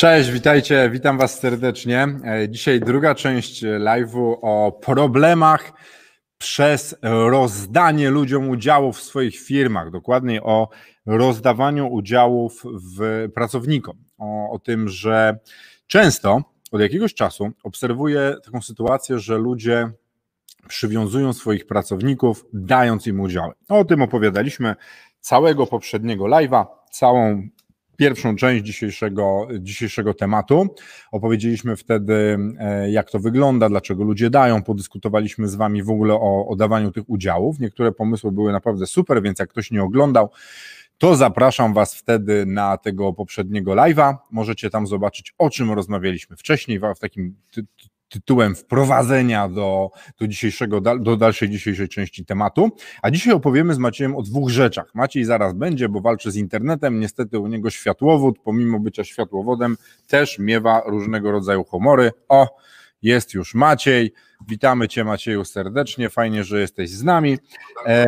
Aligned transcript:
Cześć, 0.00 0.30
witajcie, 0.30 0.90
witam 0.90 1.18
Was 1.18 1.40
serdecznie. 1.40 2.08
E, 2.24 2.48
Dzisiaj 2.48 2.80
druga 2.80 3.14
część 3.14 3.62
live'u 3.62 4.36
o 4.42 4.72
problemach 4.72 5.72
przez 6.38 6.96
rozdanie 7.02 8.10
ludziom 8.10 8.48
udziałów 8.48 8.98
w 8.98 9.02
swoich 9.02 9.40
firmach, 9.40 9.90
dokładniej 9.90 10.40
o 10.40 10.68
rozdawaniu 11.06 11.88
udziałów 11.88 12.62
w 12.64 13.28
pracownikom. 13.34 13.96
O, 14.18 14.50
o 14.50 14.58
tym, 14.58 14.88
że 14.88 15.38
często 15.86 16.42
od 16.72 16.80
jakiegoś 16.80 17.14
czasu 17.14 17.50
obserwuję 17.62 18.36
taką 18.44 18.62
sytuację, 18.62 19.18
że 19.18 19.38
ludzie 19.38 19.90
przywiązują 20.68 21.32
swoich 21.32 21.66
pracowników, 21.66 22.44
dając 22.52 23.06
im 23.06 23.20
udziały. 23.20 23.52
O 23.68 23.84
tym 23.84 24.02
opowiadaliśmy 24.02 24.76
całego 25.20 25.66
poprzedniego 25.66 26.24
live'a, 26.24 26.66
całą 26.90 27.48
pierwszą 28.00 28.36
część 28.36 28.64
dzisiejszego, 28.64 29.48
dzisiejszego 29.58 30.14
tematu. 30.14 30.74
Opowiedzieliśmy 31.12 31.76
wtedy, 31.76 32.38
e, 32.58 32.90
jak 32.90 33.10
to 33.10 33.18
wygląda, 33.18 33.68
dlaczego 33.68 34.04
ludzie 34.04 34.30
dają, 34.30 34.62
podyskutowaliśmy 34.62 35.48
z 35.48 35.54
Wami 35.54 35.82
w 35.82 35.90
ogóle 35.90 36.14
o, 36.14 36.46
o 36.48 36.56
dawaniu 36.56 36.92
tych 36.92 37.10
udziałów. 37.10 37.58
Niektóre 37.58 37.92
pomysły 37.92 38.32
były 38.32 38.52
naprawdę 38.52 38.86
super, 38.86 39.22
więc 39.22 39.38
jak 39.38 39.48
ktoś 39.48 39.70
nie 39.70 39.82
oglądał, 39.82 40.30
to 40.98 41.16
zapraszam 41.16 41.74
Was 41.74 41.94
wtedy 41.94 42.46
na 42.46 42.76
tego 42.76 43.12
poprzedniego 43.12 43.72
live'a. 43.72 44.16
Możecie 44.30 44.70
tam 44.70 44.86
zobaczyć, 44.86 45.34
o 45.38 45.50
czym 45.50 45.72
rozmawialiśmy 45.72 46.36
wcześniej, 46.36 46.78
w 46.78 46.98
takim 47.00 47.34
tytułem 48.10 48.54
wprowadzenia 48.54 49.48
do, 49.48 49.90
do, 50.18 50.28
dzisiejszego, 50.28 50.80
do 50.80 51.16
dalszej 51.16 51.50
dzisiejszej 51.50 51.88
części 51.88 52.24
tematu. 52.24 52.70
A 53.02 53.10
dzisiaj 53.10 53.34
opowiemy 53.34 53.74
z 53.74 53.78
Maciejem 53.78 54.16
o 54.16 54.22
dwóch 54.22 54.50
rzeczach. 54.50 54.94
Maciej 54.94 55.24
zaraz 55.24 55.54
będzie, 55.54 55.88
bo 55.88 56.00
walczy 56.00 56.30
z 56.30 56.36
internetem. 56.36 57.00
Niestety 57.00 57.38
u 57.38 57.46
niego 57.46 57.70
światłowód, 57.70 58.38
pomimo 58.44 58.80
bycia 58.80 59.04
światłowodem, 59.04 59.76
też 60.06 60.38
miewa 60.38 60.82
różnego 60.86 61.32
rodzaju 61.32 61.64
humory. 61.64 62.12
O, 62.28 62.56
jest 63.02 63.34
już 63.34 63.54
Maciej. 63.54 64.12
Witamy 64.48 64.88
Cię 64.88 65.04
Macieju 65.04 65.44
serdecznie, 65.44 66.10
fajnie, 66.10 66.44
że 66.44 66.60
jesteś 66.60 66.90
z 66.90 67.04
nami. 67.04 67.38
E, 67.86 68.06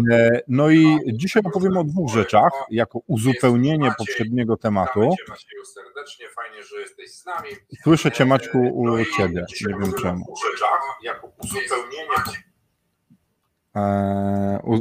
no 0.48 0.70
i 0.70 0.98
dzisiaj 1.12 1.42
opowiem 1.46 1.76
o 1.76 1.84
dwóch 1.84 2.12
rzeczach, 2.12 2.52
jako 2.70 3.00
uzupełnienie 3.06 3.92
poprzedniego 3.98 4.56
tematu. 4.56 5.10
serdecznie, 5.74 6.26
fajnie, 6.28 6.62
że 6.62 6.80
jesteś 6.80 7.10
z 7.10 7.26
nami. 7.26 7.48
Słyszę 7.82 8.12
Cię 8.12 8.24
Maćku 8.24 8.58
u 8.58 9.04
Ciebie, 9.16 9.44
nie 9.66 9.74
wiem 9.74 9.92
czemu. 10.02 10.34
Jako 11.02 11.32
uzupełnienie 11.42 12.42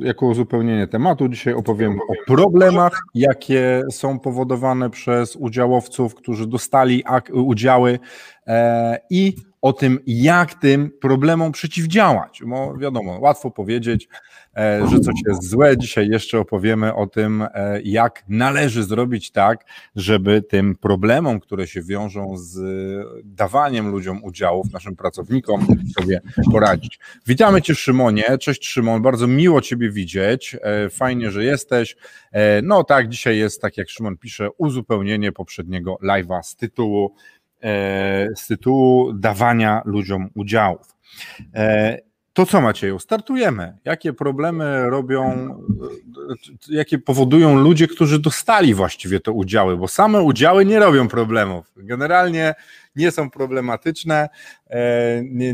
jako 0.01 0.25
uzupełnienie 0.25 0.87
tematu 0.87 1.27
dzisiaj 1.29 1.53
opowiem 1.53 1.99
o 2.09 2.13
problemach, 2.27 3.01
jakie 3.13 3.83
są 3.91 4.19
powodowane 4.19 4.89
przez 4.89 5.35
udziałowców, 5.35 6.15
którzy 6.15 6.47
dostali 6.47 7.03
udziały 7.33 7.99
e, 8.47 8.99
i 9.09 9.35
o 9.61 9.73
tym, 9.73 9.99
jak 10.07 10.53
tym 10.53 10.91
problemom 11.01 11.51
przeciwdziałać. 11.51 12.41
Bo 12.45 12.77
wiadomo, 12.77 13.19
łatwo 13.19 13.51
powiedzieć, 13.51 14.07
e, 14.57 14.87
że 14.91 14.99
coś 14.99 15.15
jest 15.27 15.49
złe. 15.49 15.77
Dzisiaj 15.77 16.07
jeszcze 16.07 16.39
opowiemy 16.39 16.95
o 16.95 17.07
tym, 17.07 17.41
e, 17.53 17.81
jak 17.81 18.23
należy 18.27 18.83
zrobić 18.83 19.31
tak, 19.31 19.65
żeby 19.95 20.41
tym 20.41 20.75
problemom, 20.75 21.39
które 21.39 21.67
się 21.67 21.81
wiążą 21.81 22.37
z 22.37 22.59
dawaniem 23.23 23.91
ludziom 23.91 24.23
udziałów, 24.23 24.73
naszym 24.73 24.95
pracownikom, 24.95 25.67
sobie 25.99 26.21
poradzić. 26.51 26.99
Witamy 27.27 27.61
Cię, 27.61 27.75
Szymonie. 27.75 28.37
Cześć, 28.37 28.67
Szymon. 28.67 29.01
Bardzo 29.01 29.27
miło 29.27 29.61
Ciebie 29.61 29.91
widzieć. 29.91 30.57
E, 30.61 30.89
fajnie, 30.89 31.31
że 31.31 31.43
jesteś. 31.43 31.95
No 32.63 32.83
tak, 32.83 33.09
dzisiaj 33.09 33.37
jest, 33.37 33.61
tak 33.61 33.77
jak 33.77 33.89
Szymon 33.89 34.17
pisze, 34.17 34.49
uzupełnienie 34.57 35.31
poprzedniego 35.31 35.97
live'a 36.03 36.43
z 36.43 36.55
tytułu 36.55 37.15
z 38.35 38.47
tytułu 38.47 39.13
dawania 39.13 39.81
ludziom 39.85 40.29
udziałów. 40.35 40.95
E, 41.55 41.97
to 42.33 42.45
co 42.45 42.61
Macieju, 42.61 42.99
startujemy. 42.99 43.77
Jakie 43.85 44.13
problemy 44.13 44.89
robią, 44.89 45.31
e, 46.69 46.73
jakie 46.75 46.99
powodują 46.99 47.59
ludzie, 47.59 47.87
którzy 47.87 48.19
dostali 48.19 48.73
właściwie 48.73 49.19
te 49.19 49.31
udziały, 49.31 49.77
bo 49.77 49.87
same 49.87 50.21
udziały 50.21 50.65
nie 50.65 50.79
robią 50.79 51.07
problemów. 51.07 51.71
Generalnie 51.75 52.55
nie 52.95 53.11
są 53.11 53.29
problematyczne, 53.29 54.29
nie, 55.23 55.53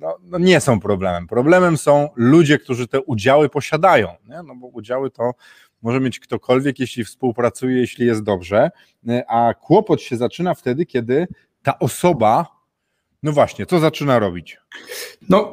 no, 0.00 0.16
no 0.22 0.38
nie 0.38 0.60
są 0.60 0.80
problemem. 0.80 1.26
Problemem 1.26 1.76
są 1.76 2.08
ludzie, 2.16 2.58
którzy 2.58 2.88
te 2.88 3.00
udziały 3.00 3.48
posiadają, 3.48 4.08
nie? 4.28 4.42
no 4.42 4.54
bo 4.56 4.66
udziały 4.66 5.10
to 5.10 5.32
może 5.84 6.00
mieć 6.00 6.20
ktokolwiek, 6.20 6.80
jeśli 6.80 7.04
współpracuje, 7.04 7.76
jeśli 7.76 8.06
jest 8.06 8.22
dobrze, 8.22 8.70
a 9.28 9.54
kłopot 9.54 10.00
się 10.00 10.16
zaczyna 10.16 10.54
wtedy, 10.54 10.86
kiedy 10.86 11.26
ta 11.62 11.78
osoba, 11.78 12.46
no 13.22 13.32
właśnie, 13.32 13.66
co 13.66 13.78
zaczyna 13.78 14.18
robić? 14.18 14.58
No, 15.28 15.52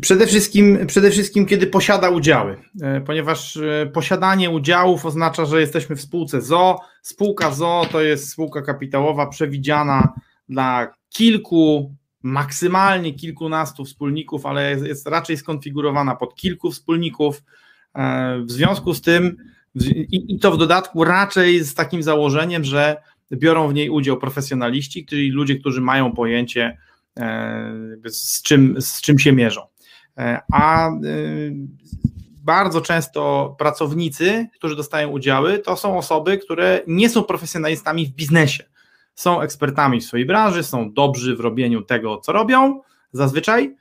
przede 0.00 0.26
wszystkim, 0.26 0.86
przede 0.86 1.10
wszystkim, 1.10 1.46
kiedy 1.46 1.66
posiada 1.66 2.10
udziały, 2.10 2.56
e, 2.82 3.00
ponieważ 3.00 3.56
e, 3.56 3.90
posiadanie 3.94 4.50
udziałów 4.50 5.06
oznacza, 5.06 5.44
że 5.44 5.60
jesteśmy 5.60 5.96
w 5.96 6.00
spółce 6.00 6.42
ZO. 6.42 6.80
Spółka 7.02 7.50
ZO 7.50 7.86
to 7.92 8.00
jest 8.02 8.30
spółka 8.30 8.62
kapitałowa 8.62 9.26
przewidziana 9.26 10.12
dla 10.48 10.94
kilku, 11.08 11.94
maksymalnie 12.22 13.14
kilkunastu 13.14 13.84
wspólników, 13.84 14.46
ale 14.46 14.70
jest 14.70 15.06
raczej 15.06 15.36
skonfigurowana 15.36 16.16
pod 16.16 16.34
kilku 16.34 16.70
wspólników. 16.70 17.42
E, 17.94 18.38
w 18.38 18.50
związku 18.50 18.94
z 18.94 19.00
tym, 19.00 19.36
i 20.10 20.38
to 20.38 20.52
w 20.52 20.58
dodatku 20.58 21.04
raczej 21.04 21.64
z 21.64 21.74
takim 21.74 22.02
założeniem, 22.02 22.64
że 22.64 22.96
biorą 23.32 23.68
w 23.68 23.74
niej 23.74 23.90
udział 23.90 24.16
profesjonaliści, 24.16 25.06
czyli 25.06 25.30
ludzie, 25.30 25.56
którzy 25.56 25.80
mają 25.80 26.12
pojęcie, 26.12 26.78
e, 27.18 27.72
z 28.06 28.42
czym, 28.42 28.76
z 28.80 29.00
czym 29.00 29.18
się 29.18 29.32
mierzą. 29.32 29.60
E, 30.18 30.40
a 30.52 30.90
bardzo 32.42 32.80
często 32.80 33.54
pracownicy, 33.58 34.46
którzy 34.54 34.76
dostają 34.76 35.08
udziały, 35.08 35.58
to 35.58 35.76
są 35.76 35.98
osoby, 35.98 36.38
które 36.38 36.80
nie 36.86 37.08
są 37.08 37.22
profesjonalistami 37.22 38.06
w 38.06 38.10
biznesie. 38.10 38.64
Są 39.14 39.40
ekspertami 39.40 40.00
w 40.00 40.04
swojej 40.04 40.26
branży, 40.26 40.62
są 40.62 40.92
dobrzy 40.92 41.36
w 41.36 41.40
robieniu 41.40 41.82
tego, 41.82 42.18
co 42.18 42.32
robią 42.32 42.80
zazwyczaj, 43.12 43.76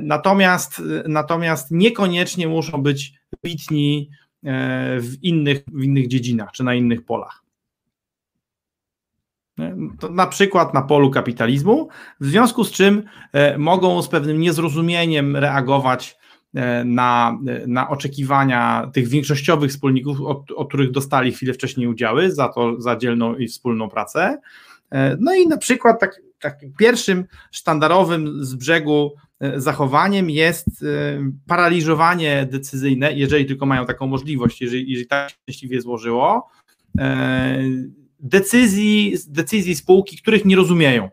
natomiast, 0.00 0.82
natomiast 1.08 1.70
niekoniecznie 1.70 2.48
muszą 2.48 2.82
być 2.82 3.12
wybitni 3.32 4.10
e, 4.44 5.00
w 5.00 5.22
innych, 5.22 5.64
w 5.72 5.82
innych 5.82 6.08
dziedzinach 6.08 6.52
czy 6.52 6.64
na 6.64 6.74
innych 6.74 7.04
polach. 7.04 7.44
To 10.00 10.08
na 10.08 10.26
przykład 10.26 10.74
na 10.74 10.82
polu 10.82 11.10
kapitalizmu, 11.10 11.88
w 12.20 12.26
związku 12.26 12.64
z 12.64 12.72
czym 12.72 13.02
e, 13.32 13.58
mogą 13.58 14.02
z 14.02 14.08
pewnym 14.08 14.40
niezrozumieniem 14.40 15.36
reagować 15.36 16.16
e, 16.54 16.84
na, 16.84 17.38
na 17.66 17.88
oczekiwania 17.88 18.90
tych 18.92 19.08
większościowych 19.08 19.70
wspólników, 19.70 20.20
od, 20.20 20.50
od 20.50 20.68
których 20.68 20.90
dostali 20.90 21.32
chwilę 21.32 21.52
wcześniej 21.52 21.86
udziały 21.86 22.32
za 22.32 22.48
to, 22.48 22.80
za 22.80 22.96
dzielną 22.96 23.36
i 23.36 23.48
wspólną 23.48 23.88
pracę. 23.88 24.40
No 25.18 25.34
i 25.34 25.48
na 25.48 25.56
przykład 25.56 26.00
tak, 26.00 26.20
takim 26.50 26.72
pierwszym 26.72 27.24
sztandarowym 27.50 28.44
z 28.44 28.54
brzegu 28.54 29.10
E, 29.44 29.60
zachowaniem 29.60 30.30
jest 30.30 30.66
e, 30.68 30.84
paraliżowanie 31.46 32.46
decyzyjne, 32.50 33.12
jeżeli 33.12 33.46
tylko 33.46 33.66
mają 33.66 33.86
taką 33.86 34.06
możliwość, 34.06 34.60
jeżeli, 34.60 34.90
jeżeli 34.90 35.06
tak 35.06 35.30
szczęśliwie 35.30 35.80
złożyło, 35.80 36.50
e, 36.98 37.58
decyzji, 38.20 39.16
decyzji 39.28 39.74
spółki, 39.74 40.16
których 40.16 40.44
nie 40.44 40.56
rozumieją. 40.56 41.08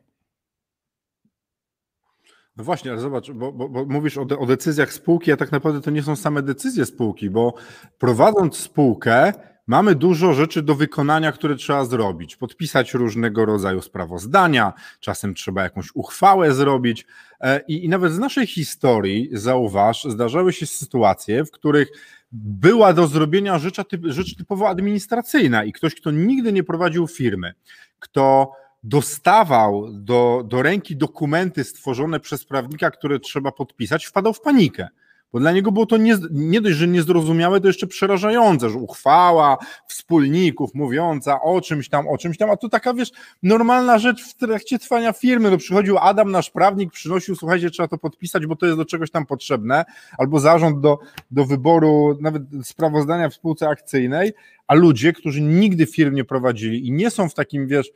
No 2.57 2.63
właśnie, 2.63 2.91
ale 2.91 2.99
zobacz, 2.99 3.31
bo, 3.31 3.51
bo, 3.51 3.69
bo 3.69 3.85
mówisz 3.85 4.17
o, 4.17 4.25
de, 4.25 4.37
o, 4.37 4.45
decyzjach 4.45 4.93
spółki, 4.93 5.31
a 5.31 5.37
tak 5.37 5.51
naprawdę 5.51 5.81
to 5.81 5.91
nie 5.91 6.03
są 6.03 6.15
same 6.15 6.41
decyzje 6.41 6.85
spółki, 6.85 7.29
bo 7.29 7.53
prowadząc 7.99 8.57
spółkę, 8.57 9.33
Mamy 9.67 9.95
dużo 9.95 10.33
rzeczy 10.33 10.61
do 10.61 10.75
wykonania, 10.75 11.31
które 11.31 11.55
trzeba 11.55 11.85
zrobić. 11.85 12.35
Podpisać 12.35 12.93
różnego 12.93 13.45
rodzaju 13.45 13.81
sprawozdania, 13.81 14.73
czasem 14.99 15.33
trzeba 15.33 15.63
jakąś 15.63 15.89
uchwałę 15.93 16.53
zrobić. 16.53 17.05
E, 17.41 17.61
I, 17.67 17.85
i 17.85 17.89
nawet 17.89 18.13
z 18.13 18.19
naszej 18.19 18.47
historii, 18.47 19.29
zauważ, 19.31 20.03
zdarzały 20.03 20.53
się 20.53 20.65
sytuacje, 20.65 21.45
w 21.45 21.51
których 21.51 21.87
była 22.31 22.93
do 22.93 23.07
zrobienia 23.07 23.59
rzecz, 23.59 23.77
rzecz 24.03 24.35
typowo 24.35 24.69
administracyjna 24.69 25.63
i 25.63 25.71
ktoś, 25.71 25.95
kto 25.95 26.11
nigdy 26.11 26.53
nie 26.53 26.63
prowadził 26.63 27.07
firmy, 27.07 27.53
kto 27.99 28.51
dostawał 28.83 29.87
do, 29.93 30.43
do 30.47 30.61
ręki 30.61 30.95
dokumenty 30.95 31.63
stworzone 31.63 32.19
przez 32.19 32.45
prawnika, 32.45 32.91
które 32.91 33.19
trzeba 33.19 33.51
podpisać, 33.51 34.05
wpadał 34.05 34.33
w 34.33 34.41
panikę. 34.41 34.87
Bo 35.33 35.39
dla 35.39 35.51
niego 35.51 35.71
było 35.71 35.85
to 35.85 35.97
nie, 35.97 36.17
nie 36.31 36.61
dość, 36.61 36.75
że 36.75 36.87
niezrozumiałe, 36.87 37.61
to 37.61 37.67
jeszcze 37.67 37.87
przerażające, 37.87 38.69
że 38.69 38.77
uchwała 38.77 39.57
wspólników 39.87 40.73
mówiąca 40.73 41.41
o 41.41 41.61
czymś 41.61 41.89
tam, 41.89 42.07
o 42.07 42.17
czymś 42.17 42.37
tam, 42.37 42.49
a 42.49 42.57
to 42.57 42.69
taka, 42.69 42.93
wiesz, 42.93 43.11
normalna 43.43 43.99
rzecz 43.99 44.23
w 44.23 44.33
trakcie 44.33 44.79
trwania 44.79 45.13
firmy. 45.13 45.51
No 45.51 45.57
przychodził 45.57 45.97
Adam, 45.97 46.31
nasz 46.31 46.49
prawnik, 46.49 46.91
przynosił, 46.91 47.35
słuchajcie, 47.35 47.69
trzeba 47.69 47.87
to 47.87 47.97
podpisać, 47.97 48.45
bo 48.45 48.55
to 48.55 48.65
jest 48.65 48.77
do 48.77 48.85
czegoś 48.85 49.11
tam 49.11 49.25
potrzebne, 49.25 49.85
albo 50.17 50.39
zarząd 50.39 50.79
do, 50.79 50.99
do 51.31 51.45
wyboru 51.45 52.17
nawet 52.21 52.43
sprawozdania 52.63 53.29
w 53.29 53.33
spółce 53.33 53.69
akcyjnej, 53.69 54.33
a 54.67 54.73
ludzie, 54.73 55.13
którzy 55.13 55.41
nigdy 55.41 55.85
firm 55.85 56.15
nie 56.15 56.23
prowadzili 56.23 56.87
i 56.87 56.91
nie 56.91 57.11
są 57.11 57.29
w 57.29 57.33
takim, 57.33 57.67
wiesz, 57.67 57.91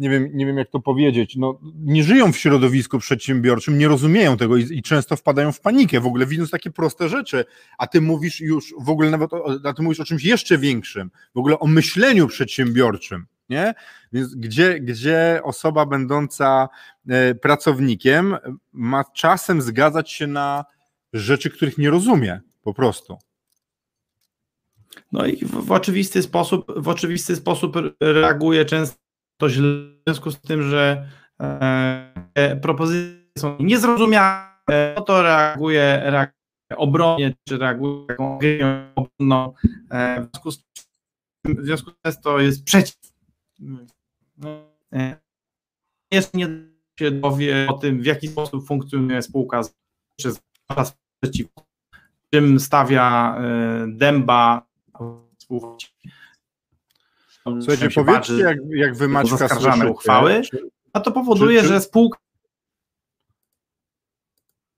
nie 0.00 0.10
wiem, 0.10 0.30
nie 0.34 0.46
wiem 0.46 0.58
jak 0.58 0.70
to 0.70 0.80
powiedzieć, 0.80 1.36
no, 1.36 1.58
nie 1.74 2.04
żyją 2.04 2.32
w 2.32 2.36
środowisku 2.36 2.98
przedsiębiorczym, 2.98 3.78
nie 3.78 3.88
rozumieją 3.88 4.36
tego 4.36 4.56
i, 4.56 4.62
i, 4.70 4.82
często 4.82 5.16
wpadają 5.16 5.52
w 5.52 5.60
panikę, 5.60 6.00
w 6.00 6.06
ogóle 6.06 6.26
widząc 6.26 6.50
takie 6.50 6.70
proste 6.70 7.08
rzeczy, 7.08 7.44
a 7.78 7.86
ty 7.86 8.00
mówisz 8.00 8.40
już 8.40 8.74
w 8.80 8.90
ogóle 8.90 9.10
nawet, 9.10 9.32
o, 9.32 9.58
a 9.64 9.72
ty 9.72 9.82
mówisz 9.82 10.00
o 10.00 10.04
czymś 10.04 10.24
jeszcze 10.24 10.58
większym, 10.58 11.10
w 11.34 11.38
ogóle 11.38 11.58
o 11.58 11.66
myśleniu 11.66 12.26
przedsiębiorczym, 12.26 13.26
nie? 13.48 13.74
Więc 14.12 14.34
gdzie, 14.34 14.80
gdzie 14.80 15.40
osoba 15.44 15.86
będąca 15.86 16.68
e, 17.08 17.34
pracownikiem 17.34 18.36
ma 18.72 19.04
czasem 19.14 19.62
zgadzać 19.62 20.12
się 20.12 20.26
na 20.26 20.64
rzeczy, 21.12 21.50
których 21.50 21.78
nie 21.78 21.90
rozumie 21.90 22.40
po 22.62 22.74
prostu. 22.74 23.18
No 25.12 25.26
i 25.26 25.36
w, 25.36 25.50
w 25.50 25.72
oczywisty 25.72 26.22
sposób, 26.22 26.66
w 26.76 26.88
oczywisty 26.88 27.36
sposób 27.36 27.76
reaguje 28.00 28.64
często 28.64 29.09
to 29.40 29.48
źle 29.48 29.68
w 29.68 30.02
związku 30.06 30.30
z 30.30 30.40
tym, 30.40 30.62
że 30.62 31.08
e, 31.40 32.56
propozycje 32.62 33.20
są 33.38 33.56
niezrozumiałe, 33.60 34.94
no 34.96 35.02
to 35.02 35.22
reaguje, 35.22 36.02
reaguje 36.04 36.40
obronnie, 36.76 37.34
czy 37.48 37.58
reaguje 37.58 38.06
taką 38.06 38.38
obronną, 38.94 39.52
e, 39.90 40.20
w 40.20 40.26
związku 41.64 41.90
z 41.90 42.04
tym 42.04 42.22
to 42.22 42.40
jest 42.40 42.64
przeciw. 42.64 43.12
No, 44.38 44.48
e, 44.92 45.16
jest 46.10 46.34
nie 46.34 46.48
się 47.00 47.10
dowie 47.10 47.66
o 47.68 47.72
tym, 47.72 48.02
w 48.02 48.06
jaki 48.06 48.28
sposób 48.28 48.66
funkcjonuje 48.66 49.22
spółka 49.22 49.60
czy 50.20 50.30
przeciw, 51.20 51.46
czym 52.32 52.60
stawia 52.60 53.36
e, 53.38 53.86
dęba 53.88 54.66
spółki 55.38 55.86
Słuchajcie, 57.44 57.88
powiedzcie, 57.94 58.38
jak, 58.38 58.58
jak 58.70 58.96
wy 58.96 59.08
Maćka 59.08 59.48
słyszycie, 59.48 59.90
uchwały, 59.90 60.42
a 60.92 61.00
to 61.00 61.12
powoduje, 61.12 61.60
czy, 61.60 61.68
czy... 61.68 61.68
że 61.68 61.80
spółka 61.80 62.18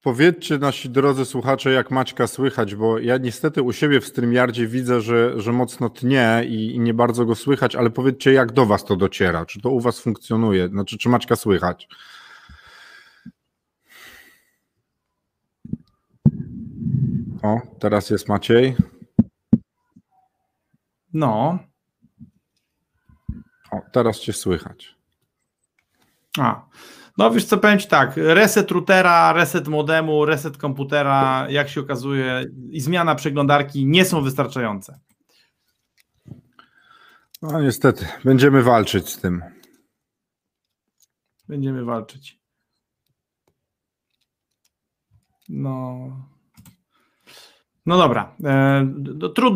Powiedzcie 0.03 0.59
nasi 0.59 0.91
drodzy 0.91 1.25
słuchacze, 1.25 1.73
jak 1.73 1.91
Maćka 1.91 2.27
słychać, 2.27 2.75
bo 2.75 2.99
ja 2.99 3.19
niestety 3.19 3.63
u 3.63 3.73
siebie 3.73 4.01
w 4.01 4.07
StreamYardzie 4.07 4.67
widzę, 4.67 5.01
że, 5.01 5.41
że 5.41 5.53
mocno 5.53 5.91
tnie 5.91 6.43
i, 6.49 6.75
i, 6.75 6.81
nie 6.81 6.95
bardzo 6.95 7.25
go 7.25 7.35
słychać, 7.35 7.77
ale 7.77 7.91
powiedzcie, 7.91 8.33
jak 8.33 8.53
do 8.53 8.67
was 8.67 8.85
to 8.85 8.97
dociera, 8.97 9.47
czy 9.47 9.61
to 9.61 9.71
u 9.71 9.81
was 9.81 10.01
funkcjonuje, 10.01 10.69
znaczy 10.69 10.99
czy 10.99 11.09
Maćka 11.09 11.37
słychać? 11.37 11.89
O, 17.43 17.61
teraz 17.79 18.11
jest 18.11 18.29
Maciej. 18.29 18.77
No, 21.13 21.59
o, 23.73 23.81
teraz 23.93 24.21
cię 24.21 24.33
słychać. 24.33 24.95
A, 26.39 26.67
no 27.19 27.31
wiesz 27.31 27.45
co, 27.45 27.59
powiem 27.59 27.79
Ci 27.79 27.89
tak, 27.89 28.13
reset 28.17 28.71
routera, 28.71 29.33
reset 29.33 29.69
modemu, 29.69 30.25
reset 30.25 30.57
komputera, 30.57 31.47
jak 31.51 31.69
się 31.69 31.81
okazuje 31.81 32.45
i 32.71 32.81
zmiana 32.81 33.15
przeglądarki 33.15 33.87
nie 33.87 34.05
są 34.05 34.23
wystarczające. 34.23 34.99
No 37.43 37.63
niestety, 37.63 38.07
będziemy 38.25 38.63
walczyć 38.63 39.09
z 39.09 39.21
tym. 39.21 39.43
Będziemy 41.49 41.85
walczyć. 41.85 42.41
No. 45.49 46.09
No 47.87 47.99
dobra. 47.99 48.37
E, 48.45 48.87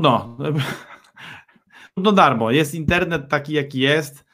no, 0.03 0.37
trudno. 1.97 2.11
no 2.11 2.17
darmo, 2.17 2.51
jest 2.51 2.75
internet 2.75 3.29
taki 3.29 3.53
jaki 3.53 3.81
jest, 3.81 4.25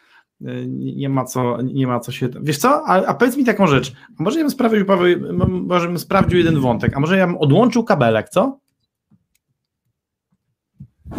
y, 0.41 0.67
nie 0.69 1.09
ma 1.09 1.25
co, 1.25 1.63
nie 1.63 1.87
ma 1.87 2.01
co 2.01 2.13
się. 2.13 2.29
Wiesz 2.43 2.59
co? 2.59 2.83
A, 2.87 3.07
a 3.07 3.15
powiedz 3.15 3.37
mi 3.37 3.45
taką 3.45 3.67
rzecz. 3.67 3.93
A 4.19 4.23
może 4.23 4.39
ja 4.39 4.45
bym 4.45 4.51
sprawdził, 4.51 4.87
Paweł, 4.87 5.19
może 5.49 5.87
bym 5.87 5.99
sprawdził 5.99 6.39
jeden 6.39 6.61
wątek, 6.61 6.97
a 6.97 7.01
może 7.01 7.17
ja 7.17 7.27
bym 7.27 7.37
odłączył 7.37 7.85
kabelek, 7.85 8.29
co? 8.29 8.59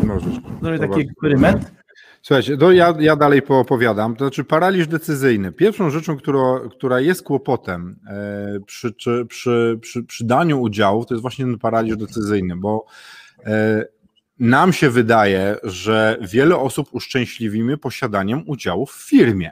Możesz. 0.03 0.33
Zrobię 0.61 0.79
taki 0.79 1.01
eksperyment. 1.01 1.71
Słuchajcie, 2.21 2.57
to 2.57 2.71
ja, 2.71 2.93
ja 2.99 3.15
dalej 3.15 3.41
poopowiadam. 3.41 4.15
To 4.15 4.25
znaczy, 4.25 4.43
paraliż 4.43 4.87
decyzyjny. 4.87 5.51
Pierwszą 5.51 5.89
rzeczą, 5.89 6.17
która, 6.17 6.59
która 6.71 6.99
jest 6.99 7.23
kłopotem 7.23 7.99
e, 8.07 8.59
przy, 8.65 8.93
przy, 8.93 9.25
przy, 9.79 10.03
przy, 10.07 10.25
daniu 10.25 10.61
udziału, 10.61 11.05
to 11.05 11.13
jest 11.13 11.21
właśnie 11.21 11.45
ten 11.45 11.59
paraliż 11.59 11.97
decyzyjny, 11.97 12.55
bo 12.55 12.85
e, 13.45 13.85
nam 14.39 14.73
się 14.73 14.89
wydaje, 14.89 15.57
że 15.63 16.17
wiele 16.21 16.57
osób 16.57 16.87
uszczęśliwimy 16.91 17.77
posiadaniem 17.77 18.43
udziału 18.45 18.85
w 18.85 18.91
firmie. 18.93 19.51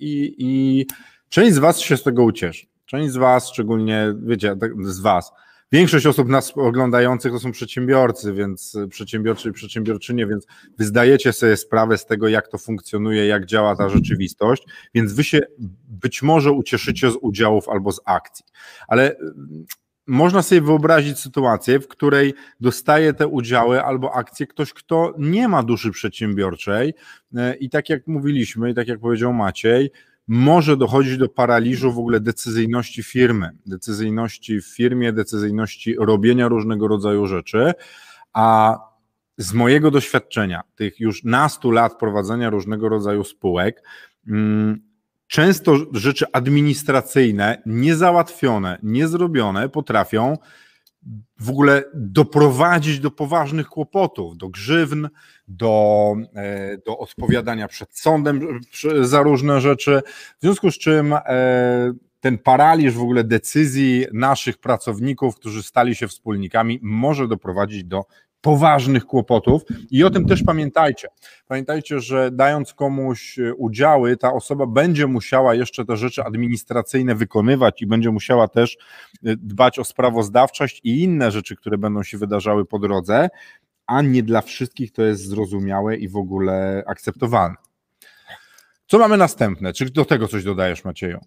I, 0.00 0.34
I 0.38 0.86
część 1.28 1.54
z 1.54 1.58
Was 1.58 1.80
się 1.80 1.96
z 1.96 2.02
tego 2.02 2.24
ucieszy. 2.24 2.66
Część 2.86 3.12
z 3.12 3.16
Was, 3.16 3.48
szczególnie, 3.48 4.14
wiecie, 4.22 4.56
tak, 4.56 4.70
z 4.86 5.00
Was, 5.00 5.32
większość 5.72 6.06
osób 6.06 6.28
nas 6.28 6.52
oglądających 6.56 7.32
to 7.32 7.38
są 7.38 7.52
przedsiębiorcy, 7.52 8.32
więc 8.32 8.78
przedsiębiorcy 8.90 9.48
i 9.48 9.52
przedsiębiorczynie, 9.52 10.26
więc 10.26 10.46
wy 10.78 10.84
zdajecie 10.84 11.32
sobie 11.32 11.56
sprawę 11.56 11.98
z 11.98 12.06
tego, 12.06 12.28
jak 12.28 12.48
to 12.48 12.58
funkcjonuje, 12.58 13.26
jak 13.26 13.46
działa 13.46 13.76
ta 13.76 13.88
rzeczywistość, 13.88 14.62
więc 14.94 15.12
wy 15.12 15.24
się 15.24 15.40
być 15.88 16.22
może 16.22 16.52
ucieszycie 16.52 17.10
z 17.10 17.14
udziałów 17.20 17.68
albo 17.68 17.92
z 17.92 18.00
akcji. 18.04 18.44
Ale 18.88 19.16
można 20.06 20.42
sobie 20.42 20.60
wyobrazić 20.60 21.18
sytuację, 21.18 21.80
w 21.80 21.88
której 21.88 22.34
dostaje 22.60 23.12
te 23.12 23.26
udziały 23.26 23.84
albo 23.84 24.14
akcje 24.14 24.46
ktoś, 24.46 24.72
kto 24.72 25.14
nie 25.18 25.48
ma 25.48 25.62
duszy 25.62 25.90
przedsiębiorczej. 25.90 26.94
E, 27.36 27.56
i 27.56 27.70
tak 27.70 27.88
jak 27.90 28.06
mówiliśmy, 28.06 28.70
i 28.70 28.74
tak 28.74 28.88
jak 28.88 29.00
powiedział 29.00 29.32
Maciej, 29.32 29.90
może 30.28 30.76
dochodzić 30.76 31.16
do 31.18 31.28
paraliżu 31.28 31.92
w 31.92 31.98
ogóle 31.98 32.20
decyzyjności 32.20 33.02
firmy, 33.02 33.50
decyzyjności 33.66 34.60
w 34.60 34.66
firmie, 34.66 35.12
decyzyjności 35.12 35.96
robienia 35.98 36.48
różnego 36.48 36.88
rodzaju 36.88 37.26
rzeczy, 37.26 37.72
a 38.32 38.78
z 39.38 39.52
mojego 39.52 39.90
doświadczenia, 39.90 40.62
tych 40.76 41.00
już 41.00 41.24
nastu 41.24 41.70
lat 41.70 41.98
prowadzenia 41.98 42.50
różnego 42.50 42.88
rodzaju 42.88 43.24
spółek, 43.24 43.82
mm, 44.28 44.86
często 45.26 45.76
rzeczy 45.92 46.24
administracyjne, 46.32 47.62
niezałatwione, 47.66 48.78
niezrobione 48.82 49.68
potrafią 49.68 50.36
w 51.40 51.50
ogóle 51.50 51.84
doprowadzić 51.94 53.00
do 53.00 53.10
poważnych 53.10 53.66
kłopotów, 53.68 54.36
do 54.36 54.48
grzywn, 54.48 55.08
do, 55.48 56.14
e, 56.34 56.78
do 56.78 56.98
odpowiadania 56.98 57.68
przed 57.68 57.98
sądem 57.98 58.60
za 59.00 59.22
różne 59.22 59.60
rzeczy. 59.60 60.02
W 60.38 60.42
związku 60.42 60.70
z 60.70 60.78
czym 60.78 61.12
e, 61.12 61.92
ten 62.20 62.38
paraliż 62.38 62.94
w 62.94 63.02
ogóle 63.02 63.24
decyzji 63.24 64.06
naszych 64.12 64.58
pracowników, 64.58 65.36
którzy 65.36 65.62
stali 65.62 65.94
się 65.94 66.08
wspólnikami, 66.08 66.78
może 66.82 67.28
doprowadzić 67.28 67.84
do 67.84 68.04
poważnych 68.46 69.06
kłopotów 69.06 69.62
i 69.90 70.04
o 70.04 70.10
tym 70.10 70.26
też 70.26 70.42
pamiętajcie. 70.42 71.08
Pamiętajcie, 71.48 72.00
że 72.00 72.30
dając 72.30 72.74
komuś 72.74 73.38
e, 73.38 73.54
udziały, 73.54 74.16
ta 74.16 74.32
osoba 74.32 74.66
będzie 74.66 75.06
musiała 75.06 75.54
jeszcze 75.54 75.84
te 75.84 75.96
rzeczy 75.96 76.22
administracyjne 76.24 77.14
wykonywać 77.14 77.82
i 77.82 77.86
będzie 77.86 78.10
musiała 78.10 78.48
też 78.48 78.76
e, 78.76 79.36
dbać 79.36 79.78
o 79.78 79.84
sprawozdawczość 79.84 80.80
i 80.84 81.02
inne 81.02 81.30
rzeczy, 81.30 81.56
które 81.56 81.78
będą 81.78 82.02
się 82.02 82.18
wydarzały 82.18 82.64
po 82.64 82.78
drodze, 82.78 83.28
a 83.86 84.02
nie 84.02 84.22
dla 84.22 84.42
wszystkich 84.42 84.92
to 84.92 85.02
jest 85.02 85.28
zrozumiałe 85.28 85.96
i 85.96 86.08
w 86.08 86.16
ogóle 86.16 86.84
akceptowalne. 86.86 87.56
Co 88.86 88.98
mamy 88.98 89.16
następne? 89.16 89.72
Czy 89.72 89.90
do 89.90 90.04
tego 90.04 90.28
coś 90.28 90.44
dodajesz, 90.44 90.84
Macieju? 90.84 91.20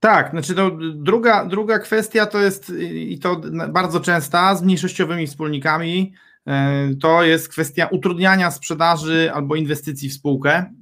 Tak, 0.00 0.30
znaczy 0.30 0.54
to 0.54 0.70
druga, 0.94 1.46
druga 1.46 1.78
kwestia 1.78 2.26
to 2.26 2.38
jest 2.38 2.72
i 2.92 3.18
to 3.18 3.40
bardzo 3.68 4.00
częsta 4.00 4.54
z 4.54 4.62
mniejszościowymi 4.62 5.26
wspólnikami, 5.26 6.12
e, 6.46 6.94
to 6.94 7.22
jest 7.24 7.48
kwestia 7.48 7.86
utrudniania 7.86 8.50
sprzedaży 8.50 9.30
albo 9.34 9.56
inwestycji 9.56 10.08
w 10.08 10.12
spółkę. 10.12 10.74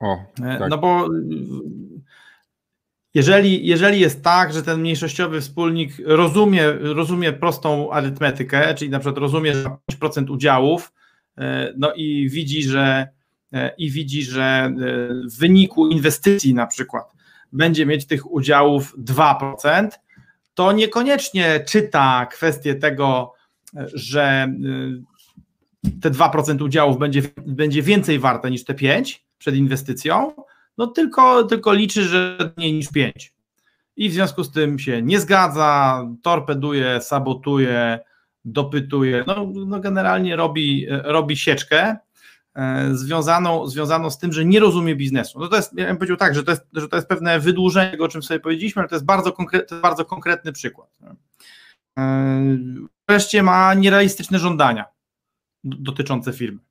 O, 0.00 0.16
e, 0.42 0.58
tak. 0.58 0.70
No 0.70 0.78
bo 0.78 1.08
jeżeli, 3.14 3.66
jeżeli 3.66 4.00
jest 4.00 4.22
tak, 4.22 4.52
że 4.52 4.62
ten 4.62 4.80
mniejszościowy 4.80 5.40
wspólnik 5.40 5.92
rozumie, 6.04 6.72
rozumie 6.72 7.32
prostą 7.32 7.92
arytmetykę, 7.92 8.74
czyli 8.74 8.90
na 8.90 8.98
przykład 8.98 9.18
rozumie, 9.18 9.54
że 9.54 9.76
5% 9.92 10.30
udziałów, 10.30 10.92
e, 11.38 11.72
no 11.76 11.92
i 11.94 12.28
widzi, 12.30 12.62
że 12.62 13.08
i 13.78 13.90
widzi, 13.90 14.22
że 14.22 14.72
w 15.32 15.38
wyniku 15.38 15.88
inwestycji 15.88 16.54
na 16.54 16.66
przykład 16.66 17.15
będzie 17.52 17.86
mieć 17.86 18.06
tych 18.06 18.30
udziałów 18.30 18.98
2%, 18.98 19.88
to 20.54 20.72
niekoniecznie 20.72 21.60
czyta 21.68 22.26
kwestię 22.26 22.74
tego, 22.74 23.32
że 23.94 24.48
te 26.02 26.10
2% 26.10 26.62
udziałów 26.62 26.98
będzie, 26.98 27.22
będzie 27.46 27.82
więcej 27.82 28.18
warte 28.18 28.50
niż 28.50 28.64
te 28.64 28.74
5 28.74 29.24
przed 29.38 29.54
inwestycją, 29.54 30.32
no 30.78 30.86
tylko, 30.86 31.44
tylko 31.44 31.72
liczy, 31.72 32.02
że 32.02 32.52
mniej 32.56 32.72
niż 32.72 32.88
5. 32.88 33.32
I 33.96 34.08
w 34.08 34.12
związku 34.12 34.44
z 34.44 34.52
tym 34.52 34.78
się 34.78 35.02
nie 35.02 35.20
zgadza, 35.20 36.04
torpeduje, 36.22 37.00
sabotuje, 37.00 37.98
dopytuje, 38.44 39.24
no, 39.26 39.52
no 39.66 39.80
generalnie 39.80 40.36
robi, 40.36 40.86
robi 40.88 41.36
sieczkę 41.36 41.96
związaną, 42.92 43.66
związaną 43.66 44.10
z 44.10 44.18
tym, 44.18 44.32
że 44.32 44.44
nie 44.44 44.60
rozumie 44.60 44.96
biznesu. 44.96 45.40
No 45.40 45.48
to 45.48 45.56
jest, 45.56 45.72
ja 45.78 45.86
bym 45.86 45.96
powiedział 45.96 46.16
tak, 46.16 46.34
że 46.34 46.42
to 46.42 46.50
jest, 46.50 46.62
że 46.72 46.88
to 46.88 46.96
jest 46.96 47.08
pewne 47.08 47.40
wydłużenie 47.40 47.90
tego, 47.90 48.04
o 48.04 48.08
czym 48.08 48.22
sobie 48.22 48.40
powiedzieliśmy, 48.40 48.80
ale 48.80 48.88
to 48.88 48.94
jest 48.94 49.04
bardzo, 49.04 49.32
konkre, 49.32 49.62
bardzo 49.82 50.04
konkretny 50.04 50.52
przykład. 50.52 50.88
E, 51.98 52.56
wreszcie 53.08 53.42
ma 53.42 53.74
nierealistyczne 53.74 54.38
żądania 54.38 54.84
dotyczące 55.64 56.32
firmy. 56.32 56.65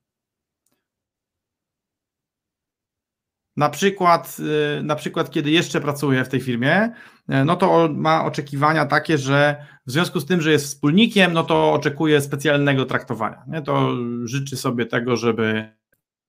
Na 3.57 3.69
przykład, 3.69 4.37
y, 4.79 4.83
na 4.83 4.95
przykład, 4.95 5.31
kiedy 5.31 5.51
jeszcze 5.51 5.81
pracuje 5.81 6.25
w 6.25 6.29
tej 6.29 6.41
firmie, 6.41 6.83
y, 6.85 7.45
no 7.45 7.55
to 7.55 7.89
ma 7.93 8.25
oczekiwania 8.25 8.85
takie, 8.85 9.17
że 9.17 9.65
w 9.87 9.91
związku 9.91 10.19
z 10.19 10.25
tym, 10.25 10.41
że 10.41 10.51
jest 10.51 10.65
wspólnikiem, 10.65 11.33
no 11.33 11.43
to 11.43 11.73
oczekuje 11.73 12.21
specjalnego 12.21 12.85
traktowania. 12.85 13.43
Nie? 13.47 13.61
To 13.61 13.89
życzy 14.23 14.57
sobie 14.57 14.85
tego, 14.85 15.17
żeby, 15.17 15.69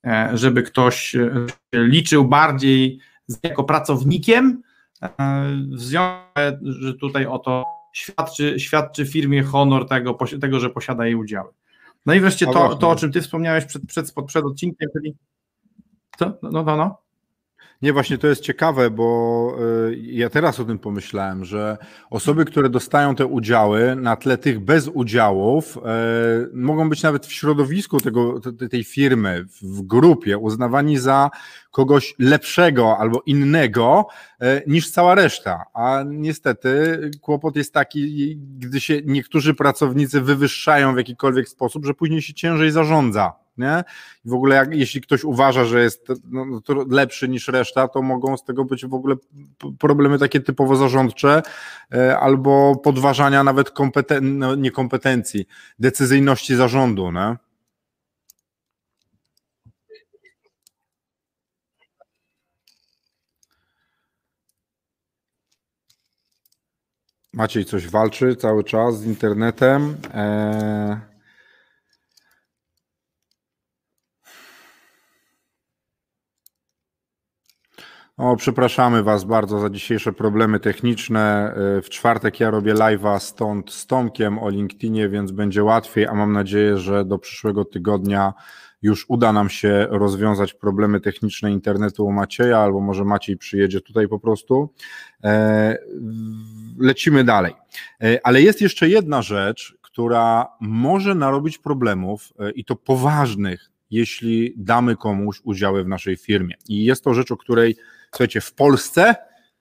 e, 0.07 0.31
żeby 0.35 0.63
ktoś 0.63 1.15
e, 1.15 1.47
liczył 1.73 2.25
bardziej 2.25 2.99
jako 3.43 3.65
pracownikiem, 3.65 4.63
e, 5.03 5.09
w 5.73 5.81
związku 5.81 6.27
że 6.63 6.95
tutaj 6.95 7.27
oto 7.27 7.65
świadczy, 7.93 8.61
świadczy 8.61 9.07
firmie 9.07 9.43
honor 9.43 9.89
tego, 9.89 10.19
tego, 10.41 10.61
że 10.61 10.71
posiada 10.71 11.07
jej 11.07 11.15
udziały. 11.15 11.51
No 12.07 12.15
i 12.15 12.21
wreszcie 12.21 12.47
to, 12.47 12.77
to 12.77 12.91
o 12.91 12.97
czym 12.97 13.13
ty 13.13 13.21
wspomniałeś 13.21 13.65
przed, 13.65 13.87
przed, 13.87 14.13
przed 14.27 14.45
odcinkiem, 14.45 14.89
czyli 14.93 15.17
co? 16.19 16.39
No, 16.43 16.63
no, 16.63 16.77
no. 16.77 17.06
Nie, 17.83 17.93
właśnie 17.93 18.19
to 18.19 18.27
jest 18.27 18.43
ciekawe, 18.43 18.91
bo 18.91 19.59
y, 19.89 19.97
ja 19.97 20.31
teraz 20.31 20.61
o 20.61 20.65
tym 20.65 20.79
pomyślałem, 20.79 21.45
że 21.45 21.79
osoby, 22.11 22.45
które 22.45 22.69
dostają 22.69 23.15
te 23.15 23.27
udziały 23.27 23.97
na 23.97 24.17
tle 24.17 24.39
tych 24.39 24.61
bez 24.61 24.89
udziałów, 24.89 25.77
y, 25.77 25.81
mogą 26.53 26.91
być 26.91 27.03
nawet 27.03 27.27
w 27.27 27.33
środowisku 27.33 28.01
tego, 28.01 28.41
tej 28.71 28.85
firmy, 28.85 29.45
w 29.63 29.83
grupie, 29.83 30.39
uznawani 30.39 30.99
za 30.99 31.31
kogoś 31.71 32.15
lepszego 32.19 32.99
albo 32.99 33.23
innego 33.27 34.07
y, 34.43 34.63
niż 34.67 34.91
cała 34.91 35.15
reszta. 35.15 35.65
A 35.75 36.03
niestety 36.07 37.01
kłopot 37.21 37.57
jest 37.57 37.73
taki, 37.73 38.37
gdy 38.59 38.81
się 38.81 39.01
niektórzy 39.05 39.55
pracownicy 39.55 40.21
wywyższają 40.21 40.95
w 40.95 40.99
jakikolwiek 40.99 41.49
sposób, 41.49 41.87
że 41.87 41.95
później 41.95 42.23
się 42.23 42.35
ciężej 42.35 42.71
zarządza 42.71 43.46
nie? 43.59 43.85
I 44.25 44.29
w 44.29 44.35
ogóle 44.35 44.57
jak, 44.57 44.75
jeśli 44.75 45.01
ktoś 45.01 45.25
uważa, 45.25 45.65
że 45.65 45.83
jest 45.83 46.09
no, 46.31 46.45
no 46.45 46.61
lepszy 46.91 47.29
niż 47.29 47.49
reszta, 47.49 47.89
to 47.89 48.03
mogą 48.03 48.37
z 48.37 48.45
tego 48.45 48.65
być 48.65 48.87
w 48.87 48.95
ogóle 48.95 49.17
problemy 49.79 50.19
takie 50.19 50.41
typowo 50.41 50.77
zarządcze 50.77 51.43
e, 51.95 52.19
albo 52.19 52.77
podważania 52.77 53.45
nawet 53.45 53.71
kompeten 53.71 54.39
no, 54.39 54.55
niekompetencji, 54.55 55.47
decyzyjności 55.79 56.57
zarządu, 56.57 57.13
nie? 57.13 57.37
Maciej 67.33 67.65
coś 67.65 67.89
walczy 67.89 68.37
cały 68.37 68.65
czas 68.65 69.01
z 69.01 69.07
internetem. 69.07 69.97
Eee... 70.15 71.16
O, 78.17 78.37
przepraszamy 78.37 79.03
Was 79.03 79.25
bardzo 79.25 79.61
za 79.61 79.71
dzisiejsze 79.71 80.13
problemy 80.13 80.61
techniczne. 80.61 81.55
E, 81.79 81.83
w 81.83 81.89
czwartek 81.89 82.41
ja 82.41 82.51
robię 82.51 82.75
live'a 82.75 83.19
stąd 83.21 83.73
z 83.73 83.87
Tomkiem 83.87 84.39
o 84.39 84.51
LinkedInie, 84.51 85.09
więc 85.09 85.33
będzie 85.33 85.65
łatwiej, 85.65 86.07
a 86.07 86.15
mam 86.15 86.33
nadzieję, 86.33 86.79
że 86.79 87.05
do 87.05 87.19
przyszłego 87.19 87.65
tygodnia 87.65 88.35
już 88.83 89.05
uda 89.09 89.33
nam 89.33 89.49
się 89.49 89.87
rozwiązać 89.91 90.55
problemy 90.55 91.01
techniczne 91.01 91.53
internetu 91.53 92.07
u 92.07 92.13
Macieja, 92.13 92.59
albo 92.59 92.81
może 92.81 93.05
Maciej 93.05 93.37
przyjedzie 93.37 93.81
tutaj 93.81 94.09
po 94.09 94.19
prostu. 94.19 94.75
E, 95.25 95.79
lecimy 96.79 97.25
dalej. 97.25 97.53
E, 98.03 98.27
ale 98.27 98.43
jest 98.43 98.61
jeszcze 98.61 98.89
jedna 98.89 99.23
rzecz, 99.23 99.79
która 99.83 100.47
może 100.61 101.15
narobić 101.15 101.59
problemów 101.59 102.33
i 102.55 102.65
to 102.65 102.77
poważnych, 102.77 103.71
jeśli 103.91 104.55
damy 104.57 104.97
komuś 104.97 105.41
udziały 105.45 105.85
w 105.85 105.89
naszej 105.89 106.17
firmie. 106.17 106.55
I 106.69 106.85
jest 106.85 107.05
to 107.05 107.15
rzecz, 107.15 107.33
o 107.33 107.37
której 107.37 107.77
Słuchajcie, 108.17 108.41
w 108.41 108.53
Polsce 108.53 109.15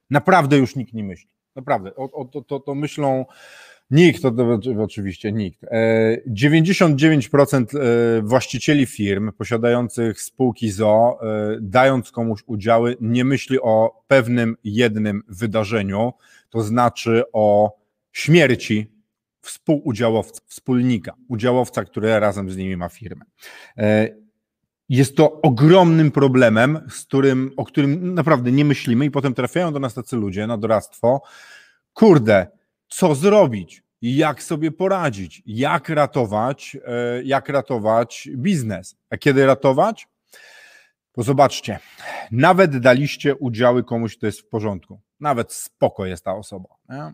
naprawdę 0.09 0.57
już 0.57 0.75
nikt 0.75 0.93
nie 0.93 1.03
myśli. 1.03 1.29
Naprawdę. 1.55 1.95
O, 1.95 2.11
o, 2.11 2.25
to, 2.25 2.41
to, 2.41 2.59
to 2.59 2.75
myślą 2.75 3.25
nikt, 3.91 4.21
to, 4.21 4.31
to, 4.31 4.59
oczywiście 4.79 5.31
nikt. 5.31 5.61
99% 6.29 7.65
e, 7.77 7.81
e, 8.17 8.21
właścicieli 8.21 8.85
firm 8.85 9.31
posiadających 9.31 10.21
spółki 10.21 10.71
ZO, 10.71 11.19
e, 11.21 11.57
dając 11.61 12.11
komuś 12.11 12.41
udziały, 12.45 12.97
nie 13.01 13.25
myśli 13.25 13.59
o 13.61 14.03
pewnym 14.07 14.55
jednym 14.63 15.21
wydarzeniu, 15.27 16.13
to 16.49 16.61
znaczy 16.61 17.23
o 17.33 17.77
śmierci 18.11 18.91
współudziałowca, 19.41 20.41
wspólnika, 20.45 21.13
udziałowca, 21.27 21.83
który 21.83 22.19
razem 22.19 22.51
z 22.51 22.57
nimi 22.57 22.77
ma 22.77 22.89
firmę. 22.89 23.25
Jest 24.89 25.15
to 25.17 25.41
ogromnym 25.41 26.11
problemem, 26.11 26.79
z 26.89 27.05
którym, 27.05 27.51
o 27.57 27.65
którym 27.65 28.13
naprawdę 28.13 28.51
nie 28.51 28.65
myślimy, 28.65 29.05
i 29.05 29.11
potem 29.11 29.33
trafiają 29.33 29.73
do 29.73 29.79
nas 29.79 29.93
tacy 29.93 30.15
ludzie 30.15 30.47
na 30.47 30.57
doradztwo. 30.57 31.21
Kurde, 31.93 32.47
co 32.87 33.15
zrobić? 33.15 33.83
Jak 34.01 34.43
sobie 34.43 34.71
poradzić? 34.71 35.43
Jak 35.45 35.89
ratować, 35.89 36.77
e, 36.85 37.23
jak 37.23 37.49
ratować 37.49 38.29
biznes? 38.37 38.95
A 39.09 39.17
kiedy 39.17 39.45
ratować? 39.45 40.07
Bo 41.15 41.23
zobaczcie, 41.23 41.79
nawet 42.31 42.77
daliście 42.77 43.35
udziały 43.35 43.83
komuś, 43.83 44.17
kto 44.17 44.25
jest 44.25 44.41
w 44.41 44.47
porządku. 44.47 44.99
Nawet 45.19 45.53
spoko 45.53 46.05
jest 46.05 46.25
ta 46.25 46.35
osoba. 46.35 46.69
Nie? 46.89 47.13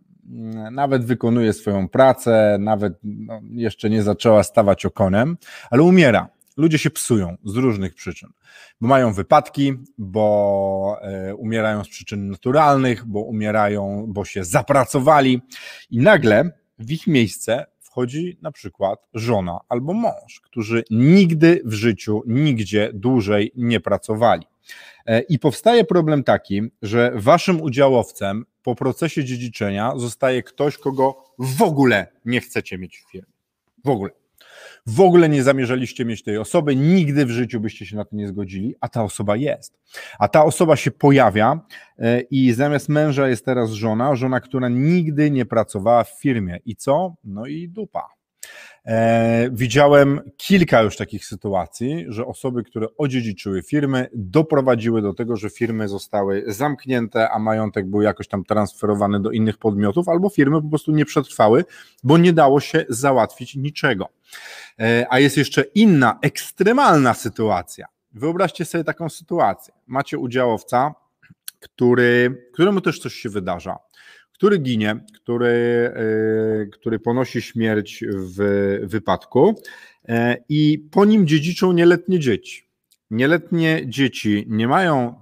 Nawet 0.72 1.06
wykonuje 1.06 1.54
swoją 1.54 1.90
pracę, 1.90 2.58
nawet 2.60 2.94
no, 3.04 3.42
jeszcze 3.52 3.90
nie 3.90 4.04
zaczęła 4.04 4.44
stawać 4.44 4.86
okonem, 4.86 5.38
ale 5.70 5.84
umiera 5.84 6.30
ludzie 6.58 6.78
się 6.78 6.90
psują 6.90 7.38
z 7.46 7.56
różnych 7.56 7.96
przyczyn, 7.96 8.30
bo 8.82 8.88
mają 8.88 9.14
wypadki, 9.14 9.74
bo 9.98 10.98
e, 11.02 11.36
umierają 11.36 11.84
z 11.84 11.90
przyczyn 11.90 12.30
naturalnych, 12.30 13.06
bo 13.06 13.20
umierają, 13.20 14.06
bo 14.08 14.26
się 14.26 14.44
zapracowali 14.44 15.42
i 15.90 16.00
nagle 16.00 16.52
w 16.80 16.92
ich 16.92 17.08
miejsce 17.08 17.66
wchodzi 17.80 18.38
na 18.42 18.52
przykład 18.52 19.08
żona 19.14 19.60
albo 19.70 19.94
mąż, 19.94 20.42
którzy 20.44 20.84
nigdy 20.90 21.62
w 21.66 21.74
życiu, 21.74 22.22
nigdzie 22.28 22.92
dłużej 22.94 23.52
nie 23.56 23.80
pracowali. 23.80 24.46
E, 25.06 25.22
I 25.22 25.40
powstaje 25.40 25.84
problem 25.84 26.24
taki, 26.24 26.62
że 26.82 27.12
waszym 27.16 27.62
udziałowcem 27.62 28.46
po 28.64 28.76
procesie 28.76 29.24
dziedziczenia 29.24 29.94
zostaje 29.96 30.44
ktoś, 30.44 30.78
kogo 30.78 31.24
w 31.40 31.62
ogóle 31.62 32.08
nie 32.26 32.42
chcecie 32.42 32.78
mieć 32.78 32.98
w 32.98 33.12
firmie. 33.12 33.34
W 33.86 33.90
ogóle 33.90 34.21
w 34.86 35.02
ogóle 35.02 35.30
nie 35.30 35.44
zamierzaliście 35.44 36.06
mieć 36.06 36.24
tej 36.24 36.38
osoby, 36.38 36.76
nigdy 36.76 37.26
w 37.26 37.30
życiu 37.30 37.60
byście 37.60 37.86
się 37.86 37.96
na 37.96 38.06
to 38.06 38.16
nie 38.16 38.28
zgodzili, 38.28 38.76
a 38.82 38.90
ta 38.90 39.04
osoba 39.04 39.36
jest. 39.36 39.80
A 40.20 40.28
ta 40.28 40.46
osoba 40.46 40.76
się 40.76 40.92
pojawia 40.92 41.60
e, 42.00 42.22
i 42.22 42.54
zamiast 42.54 42.90
męża 42.90 43.28
jest 43.28 43.46
teraz 43.46 43.70
żona, 43.72 44.16
żona, 44.16 44.40
która 44.40 44.70
nigdy 44.70 45.32
nie 45.32 45.46
pracowała 45.46 46.04
w 46.04 46.20
firmie. 46.22 46.60
I 46.66 46.76
co? 46.76 47.16
No 47.24 47.46
i 47.46 47.70
dupa. 47.70 48.21
E, 48.86 49.50
widziałem 49.52 50.22
kilka 50.38 50.82
już 50.82 50.98
takich 50.98 51.26
sytuacji, 51.26 52.06
że 52.08 52.26
osoby, 52.26 52.64
które 52.64 52.88
odziedziczyły 52.98 53.64
firmy, 53.64 54.10
doprowadziły 54.14 55.02
do 55.02 55.14
tego, 55.14 55.36
że 55.36 55.50
firmy 55.50 55.88
zostały 55.88 56.44
zamknięte, 56.48 57.30
a 57.30 57.40
majątek 57.40 57.90
był 57.90 58.02
jakoś 58.02 58.28
tam 58.28 58.44
transferowany 58.44 59.20
do 59.20 59.32
innych 59.32 59.58
podmiotów, 59.58 60.10
albo 60.10 60.30
firmy 60.30 60.62
po 60.62 60.70
prostu 60.70 60.92
nie 60.92 61.06
przetrwały, 61.06 61.66
bo 62.04 62.18
nie 62.18 62.34
dało 62.34 62.60
się 62.60 62.86
załatwić 62.90 63.56
niczego. 63.56 64.10
E, 64.80 65.06
a 65.10 65.20
jest 65.20 65.38
jeszcze 65.38 65.62
inna, 65.62 66.20
ekstremalna 66.22 67.14
sytuacja. 67.14 67.88
Wyobraźcie 68.14 68.66
sobie 68.66 68.84
taką 68.84 69.10
sytuację. 69.10 69.74
Macie 69.88 70.18
udziałowca, 70.18 70.94
który, 71.60 72.44
któremu 72.54 72.82
też 72.82 73.00
coś 73.00 73.14
się 73.14 73.30
wydarza 73.30 73.78
który 74.42 74.58
ginie, 74.58 74.96
który, 75.16 75.48
e, 75.96 76.66
który 76.66 77.00
ponosi 77.00 77.42
śmierć 77.42 78.04
w 78.08 78.40
wypadku 78.84 79.62
e, 80.10 80.38
i 80.50 80.80
po 80.92 81.06
nim 81.06 81.28
dziedziczą 81.28 81.72
nieletnie 81.72 82.20
dzieci. 82.20 82.68
nieletnie 83.12 83.82
dzieci 83.86 84.46
nie 84.50 84.68
mają 84.68 85.22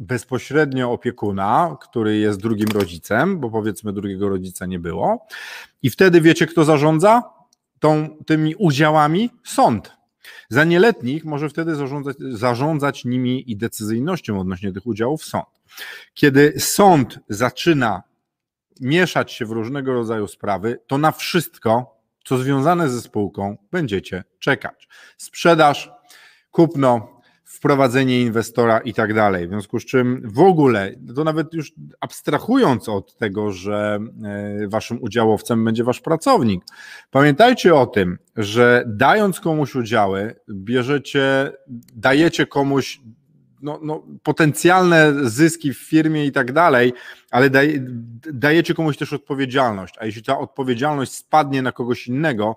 bezpośrednio 0.00 0.92
opiekuna, 0.92 1.76
który 1.80 2.16
jest 2.16 2.40
drugim 2.40 2.68
rodzicem, 2.74 3.40
bo 3.40 3.50
powiedzmy 3.50 3.92
drugiego 3.92 4.28
rodzica 4.28 4.66
nie 4.66 4.78
było. 4.78 5.26
I 5.82 5.90
wtedy 5.90 6.20
wiecie, 6.20 6.46
kto 6.46 6.64
zarządza 6.64 7.22
tą, 7.78 8.08
tymi 8.26 8.54
udziałami? 8.54 9.30
Sąd. 9.44 9.92
Za 10.50 10.64
nieletnich 10.64 11.24
może 11.24 11.48
wtedy 11.48 11.74
zarządzać, 11.74 12.16
zarządzać 12.30 13.04
nimi 13.04 13.50
i 13.50 13.56
decyzyjnością 13.56 14.40
odnośnie 14.40 14.72
tych 14.72 14.86
udziałów 14.86 15.24
sąd. 15.24 15.46
Kiedy 16.14 16.52
sąd 16.58 17.18
zaczyna 17.28 18.02
mieszać 18.80 19.32
się 19.32 19.46
w 19.46 19.50
różnego 19.50 19.92
rodzaju 19.92 20.28
sprawy, 20.28 20.78
to 20.86 20.98
na 20.98 21.12
wszystko, 21.12 22.00
co 22.24 22.38
związane 22.38 22.88
ze 22.88 23.00
spółką, 23.00 23.56
będziecie 23.72 24.24
czekać. 24.38 24.88
Sprzedaż, 25.16 25.90
kupno, 26.50 27.16
wprowadzenie 27.44 28.20
inwestora 28.20 28.78
i 28.78 28.94
tak 28.94 29.14
dalej. 29.14 29.46
W 29.46 29.50
związku 29.50 29.80
z 29.80 29.84
czym 29.84 30.22
w 30.24 30.40
ogóle, 30.40 30.92
to 31.14 31.24
nawet 31.24 31.54
już 31.54 31.72
abstrahując 32.00 32.88
od 32.88 33.16
tego, 33.16 33.52
że 33.52 33.98
e, 34.24 34.68
waszym 34.68 35.02
udziałowcem 35.02 35.64
będzie 35.64 35.84
wasz 35.84 36.00
pracownik, 36.00 36.64
pamiętajcie 37.10 37.74
o 37.74 37.86
tym, 37.86 38.18
że 38.36 38.84
dając 38.86 39.40
komuś 39.40 39.74
udziały, 39.74 40.34
bierzecie, 40.50 41.52
dajecie 41.94 42.46
komuś 42.46 43.00
no, 43.62 43.80
no, 43.82 44.02
potencjalne 44.22 45.12
zyski 45.30 45.74
w 45.74 45.78
firmie 45.78 46.26
i 46.26 46.32
tak 46.32 46.52
dalej, 46.52 46.92
ale 47.30 47.50
daj, 47.50 47.80
dajecie 48.32 48.74
komuś 48.74 48.96
też 48.96 49.12
odpowiedzialność, 49.12 49.94
a 49.98 50.06
jeśli 50.06 50.22
ta 50.22 50.38
odpowiedzialność 50.38 51.12
spadnie 51.12 51.62
na 51.62 51.72
kogoś 51.72 52.06
innego, 52.06 52.56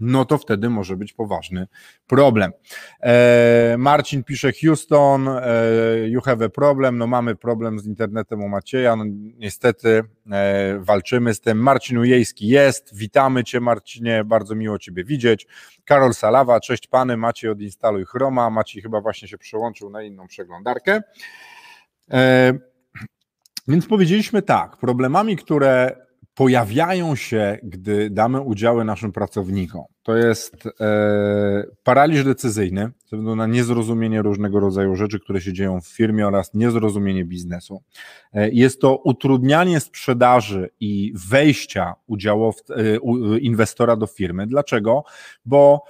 no 0.00 0.24
to 0.24 0.38
wtedy 0.38 0.70
może 0.70 0.96
być 0.96 1.12
poważny 1.12 1.66
problem. 2.06 2.52
E, 3.02 3.74
Marcin 3.78 4.24
pisze 4.24 4.52
Houston, 4.52 5.28
e, 5.28 5.42
you 6.08 6.20
have 6.20 6.44
a 6.44 6.48
problem, 6.48 6.98
no 6.98 7.06
mamy 7.06 7.36
problem 7.36 7.78
z 7.78 7.86
internetem 7.86 8.42
u 8.42 8.48
Macieja, 8.48 8.96
no 8.96 9.04
niestety 9.38 10.02
e, 10.32 10.78
walczymy 10.80 11.34
z 11.34 11.40
tym. 11.40 11.58
Marcin 11.58 11.98
Ujejski 11.98 12.48
jest, 12.48 12.96
witamy 12.96 13.44
Cię 13.44 13.60
Marcinie, 13.60 14.24
bardzo 14.24 14.54
miło 14.54 14.78
Ciebie 14.78 15.04
widzieć. 15.04 15.46
Karol 15.84 16.14
Salawa, 16.14 16.60
cześć 16.60 16.86
Pany, 16.86 17.16
Maciej 17.16 17.50
odinstaluj 17.50 18.04
Chroma, 18.04 18.50
Maciej 18.50 18.82
chyba 18.82 19.00
właśnie 19.00 19.28
się 19.28 19.38
przełączył 19.38 19.90
na 19.90 20.02
inną 20.02 20.26
przeglądarkę. 20.26 21.02
E, 22.10 22.52
więc 23.68 23.86
powiedzieliśmy 23.86 24.42
tak, 24.42 24.76
problemami, 24.76 25.36
które 25.36 25.96
pojawiają 26.34 27.16
się, 27.16 27.58
gdy 27.62 28.10
damy 28.10 28.40
udziały 28.40 28.84
naszym 28.84 29.12
pracownikom. 29.12 29.84
To 30.02 30.16
jest 30.16 30.66
e, 30.80 31.64
paraliż 31.82 32.24
decyzyjny, 32.24 32.80
ze 32.82 33.16
względu 33.16 33.36
na 33.36 33.46
niezrozumienie 33.46 34.22
różnego 34.22 34.60
rodzaju 34.60 34.96
rzeczy, 34.96 35.20
które 35.20 35.40
się 35.40 35.52
dzieją 35.52 35.80
w 35.80 35.86
firmie 35.86 36.26
oraz 36.26 36.54
niezrozumienie 36.54 37.24
biznesu. 37.24 37.82
E, 38.32 38.50
jest 38.50 38.80
to 38.80 38.96
utrudnianie 38.96 39.80
sprzedaży 39.80 40.70
i 40.80 41.12
wejścia 41.28 41.94
udziałow, 42.06 42.56
e, 42.70 43.38
inwestora 43.38 43.96
do 43.96 44.06
firmy. 44.06 44.46
Dlaczego? 44.46 45.04
Bo 45.44 45.84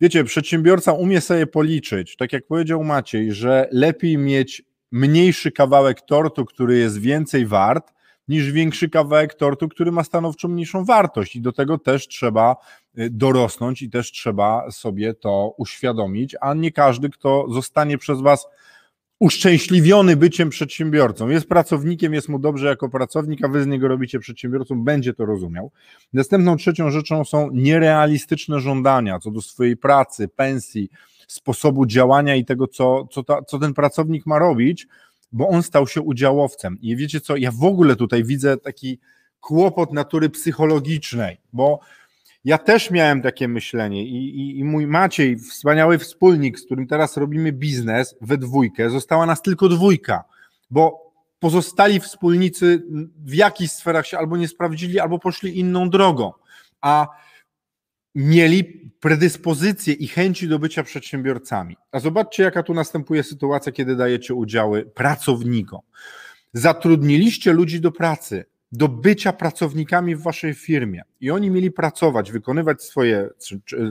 wiecie, 0.00 0.24
przedsiębiorca 0.24 0.92
umie 0.92 1.20
sobie 1.20 1.46
policzyć, 1.46 2.16
tak 2.16 2.32
jak 2.32 2.46
powiedział 2.46 2.84
Maciej, 2.84 3.32
że 3.32 3.68
lepiej 3.72 4.18
mieć 4.18 4.62
mniejszy 4.92 5.52
kawałek 5.52 6.00
tortu, 6.00 6.44
który 6.44 6.78
jest 6.78 6.98
więcej 7.00 7.46
wart, 7.46 7.95
niż 8.28 8.52
większy 8.52 8.88
kawałek 8.88 9.34
tortu, 9.34 9.68
który 9.68 9.92
ma 9.92 10.04
stanowczo 10.04 10.48
mniejszą 10.48 10.84
wartość. 10.84 11.36
I 11.36 11.40
do 11.40 11.52
tego 11.52 11.78
też 11.78 12.08
trzeba 12.08 12.56
y, 12.98 13.10
dorosnąć 13.10 13.82
i 13.82 13.90
też 13.90 14.12
trzeba 14.12 14.70
sobie 14.70 15.14
to 15.14 15.54
uświadomić, 15.58 16.36
a 16.40 16.54
nie 16.54 16.72
każdy, 16.72 17.10
kto 17.10 17.46
zostanie 17.50 17.98
przez 17.98 18.20
Was 18.20 18.46
uszczęśliwiony 19.20 20.16
byciem 20.16 20.50
przedsiębiorcą, 20.50 21.28
jest 21.28 21.48
pracownikiem, 21.48 22.14
jest 22.14 22.28
mu 22.28 22.38
dobrze 22.38 22.66
jako 22.66 22.88
pracownik, 22.88 23.44
a 23.44 23.48
wy 23.48 23.62
z 23.62 23.66
niego 23.66 23.88
robicie 23.88 24.18
przedsiębiorcą, 24.18 24.84
będzie 24.84 25.14
to 25.14 25.24
rozumiał. 25.24 25.70
Następną 26.12 26.56
trzecią 26.56 26.90
rzeczą 26.90 27.24
są 27.24 27.50
nierealistyczne 27.52 28.60
żądania 28.60 29.18
co 29.18 29.30
do 29.30 29.42
swojej 29.42 29.76
pracy, 29.76 30.28
pensji, 30.28 30.88
sposobu 31.26 31.86
działania 31.86 32.36
i 32.36 32.44
tego, 32.44 32.66
co, 32.66 33.06
co, 33.10 33.22
ta, 33.22 33.42
co 33.42 33.58
ten 33.58 33.74
pracownik 33.74 34.26
ma 34.26 34.38
robić, 34.38 34.86
bo 35.32 35.48
on 35.48 35.62
stał 35.62 35.86
się 35.86 36.00
udziałowcem. 36.00 36.78
I 36.80 36.96
wiecie 36.96 37.20
co, 37.20 37.36
ja 37.36 37.50
w 37.52 37.64
ogóle 37.64 37.96
tutaj 37.96 38.24
widzę 38.24 38.56
taki 38.56 39.00
kłopot 39.40 39.92
natury 39.92 40.30
psychologicznej, 40.30 41.40
bo 41.52 41.80
ja 42.44 42.58
też 42.58 42.90
miałem 42.90 43.22
takie 43.22 43.48
myślenie 43.48 44.04
i, 44.04 44.40
i, 44.40 44.58
i, 44.58 44.64
mój 44.64 44.86
Maciej, 44.86 45.38
wspaniały 45.38 45.98
wspólnik, 45.98 46.58
z 46.58 46.64
którym 46.66 46.86
teraz 46.86 47.16
robimy 47.16 47.52
biznes 47.52 48.14
we 48.20 48.38
dwójkę, 48.38 48.90
została 48.90 49.26
nas 49.26 49.42
tylko 49.42 49.68
dwójka, 49.68 50.24
bo 50.70 51.12
pozostali 51.38 52.00
wspólnicy 52.00 52.82
w 53.24 53.34
jakichś 53.34 53.72
sferach 53.72 54.06
się 54.06 54.18
albo 54.18 54.36
nie 54.36 54.48
sprawdzili, 54.48 55.00
albo 55.00 55.18
poszli 55.18 55.58
inną 55.58 55.90
drogą. 55.90 56.32
A 56.80 57.08
mieli 58.16 58.90
predyspozycje 59.00 59.94
i 59.94 60.08
chęci 60.08 60.48
do 60.48 60.58
bycia 60.58 60.82
przedsiębiorcami. 60.82 61.76
A 61.92 62.00
zobaczcie, 62.00 62.42
jaka 62.42 62.62
tu 62.62 62.74
następuje 62.74 63.22
sytuacja, 63.22 63.72
kiedy 63.72 63.96
dajecie 63.96 64.34
udziały 64.34 64.84
pracownikom. 64.84 65.80
Zatrudniliście 66.52 67.52
ludzi 67.52 67.80
do 67.80 67.92
pracy, 67.92 68.44
do 68.72 68.88
bycia 68.88 69.32
pracownikami 69.32 70.16
w 70.16 70.22
waszej 70.22 70.54
firmie 70.54 71.02
i 71.20 71.30
oni 71.30 71.50
mieli 71.50 71.70
pracować, 71.70 72.32
wykonywać 72.32 72.82
swoje 72.82 73.28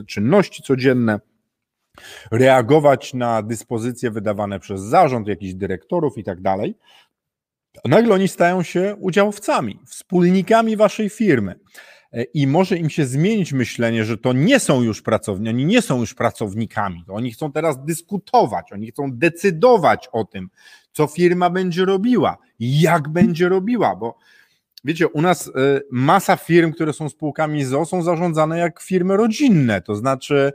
czynności 0.06 0.62
codzienne, 0.62 1.20
reagować 2.30 3.14
na 3.14 3.42
dyspozycje 3.42 4.10
wydawane 4.10 4.60
przez 4.60 4.80
zarząd, 4.80 5.28
jakichś 5.28 5.54
dyrektorów 5.54 6.18
i 6.18 6.24
tak 6.24 6.40
dalej. 6.40 6.74
Nagle 7.84 8.14
oni 8.14 8.28
stają 8.28 8.62
się 8.62 8.96
udziałowcami, 9.00 9.80
wspólnikami 9.86 10.76
waszej 10.76 11.10
firmy. 11.10 11.54
E, 12.16 12.22
i 12.22 12.46
może 12.46 12.76
im 12.76 12.90
się 12.90 13.06
zmienić 13.06 13.52
myślenie, 13.52 14.04
że 14.04 14.18
to 14.18 14.32
nie 14.32 14.60
są 14.60 14.82
już 14.82 15.02
pracowni, 15.02 15.48
oni 15.48 15.64
nie 15.64 15.82
są 15.82 16.00
już 16.00 16.14
pracownikami, 16.14 17.04
oni 17.08 17.32
chcą 17.32 17.52
teraz 17.52 17.84
dyskutować, 17.84 18.72
oni 18.72 18.90
chcą 18.90 19.12
decydować 19.12 20.08
o 20.12 20.24
tym, 20.24 20.48
co 20.92 21.06
firma 21.06 21.50
będzie 21.50 21.84
robiła, 21.84 22.38
jak 22.60 23.08
będzie 23.08 23.48
robiła, 23.48 23.96
bo 23.96 24.18
wiecie, 24.84 25.08
u 25.08 25.22
nas 25.22 25.48
e, 25.48 25.50
masa 25.90 26.36
firm, 26.36 26.72
które 26.72 26.92
są 26.92 27.08
spółkami 27.08 27.64
ZO, 27.64 27.84
są 27.84 28.02
zarządzane 28.02 28.58
jak 28.58 28.80
firmy 28.80 29.16
rodzinne, 29.16 29.82
to 29.82 29.96
znaczy 29.96 30.52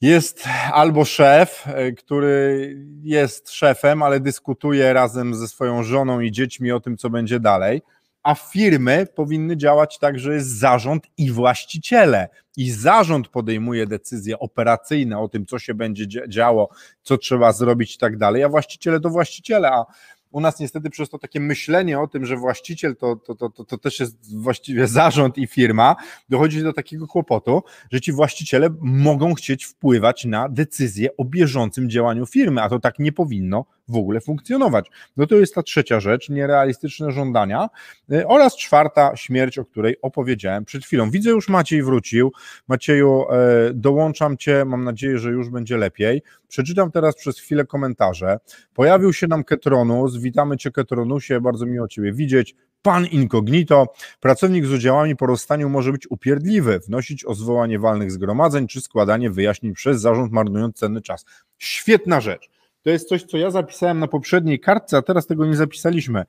jest 0.00 0.44
albo 0.72 1.04
szef, 1.04 1.64
e, 1.66 1.92
który 1.92 2.76
jest 3.02 3.50
szefem, 3.50 4.02
ale 4.02 4.20
dyskutuje 4.20 4.92
razem 4.92 5.34
ze 5.34 5.48
swoją 5.48 5.82
żoną 5.82 6.20
i 6.20 6.32
dziećmi 6.32 6.72
o 6.72 6.80
tym, 6.80 6.96
co 6.96 7.10
będzie 7.10 7.40
dalej 7.40 7.82
a 8.22 8.34
firmy 8.34 9.06
powinny 9.14 9.56
działać 9.56 9.98
tak, 9.98 10.18
że 10.18 10.34
jest 10.34 10.58
zarząd 10.58 11.06
i 11.18 11.30
właściciele. 11.30 12.28
I 12.56 12.70
zarząd 12.70 13.28
podejmuje 13.28 13.86
decyzje 13.86 14.38
operacyjne 14.38 15.18
o 15.18 15.28
tym, 15.28 15.46
co 15.46 15.58
się 15.58 15.74
będzie 15.74 16.06
działo, 16.28 16.68
co 17.02 17.18
trzeba 17.18 17.52
zrobić 17.52 17.94
i 17.94 17.98
tak 17.98 18.16
dalej, 18.16 18.44
a 18.44 18.48
właściciele 18.48 19.00
to 19.00 19.10
właściciele, 19.10 19.70
a 19.70 19.84
u 20.32 20.40
nas 20.40 20.60
niestety 20.60 20.90
przez 20.90 21.08
to 21.08 21.18
takie 21.18 21.40
myślenie 21.40 22.00
o 22.00 22.06
tym, 22.06 22.26
że 22.26 22.36
właściciel 22.36 22.96
to, 22.96 23.16
to, 23.16 23.34
to, 23.34 23.50
to, 23.50 23.64
to 23.64 23.78
też 23.78 24.00
jest 24.00 24.36
właściwie 24.36 24.86
zarząd 24.86 25.38
i 25.38 25.46
firma, 25.46 25.96
dochodzi 26.28 26.62
do 26.62 26.72
takiego 26.72 27.06
kłopotu, 27.06 27.62
że 27.90 28.00
ci 28.00 28.12
właściciele 28.12 28.68
mogą 28.80 29.34
chcieć 29.34 29.64
wpływać 29.64 30.24
na 30.24 30.48
decyzje 30.48 31.16
o 31.16 31.24
bieżącym 31.24 31.90
działaniu 31.90 32.26
firmy, 32.26 32.62
a 32.62 32.68
to 32.68 32.78
tak 32.78 32.98
nie 32.98 33.12
powinno 33.12 33.64
w 33.88 33.96
ogóle 33.96 34.20
funkcjonować. 34.20 34.86
No 35.16 35.26
to 35.26 35.34
jest 35.34 35.54
ta 35.54 35.62
trzecia 35.62 36.00
rzecz, 36.00 36.28
nierealistyczne 36.28 37.12
żądania 37.12 37.68
y, 38.12 38.26
oraz 38.26 38.56
czwarta 38.56 39.16
śmierć, 39.16 39.58
o 39.58 39.64
której 39.64 39.96
opowiedziałem 40.02 40.64
przed 40.64 40.84
chwilą. 40.84 41.10
Widzę 41.10 41.30
już 41.30 41.48
Maciej 41.48 41.82
wrócił. 41.82 42.32
Macieju, 42.68 43.24
e, 43.30 43.34
dołączam 43.74 44.36
Cię, 44.36 44.64
mam 44.64 44.84
nadzieję, 44.84 45.18
że 45.18 45.30
już 45.30 45.48
będzie 45.48 45.76
lepiej. 45.76 46.22
Przeczytam 46.48 46.90
teraz 46.90 47.16
przez 47.16 47.38
chwilę 47.38 47.64
komentarze. 47.64 48.38
Pojawił 48.74 49.12
się 49.12 49.26
nam 49.26 49.44
Ketronus, 49.44 50.16
witamy 50.16 50.56
Cię 50.56 50.70
Ketronusie, 50.70 51.40
bardzo 51.40 51.66
miło 51.66 51.88
Ciebie 51.88 52.12
widzieć. 52.12 52.54
Pan 52.82 53.06
incognito, 53.06 53.86
pracownik 54.20 54.66
z 54.66 54.72
udziałami 54.72 55.16
po 55.16 55.26
rozstaniu 55.26 55.68
może 55.68 55.92
być 55.92 56.10
upierdliwy, 56.10 56.78
wnosić 56.78 57.24
o 57.24 57.34
zwołanie 57.34 57.78
walnych 57.78 58.12
zgromadzeń 58.12 58.66
czy 58.66 58.80
składanie 58.80 59.30
wyjaśnień 59.30 59.72
przez 59.74 60.00
zarząd, 60.00 60.32
marnując 60.32 60.76
cenny 60.76 61.00
czas. 61.00 61.24
Świetna 61.58 62.20
rzecz. 62.20 62.50
To 62.82 62.90
jest 62.90 63.08
coś, 63.08 63.22
co 63.22 63.36
ja 63.36 63.50
zapisałem 63.50 63.98
na 63.98 64.08
poprzedniej 64.08 64.60
kartce, 64.60 64.96
a 64.96 65.02
teraz 65.02 65.26
tego 65.26 65.46
nie 65.46 65.56
zapisaliśmy. 65.56 66.24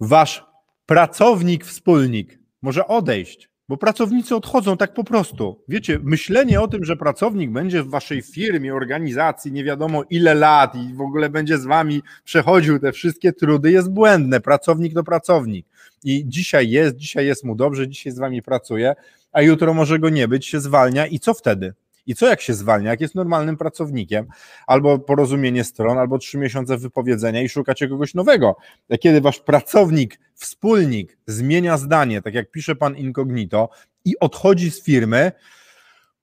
Wasz 0.00 0.44
pracownik, 0.86 1.64
wspólnik 1.64 2.38
może 2.62 2.86
odejść, 2.86 3.48
bo 3.68 3.76
pracownicy 3.76 4.36
odchodzą 4.36 4.76
tak 4.76 4.94
po 4.94 5.04
prostu. 5.04 5.64
Wiecie, 5.68 5.98
myślenie 6.02 6.60
o 6.60 6.68
tym, 6.68 6.84
że 6.84 6.96
pracownik 6.96 7.50
będzie 7.50 7.82
w 7.82 7.90
waszej 7.90 8.22
firmie, 8.22 8.74
organizacji 8.74 9.52
nie 9.52 9.64
wiadomo 9.64 10.04
ile 10.10 10.34
lat 10.34 10.74
i 10.74 10.94
w 10.94 11.00
ogóle 11.00 11.30
będzie 11.30 11.58
z 11.58 11.64
wami 11.64 12.02
przechodził 12.24 12.78
te 12.78 12.92
wszystkie 12.92 13.32
trudy 13.32 13.72
jest 13.72 13.90
błędne. 13.90 14.40
Pracownik 14.40 14.94
to 14.94 15.04
pracownik. 15.04 15.66
I 16.04 16.24
dzisiaj 16.26 16.70
jest, 16.70 16.96
dzisiaj 16.96 17.26
jest 17.26 17.44
mu 17.44 17.54
dobrze, 17.54 17.88
dzisiaj 17.88 18.12
z 18.12 18.18
wami 18.18 18.42
pracuje, 18.42 18.94
a 19.32 19.42
jutro 19.42 19.74
może 19.74 19.98
go 19.98 20.10
nie 20.10 20.28
być, 20.28 20.46
się 20.46 20.60
zwalnia 20.60 21.06
i 21.06 21.18
co 21.18 21.34
wtedy? 21.34 21.74
I 22.06 22.14
co 22.14 22.26
jak 22.26 22.40
się 22.40 22.54
zwalnia, 22.54 22.90
jak 22.90 23.00
jest 23.00 23.14
normalnym 23.14 23.56
pracownikiem, 23.56 24.26
albo 24.66 24.98
porozumienie 24.98 25.64
stron, 25.64 25.98
albo 25.98 26.18
trzy 26.18 26.38
miesiące 26.38 26.78
wypowiedzenia 26.78 27.42
i 27.42 27.48
szukacie 27.48 27.88
kogoś 27.88 28.14
nowego. 28.14 28.56
Kiedy 29.00 29.20
wasz 29.20 29.40
pracownik, 29.40 30.20
wspólnik 30.34 31.18
zmienia 31.26 31.78
zdanie, 31.78 32.22
tak 32.22 32.34
jak 32.34 32.50
pisze 32.50 32.76
pan 32.76 32.96
incognito, 32.96 33.68
i 34.04 34.18
odchodzi 34.18 34.70
z 34.70 34.82
firmy, 34.82 35.32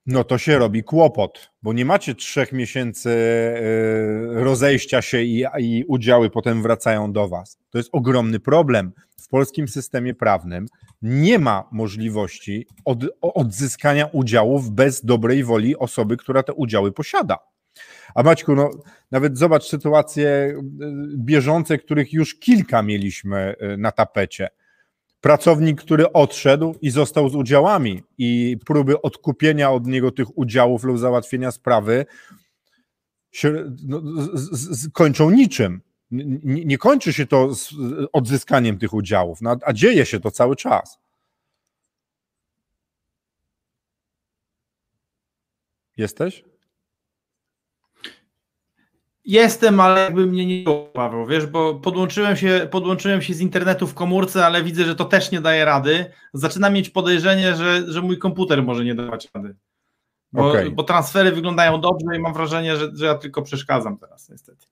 no 0.10 0.24
to 0.24 0.38
się 0.38 0.58
robi 0.58 0.84
kłopot, 0.84 1.52
bo 1.64 1.74
nie 1.74 1.86
macie 1.86 2.16
trzech 2.16 2.52
miesięcy 2.52 3.10
e, 3.10 4.44
rozejścia 4.44 5.02
się 5.02 5.22
i, 5.22 5.46
i 5.60 5.84
udziały 5.88 6.30
potem 6.30 6.62
wracają 6.62 7.12
do 7.12 7.28
was. 7.28 7.58
To 7.70 7.78
jest 7.78 7.90
ogromny 7.92 8.40
problem. 8.40 8.92
W 9.22 9.28
polskim 9.28 9.68
systemie 9.68 10.14
prawnym 10.14 10.66
nie 11.02 11.40
ma 11.40 11.70
możliwości 11.72 12.68
od, 12.86 13.00
odzyskania 13.22 14.06
udziałów 14.06 14.72
bez 14.72 15.06
dobrej 15.06 15.44
woli 15.44 15.78
osoby, 15.78 16.18
która 16.18 16.44
te 16.44 16.54
udziały 16.54 16.92
posiada. 16.92 17.38
A 18.16 18.24
Maćku, 18.24 18.56
no, 18.56 18.70
nawet 19.12 19.38
zobacz 19.38 19.64
sytuacje 19.64 20.28
e, 20.28 20.62
bieżące, 21.18 21.78
których 21.78 22.14
już 22.14 22.40
kilka 22.40 22.82
mieliśmy 22.84 23.56
e, 23.60 23.78
na 23.78 23.92
tapecie 23.92 24.50
pracownik, 25.22 25.82
który 25.82 26.14
odszedł 26.14 26.76
i 26.82 26.90
został 26.90 27.30
z 27.30 27.36
udziałami 27.36 28.04
i 28.18 28.58
próby 28.66 29.02
odkupienia 29.02 29.72
od 29.72 29.88
niego 29.88 30.12
tych 30.12 30.38
udziałów 30.38 30.84
lub 30.84 30.98
załatwienia 30.98 31.52
sprawy 31.52 32.06
się, 33.32 33.76
no, 33.84 34.02
z, 34.34 34.82
z, 34.82 34.92
kończą 34.92 35.30
niczym. 35.30 35.82
Nie, 36.12 36.78
kończy 36.78 37.14
się 37.14 37.26
to 37.28 37.56
z 37.56 37.74
odzyskaniem 38.14 38.78
tych 38.78 38.94
udziałów, 38.94 39.42
no, 39.42 39.58
a 39.66 39.74
dzieje 39.74 40.06
się 40.06 40.20
to 40.20 40.32
cały 40.32 40.56
czas. 40.56 41.00
Jesteś? 45.98 46.44
Jestem, 49.30 49.80
ale 49.80 50.02
jakby 50.02 50.26
mnie 50.26 50.46
nie 50.46 50.64
było, 50.64 50.86
Paweł, 50.86 51.26
wiesz, 51.26 51.46
bo 51.46 51.76
podłączyłem 51.76 52.36
się, 52.36 52.68
podłączyłem 52.72 53.22
się 53.22 53.34
z 53.34 53.42
internetu 53.42 53.88
w 53.88 53.94
komórce, 53.94 54.46
ale 54.46 54.64
widzę, 54.64 54.84
że 54.84 54.96
to 54.96 55.06
też 55.06 55.32
nie 55.32 55.42
daje 55.42 55.66
rady. 55.66 56.06
Zaczynam 56.34 56.74
mieć 56.74 56.90
podejrzenie, 56.90 57.56
że, 57.56 57.84
że 57.88 58.02
mój 58.02 58.18
komputer 58.18 58.64
może 58.64 58.86
nie 58.86 58.96
dawać 58.96 59.30
rady. 59.34 59.56
Bo, 60.32 60.50
okay. 60.50 60.72
bo 60.72 60.84
transfery 60.84 61.32
wyglądają 61.32 61.82
dobrze 61.82 62.16
i 62.16 62.20
mam 62.20 62.34
wrażenie, 62.34 62.78
że, 62.78 62.90
że 62.94 63.06
ja 63.06 63.16
tylko 63.16 63.42
przeszkadzam 63.42 63.98
teraz, 63.98 64.30
niestety. 64.30 64.66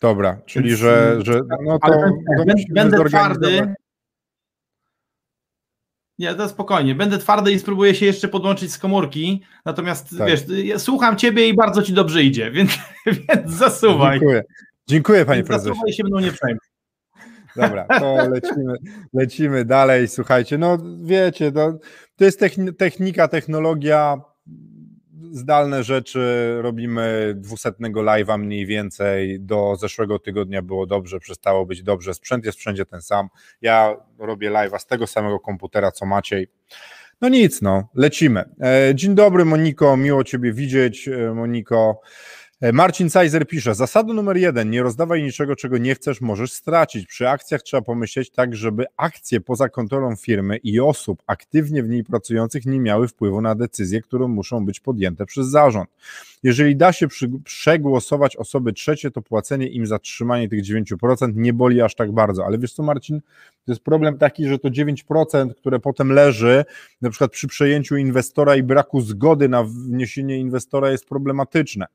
Dobra, 0.00 0.38
czyli 0.46 0.68
Więc, 0.68 0.80
że, 0.80 1.18
że 1.22 1.40
no 1.64 1.78
to, 1.78 1.92
będę, 2.36 2.54
będę 2.70 3.04
twardy, 3.04 3.74
nie, 6.18 6.34
to 6.34 6.48
spokojnie. 6.48 6.94
Będę 6.94 7.18
twardy 7.18 7.52
i 7.52 7.58
spróbuję 7.58 7.94
się 7.94 8.06
jeszcze 8.06 8.28
podłączyć 8.28 8.72
z 8.72 8.78
komórki. 8.78 9.42
Natomiast 9.64 10.18
tak. 10.18 10.28
wiesz, 10.28 10.40
ja 10.64 10.78
słucham 10.78 11.16
ciebie 11.16 11.48
i 11.48 11.54
bardzo 11.54 11.82
ci 11.82 11.92
dobrze 11.92 12.22
idzie, 12.22 12.50
więc, 12.56 12.78
więc 13.06 13.50
zasuwaj. 13.50 14.18
Dziękuję. 14.18 14.42
Dziękuję, 14.88 15.24
panie 15.24 15.44
prezesie. 15.44 15.68
Zasuwaj 15.68 15.92
się 15.92 16.04
mną 16.04 16.20
nie 16.20 16.32
przejmuj. 16.32 16.60
Dobra, 17.56 17.86
to 17.98 18.28
lecimy, 18.28 18.74
lecimy 19.12 19.64
dalej. 19.64 20.08
Słuchajcie, 20.08 20.58
no 20.58 20.78
wiecie, 21.02 21.52
to, 21.52 21.78
to 22.16 22.24
jest 22.24 22.40
technika, 22.78 23.28
technologia 23.28 24.20
zdalne 25.30 25.84
rzeczy 25.84 26.54
robimy 26.60 27.34
dwusetnego 27.36 28.00
live'a 28.00 28.38
mniej 28.38 28.66
więcej. 28.66 29.40
Do 29.40 29.76
zeszłego 29.76 30.18
tygodnia 30.18 30.62
było 30.62 30.86
dobrze, 30.86 31.20
przestało 31.20 31.66
być 31.66 31.82
dobrze. 31.82 32.14
Sprzęt 32.14 32.44
jest 32.44 32.58
wszędzie 32.58 32.86
ten 32.86 33.02
sam. 33.02 33.28
Ja 33.60 33.96
robię 34.18 34.50
live'a 34.50 34.78
z 34.78 34.86
tego 34.86 35.06
samego 35.06 35.40
komputera 35.40 35.92
co 35.92 36.06
Maciej. 36.06 36.48
No 37.20 37.28
nic, 37.28 37.62
no, 37.62 37.88
lecimy. 37.94 38.44
E, 38.60 38.92
dzień 38.94 39.14
dobry, 39.14 39.44
Moniko, 39.44 39.96
miło 39.96 40.24
Ciebie 40.24 40.52
widzieć, 40.52 41.08
e, 41.08 41.34
Moniko. 41.34 42.00
E, 42.62 42.72
Marcin 42.72 43.10
Cajzer 43.10 43.46
pisze, 43.46 43.74
zasada 43.74 44.12
numer 44.12 44.36
jeden, 44.36 44.70
nie 44.70 44.82
rozdawaj 44.82 45.22
niczego, 45.22 45.56
czego 45.56 45.78
nie 45.78 45.94
chcesz, 45.94 46.20
możesz 46.20 46.52
stracić. 46.52 47.06
Przy 47.06 47.28
akcjach 47.28 47.62
trzeba 47.62 47.82
pomyśleć 47.82 48.30
tak, 48.30 48.56
żeby 48.56 48.84
akcje 48.96 49.40
poza 49.40 49.68
kontrolą 49.68 50.16
firmy 50.16 50.56
i 50.56 50.80
osób 50.80 51.22
aktywnie 51.26 51.82
w 51.82 51.88
niej 51.88 52.04
pracujących 52.04 52.66
nie 52.66 52.80
miały 52.80 53.08
wpływu 53.08 53.40
na 53.40 53.54
decyzje, 53.54 54.00
które 54.00 54.28
muszą 54.28 54.64
być 54.64 54.80
podjęte 54.80 55.26
przez 55.26 55.46
zarząd. 55.46 55.90
Jeżeli 56.42 56.76
da 56.76 56.92
się 56.92 57.08
przy, 57.08 57.30
przegłosować 57.44 58.36
osoby 58.36 58.72
trzecie, 58.72 59.10
to 59.10 59.22
płacenie 59.22 59.68
im 59.68 59.86
za 59.86 59.98
trzymanie 59.98 60.48
tych 60.48 60.62
9% 60.64 61.32
nie 61.34 61.52
boli 61.52 61.80
aż 61.80 61.94
tak 61.94 62.12
bardzo. 62.12 62.44
Ale 62.46 62.58
wiesz 62.58 62.72
co, 62.72 62.82
Marcin, 62.82 63.20
to 63.64 63.72
jest 63.72 63.82
problem 63.82 64.18
taki, 64.18 64.48
że 64.48 64.58
to 64.58 64.68
9%, 64.68 65.54
które 65.54 65.80
potem 65.80 66.12
leży, 66.12 66.64
na 67.00 67.10
przykład 67.10 67.30
przy 67.30 67.48
przejęciu 67.48 67.96
inwestora 67.96 68.56
i 68.56 68.62
braku 68.62 69.00
zgody 69.00 69.48
na 69.48 69.64
wniesienie 69.64 70.38
inwestora 70.38 70.90
jest 70.90 71.08
problematyczne. 71.08 71.86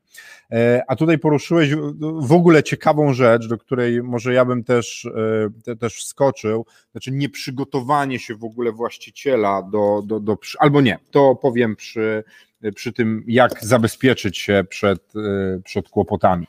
E, 0.52 0.82
a 0.88 0.96
tutaj 0.96 1.18
poruszyłeś 1.18 1.74
w 2.20 2.32
ogóle 2.32 2.62
ciekawą 2.62 3.12
rzecz, 3.12 3.48
do 3.48 3.58
której 3.58 4.02
może 4.02 4.32
ja 4.34 4.44
bym 4.44 4.64
też, 4.64 5.08
e, 5.66 5.76
też 5.76 5.94
wskoczył, 5.94 6.66
znaczy 6.92 7.12
nieprzygotowanie 7.12 8.18
się 8.18 8.34
w 8.34 8.44
ogóle 8.44 8.72
właściciela 8.72 9.62
do, 9.62 10.02
do, 10.06 10.20
do 10.20 10.38
albo 10.58 10.80
nie, 10.80 10.98
to 11.10 11.34
powiem 11.34 11.76
przy, 11.76 12.24
przy 12.74 12.92
tym, 12.92 13.24
jak 13.26 13.64
zabezpieczyć 13.64 14.38
się 14.38 14.64
przed, 14.68 15.16
e, 15.16 15.60
przed 15.64 15.88
kłopotami. 15.88 16.46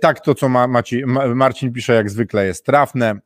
Tak, 0.00 0.20
to 0.20 0.34
co 0.34 0.48
Maciej, 0.48 1.06
Marcin 1.34 1.72
pisze, 1.72 1.94
jak 1.94 2.10
zwykle 2.10 2.46
jest 2.46 2.66
trafne. 2.66 3.20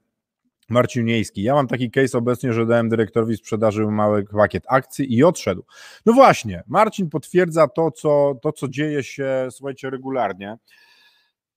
Marcin 0.69 1.05
Miejski. 1.05 1.43
Ja 1.43 1.55
mam 1.55 1.69
taki 1.69 1.91
case 1.91 2.19
obecnie, 2.19 2.53
że 2.53 2.67
dałem 2.67 2.89
dyrektorowi 2.89 3.37
sprzedaży 3.37 3.87
mały 3.87 4.25
pakiet 4.25 4.65
akcji 4.69 5.15
i 5.15 5.25
odszedł. 5.25 5.65
No 6.07 6.13
właśnie, 6.13 6.63
Marcin 6.67 7.11
potwierdza 7.11 7.69
to, 7.69 7.91
co, 7.91 8.35
to, 8.43 8.53
co 8.53 8.69
dzieje 8.69 9.03
się, 9.03 9.49
słuchajcie, 9.51 9.91
regularnie 9.91 10.57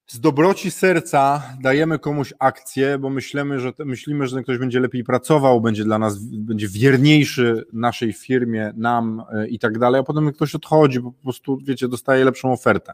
z 0.07 0.19
dobroci 0.19 0.71
serca 0.71 1.43
dajemy 1.61 1.99
komuś 1.99 2.33
akcję, 2.39 2.97
bo 2.97 3.09
myślimy, 3.09 3.59
że 3.59 3.73
myślimy, 3.85 4.27
że 4.27 4.43
ktoś 4.43 4.57
będzie 4.57 4.79
lepiej 4.79 5.03
pracował, 5.03 5.61
będzie 5.61 5.83
dla 5.83 5.99
nas, 5.99 6.17
będzie 6.19 6.67
wierniejszy 6.67 7.65
naszej 7.73 8.13
firmie, 8.13 8.73
nam 8.75 9.23
e, 9.31 9.47
i 9.47 9.59
tak 9.59 9.79
dalej, 9.79 10.01
a 10.01 10.03
potem 10.03 10.33
ktoś 10.33 10.55
odchodzi, 10.55 11.01
po 11.01 11.11
prostu, 11.11 11.57
wiecie, 11.63 11.87
dostaje 11.87 12.25
lepszą 12.25 12.51
ofertę. 12.51 12.93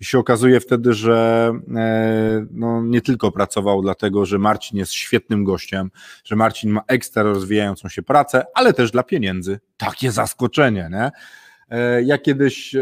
I 0.00 0.04
się 0.04 0.18
okazuje 0.18 0.60
wtedy, 0.60 0.92
że 0.92 1.52
e, 1.76 2.46
no, 2.50 2.82
nie 2.82 3.00
tylko 3.00 3.32
pracował 3.32 3.82
dlatego, 3.82 4.26
że 4.26 4.38
Marcin 4.38 4.78
jest 4.78 4.92
świetnym 4.92 5.44
gościem, 5.44 5.90
że 6.24 6.36
Marcin 6.36 6.70
ma 6.70 6.80
ekstra 6.86 7.22
rozwijającą 7.22 7.88
się 7.88 8.02
pracę, 8.02 8.44
ale 8.54 8.72
też 8.72 8.90
dla 8.90 9.02
pieniędzy. 9.02 9.60
Takie 9.76 10.12
zaskoczenie, 10.12 10.88
nie? 10.92 11.10
E, 11.70 12.02
ja 12.02 12.18
kiedyś 12.18 12.74
e, 12.74 12.80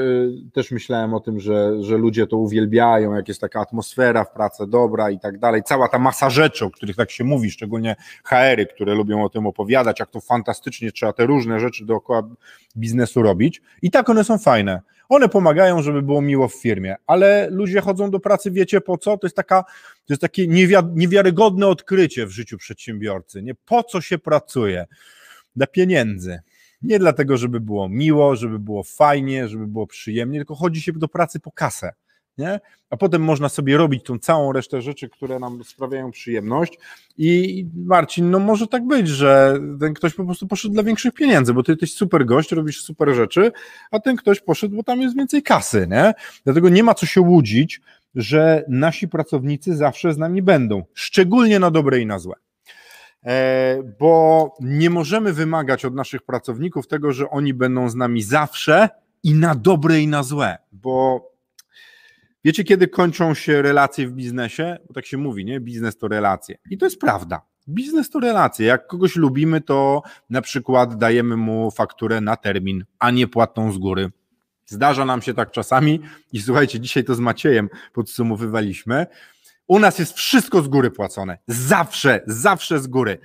też 0.52 0.70
myślałem 0.70 1.14
o 1.14 1.20
tym, 1.20 1.40
że, 1.40 1.82
że 1.82 1.96
ludzie 1.98 2.26
to 2.26 2.36
uwielbiają, 2.36 3.14
jak 3.14 3.28
jest 3.28 3.40
taka 3.40 3.60
atmosfera 3.60 4.24
w 4.24 4.32
pracy 4.32 4.66
dobra 4.66 5.10
i 5.10 5.18
tak 5.18 5.38
dalej. 5.38 5.62
Cała 5.62 5.88
ta 5.88 5.98
masa 5.98 6.30
rzeczy, 6.30 6.64
o 6.64 6.70
których 6.70 6.96
tak 6.96 7.10
się 7.10 7.24
mówi, 7.24 7.50
szczególnie 7.50 7.96
HR-y, 8.24 8.66
które 8.66 8.94
lubią 8.94 9.24
o 9.24 9.28
tym 9.28 9.46
opowiadać, 9.46 10.00
jak 10.00 10.10
to 10.10 10.20
fantastycznie 10.20 10.92
trzeba 10.92 11.12
te 11.12 11.26
różne 11.26 11.60
rzeczy 11.60 11.84
dookoła 11.84 12.22
biznesu 12.76 13.22
robić. 13.22 13.62
I 13.82 13.90
tak 13.90 14.08
one 14.08 14.24
są 14.24 14.38
fajne. 14.38 14.80
One 15.08 15.28
pomagają, 15.28 15.82
żeby 15.82 16.02
było 16.02 16.22
miło 16.22 16.48
w 16.48 16.54
firmie, 16.54 16.96
ale 17.06 17.48
ludzie 17.50 17.80
chodzą 17.80 18.10
do 18.10 18.20
pracy, 18.20 18.50
wiecie 18.50 18.80
po 18.80 18.98
co? 18.98 19.18
To 19.18 19.26
jest 19.26 19.36
taka, 19.36 19.62
to 20.06 20.12
jest 20.12 20.22
takie 20.22 20.46
niewiarygodne 20.94 21.66
odkrycie 21.66 22.26
w 22.26 22.30
życiu 22.30 22.58
przedsiębiorcy. 22.58 23.42
Nie 23.42 23.54
po 23.54 23.82
co 23.82 24.00
się 24.00 24.18
pracuje? 24.18 24.86
Dla 25.56 25.66
pieniędzy. 25.66 26.40
Nie 26.82 26.98
dlatego, 26.98 27.36
żeby 27.36 27.60
było 27.60 27.88
miło, 27.88 28.36
żeby 28.36 28.58
było 28.58 28.82
fajnie, 28.82 29.48
żeby 29.48 29.66
było 29.66 29.86
przyjemnie, 29.86 30.38
tylko 30.38 30.54
chodzi 30.54 30.80
się 30.80 30.92
do 30.92 31.08
pracy 31.08 31.40
po 31.40 31.52
kasę. 31.52 31.92
Nie? 32.38 32.60
A 32.90 32.96
potem 32.96 33.22
można 33.22 33.48
sobie 33.48 33.76
robić 33.76 34.04
tą 34.04 34.18
całą 34.18 34.52
resztę 34.52 34.82
rzeczy, 34.82 35.08
które 35.08 35.38
nam 35.38 35.64
sprawiają 35.64 36.10
przyjemność. 36.10 36.78
I 37.18 37.66
Marcin, 37.76 38.30
no 38.30 38.38
może 38.38 38.66
tak 38.66 38.86
być, 38.86 39.08
że 39.08 39.58
ten 39.80 39.94
ktoś 39.94 40.14
po 40.14 40.24
prostu 40.24 40.46
poszedł 40.46 40.74
dla 40.74 40.82
większych 40.82 41.14
pieniędzy, 41.14 41.54
bo 41.54 41.62
ty 41.62 41.72
jesteś 41.72 41.92
super 41.92 42.26
gość, 42.26 42.52
robisz 42.52 42.82
super 42.82 43.14
rzeczy, 43.14 43.52
a 43.90 44.00
ten 44.00 44.16
ktoś 44.16 44.40
poszedł, 44.40 44.76
bo 44.76 44.82
tam 44.82 45.00
jest 45.00 45.16
więcej 45.16 45.42
kasy. 45.42 45.86
Nie? 45.90 46.14
Dlatego 46.44 46.68
nie 46.68 46.82
ma 46.82 46.94
co 46.94 47.06
się 47.06 47.20
łudzić, 47.20 47.80
że 48.14 48.64
nasi 48.68 49.08
pracownicy 49.08 49.76
zawsze 49.76 50.14
z 50.14 50.18
nami 50.18 50.42
będą, 50.42 50.84
szczególnie 50.94 51.58
na 51.58 51.70
dobre 51.70 52.00
i 52.00 52.06
na 52.06 52.18
złe. 52.18 52.34
E, 53.28 53.82
bo 53.98 54.54
nie 54.60 54.90
możemy 54.90 55.32
wymagać 55.32 55.84
od 55.84 55.94
naszych 55.94 56.22
pracowników 56.22 56.86
tego, 56.86 57.12
że 57.12 57.30
oni 57.30 57.54
będą 57.54 57.88
z 57.88 57.94
nami 57.94 58.22
zawsze 58.22 58.88
i 59.22 59.34
na 59.34 59.54
dobre 59.54 60.00
i 60.00 60.08
na 60.08 60.22
złe, 60.22 60.58
bo 60.72 61.22
wiecie, 62.44 62.64
kiedy 62.64 62.88
kończą 62.88 63.34
się 63.34 63.62
relacje 63.62 64.08
w 64.08 64.12
biznesie? 64.12 64.76
Bo 64.86 64.94
tak 64.94 65.06
się 65.06 65.16
mówi, 65.16 65.44
nie? 65.44 65.60
Biznes 65.60 65.96
to 65.96 66.08
relacje. 66.08 66.58
I 66.70 66.78
to 66.78 66.86
jest 66.86 67.00
prawda. 67.00 67.42
Biznes 67.68 68.10
to 68.10 68.20
relacje. 68.20 68.66
Jak 68.66 68.86
kogoś 68.86 69.16
lubimy, 69.16 69.60
to 69.60 70.02
na 70.30 70.42
przykład 70.42 70.98
dajemy 70.98 71.36
mu 71.36 71.70
fakturę 71.70 72.20
na 72.20 72.36
termin, 72.36 72.84
a 72.98 73.10
nie 73.10 73.26
płatną 73.26 73.72
z 73.72 73.78
góry. 73.78 74.10
Zdarza 74.66 75.04
nam 75.04 75.22
się 75.22 75.34
tak 75.34 75.50
czasami 75.50 76.00
i 76.32 76.40
słuchajcie, 76.40 76.80
dzisiaj 76.80 77.04
to 77.04 77.14
z 77.14 77.20
Maciejem 77.20 77.68
podsumowywaliśmy, 77.92 79.06
u 79.68 79.78
nas 79.78 79.98
jest 79.98 80.12
wszystko 80.12 80.62
z 80.62 80.68
góry 80.68 80.90
płacone. 80.90 81.38
Zawsze, 81.46 82.20
zawsze 82.26 82.78
z 82.78 82.86
góry. 82.86 83.18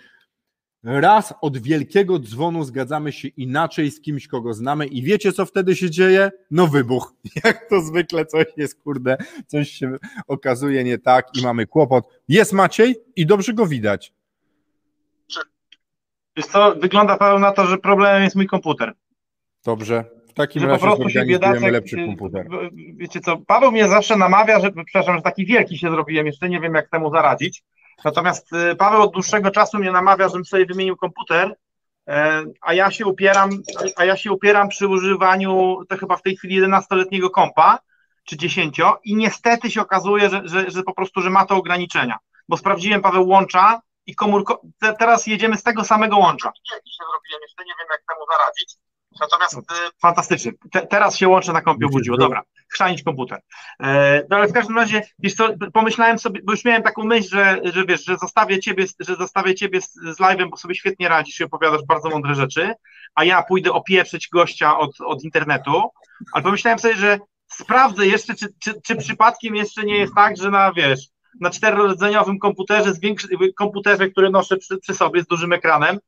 raz 0.84 1.34
od 1.42 1.58
wielkiego 1.58 2.20
dzwonu 2.20 2.64
zgadzamy 2.64 3.12
się 3.12 3.28
inaczej 3.28 3.92
z 3.92 4.02
kimś, 4.02 4.28
kogo 4.28 4.54
znamy 4.54 4.86
i 4.86 5.04
wiecie, 5.04 5.34
co 5.34 5.46
wtedy 5.46 5.76
się 5.76 5.90
dzieje? 5.90 6.32
No 6.52 6.68
wybuch. 6.68 7.14
Jak 7.44 7.70
to 7.70 7.82
zwykle 7.82 8.26
coś 8.26 8.46
jest, 8.58 8.82
kurde, 8.82 9.18
coś 9.48 9.70
się 9.70 9.98
okazuje 10.28 10.84
nie 10.84 10.98
tak 10.98 11.28
i 11.40 11.44
mamy 11.44 11.68
kłopot. 11.68 12.06
Jest 12.28 12.54
Maciej 12.54 12.96
i 13.16 13.26
dobrze 13.26 13.54
go 13.54 13.66
widać. 13.66 14.14
Wiesz 16.38 16.46
co, 16.46 16.76
wygląda 16.76 17.18
Paweł 17.18 17.40
na 17.40 17.52
to, 17.52 17.66
że 17.66 17.78
problemem 17.78 18.24
jest 18.24 18.36
mój 18.36 18.48
komputer. 18.48 18.94
Dobrze. 19.66 20.23
W 20.34 20.36
takim 20.36 20.62
Że 20.62 20.68
po 20.68 20.72
razie 20.72 20.86
prostu 20.86 21.10
się 21.10 21.26
biedacek, 21.26 21.72
lepszy 21.72 22.02
y, 22.02 22.06
komputer. 22.06 22.48
Wiecie 22.96 23.20
co, 23.20 23.38
Paweł 23.38 23.72
mnie 23.72 23.88
zawsze 23.88 24.16
namawia, 24.16 24.60
że, 24.60 24.72
przepraszam, 24.86 25.16
że 25.16 25.22
taki 25.22 25.46
wielki 25.46 25.78
się 25.78 25.92
zrobiłem, 25.92 26.26
jeszcze 26.26 26.50
nie 26.50 26.60
wiem 26.60 26.74
jak 26.74 26.90
temu 26.90 27.12
zaradzić. 27.12 27.64
Natomiast 28.06 28.54
y, 28.54 28.76
Paweł 28.76 29.02
od 29.02 29.14
dłuższego 29.14 29.52
czasu 29.52 29.80
mnie 29.80 29.92
namawia, 29.92 30.28
żebym 30.28 30.46
sobie 30.46 30.66
wymienił 30.66 30.96
komputer, 30.96 31.56
e, 32.08 32.44
a 32.62 32.74
ja 32.74 32.92
się 32.92 33.06
upieram, 33.06 33.50
a 33.96 34.06
ja 34.06 34.18
się 34.18 34.32
upieram 34.32 34.70
przy 34.70 34.88
używaniu, 34.88 35.78
to 35.90 35.98
chyba 35.98 36.18
w 36.18 36.22
tej 36.22 36.38
chwili 36.38 36.62
11-letniego 36.62 37.30
kompa, 37.30 37.80
czy 38.24 38.38
10 38.38 38.82
i 39.04 39.16
niestety 39.16 39.72
się 39.72 39.82
okazuje, 39.82 40.30
że, 40.30 40.42
że, 40.46 40.72
że 40.72 40.84
po 40.84 40.94
prostu, 40.94 41.22
że 41.22 41.30
ma 41.30 41.46
to 41.46 41.56
ograniczenia, 41.56 42.18
bo 42.50 42.58
sprawdziłem 42.58 43.02
Paweł 43.02 43.28
łącza 43.28 43.82
i 44.06 44.16
komórko, 44.16 44.62
te, 44.80 44.94
teraz 44.94 45.28
jedziemy 45.28 45.58
z 45.58 45.64
tego 45.64 45.84
samego 45.84 46.18
łącza. 46.18 46.52
Wielki 46.72 46.90
się 46.90 47.04
zrobiłem, 47.12 47.42
jeszcze 47.42 47.64
nie 47.64 47.74
wiem 47.80 47.88
jak 47.92 48.02
temu 48.08 48.26
zaradzić. 48.32 48.76
Natomiast 49.22 49.58
y, 49.58 49.62
fantastycznie. 50.02 50.52
Te, 50.72 50.88
teraz 50.88 51.18
się 51.18 51.28
łącze 51.28 51.54
na 51.54 51.62
kompie 51.62 51.86
obudziło. 51.86 52.18
Dobra, 52.18 52.42
chrzanić 52.74 53.04
komputer. 53.04 53.42
E, 53.84 54.24
no 54.30 54.38
ale 54.38 54.48
w 54.48 54.54
każdym 54.54 54.76
razie, 54.76 55.02
wiesz 55.20 55.34
co, 55.34 55.50
pomyślałem 55.74 56.20
sobie, 56.20 56.42
bo 56.44 56.52
już 56.52 56.66
miałem 56.66 56.84
taką 56.84 57.04
myśl, 57.04 57.30
że, 57.30 57.60
że 57.64 57.86
wiesz, 57.86 58.06
że 58.06 58.18
zostawię 58.18 58.60
ciebie, 58.60 58.86
że 59.00 59.16
zostawię 59.16 59.56
ciebie 59.56 59.82
z, 59.82 59.94
z 59.94 60.20
live'em, 60.20 60.50
bo 60.50 60.58
sobie 60.58 60.76
świetnie 60.76 61.10
radzisz 61.10 61.40
i 61.40 61.44
opowiadasz 61.44 61.86
bardzo 61.88 62.10
mądre 62.10 62.36
rzeczy, 62.36 62.74
a 63.16 63.24
ja 63.24 63.44
pójdę 63.44 63.72
opieprzyć 63.72 64.30
gościa 64.30 64.78
od, 64.78 65.02
od 65.02 65.24
internetu, 65.24 65.90
ale 66.34 66.44
pomyślałem 66.44 66.80
sobie, 66.80 66.96
że 66.96 67.20
sprawdzę 67.48 68.08
jeszcze, 68.08 68.36
czy, 68.36 68.48
czy, 68.60 68.82
czy 68.82 68.96
przypadkiem 68.96 69.56
jeszcze 69.56 69.84
nie 69.84 69.98
jest 69.98 70.14
tak, 70.16 70.38
że 70.38 70.50
na, 70.50 70.74
wiesz, 70.74 71.00
na 71.40 71.50
czterorodzeniowym 71.50 72.40
komputerze, 72.40 72.94
z 72.94 73.00
większy, 73.00 73.28
komputerze, 73.56 74.10
który 74.10 74.30
noszę 74.30 74.58
przy, 74.58 74.78
przy 74.78 74.94
sobie 74.94 75.22
z 75.22 75.28
dużym 75.28 75.54
ekranem, 75.54 76.00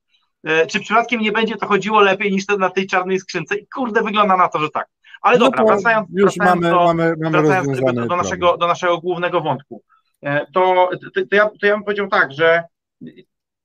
czy 0.67 0.79
przypadkiem 0.79 1.21
nie 1.21 1.31
będzie 1.31 1.55
to 1.55 1.67
chodziło 1.67 2.01
lepiej 2.01 2.31
niż 2.31 2.45
to 2.45 2.57
na 2.57 2.69
tej 2.69 2.87
czarnej 2.87 3.19
skrzynce? 3.19 3.55
I 3.55 3.67
kurde, 3.67 4.01
wygląda 4.01 4.37
na 4.37 4.47
to, 4.47 4.59
że 4.59 4.69
tak. 4.69 4.87
Ale 5.21 5.37
No 5.37 5.45
dobra, 5.45 5.65
wracając, 5.65 6.07
wracając 6.11 6.61
mamy, 6.61 6.69
do, 6.69 6.83
mamy, 6.85 7.15
mamy 7.21 7.41
wracając 7.41 8.07
do, 8.07 8.15
naszego, 8.15 8.57
do 8.57 8.67
naszego 8.67 8.97
głównego 8.97 9.41
wątku, 9.41 9.83
e, 10.21 10.45
to, 10.53 10.89
to, 11.15 11.25
to, 11.29 11.35
ja, 11.35 11.49
to 11.61 11.67
ja 11.67 11.73
bym 11.73 11.83
powiedział 11.83 12.07
tak, 12.07 12.31
że 12.31 12.63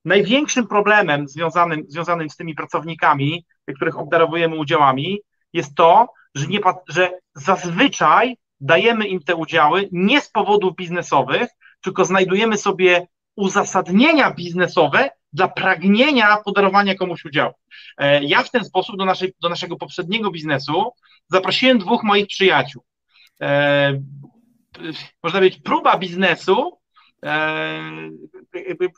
największym 0.05 0.67
problemem 0.67 1.29
związanym, 1.29 1.85
związanym 1.89 2.31
z 2.31 2.37
tymi 2.37 2.55
pracownikami, 2.55 3.45
których 3.77 3.99
obdarowujemy 3.99 4.57
udziałami, 4.57 5.21
jest 5.53 5.75
to, 5.75 6.13
że, 6.35 6.47
nie, 6.47 6.61
że 6.89 7.11
zazwyczaj 7.35 8.37
dajemy 8.61 9.07
im 9.07 9.21
te 9.21 9.35
udziały 9.35 9.89
nie 9.93 10.21
z 10.21 10.31
powodów 10.31 10.77
biznesowych, 10.77 11.49
tylko 11.81 12.05
znajdujemy 12.05 12.57
sobie 12.57 13.07
uzasadnienia 13.37 14.31
biznesowe 14.31 15.11
dla 15.33 15.49
pragnienia 15.49 16.37
podarowania 16.45 16.95
komuś 16.95 17.25
udziału. 17.25 17.53
E, 17.99 18.25
Ja 18.25 18.43
w 18.43 18.51
ten 18.51 18.65
sposób 18.65 18.97
do, 18.97 19.05
naszej, 19.05 19.33
do 19.41 19.49
naszego 19.49 19.77
poprzedniego 19.77 20.31
biznesu 20.31 20.93
zaprosiłem 21.29 21.79
dwóch 21.79 22.03
moich 22.03 22.27
przyjaciół. 22.27 22.85
E, 23.41 23.93
można 25.23 25.39
powiedzieć, 25.39 25.63
próba 25.63 25.99
biznesu 25.99 26.79
e, 27.25 27.81
jakby 28.69 28.89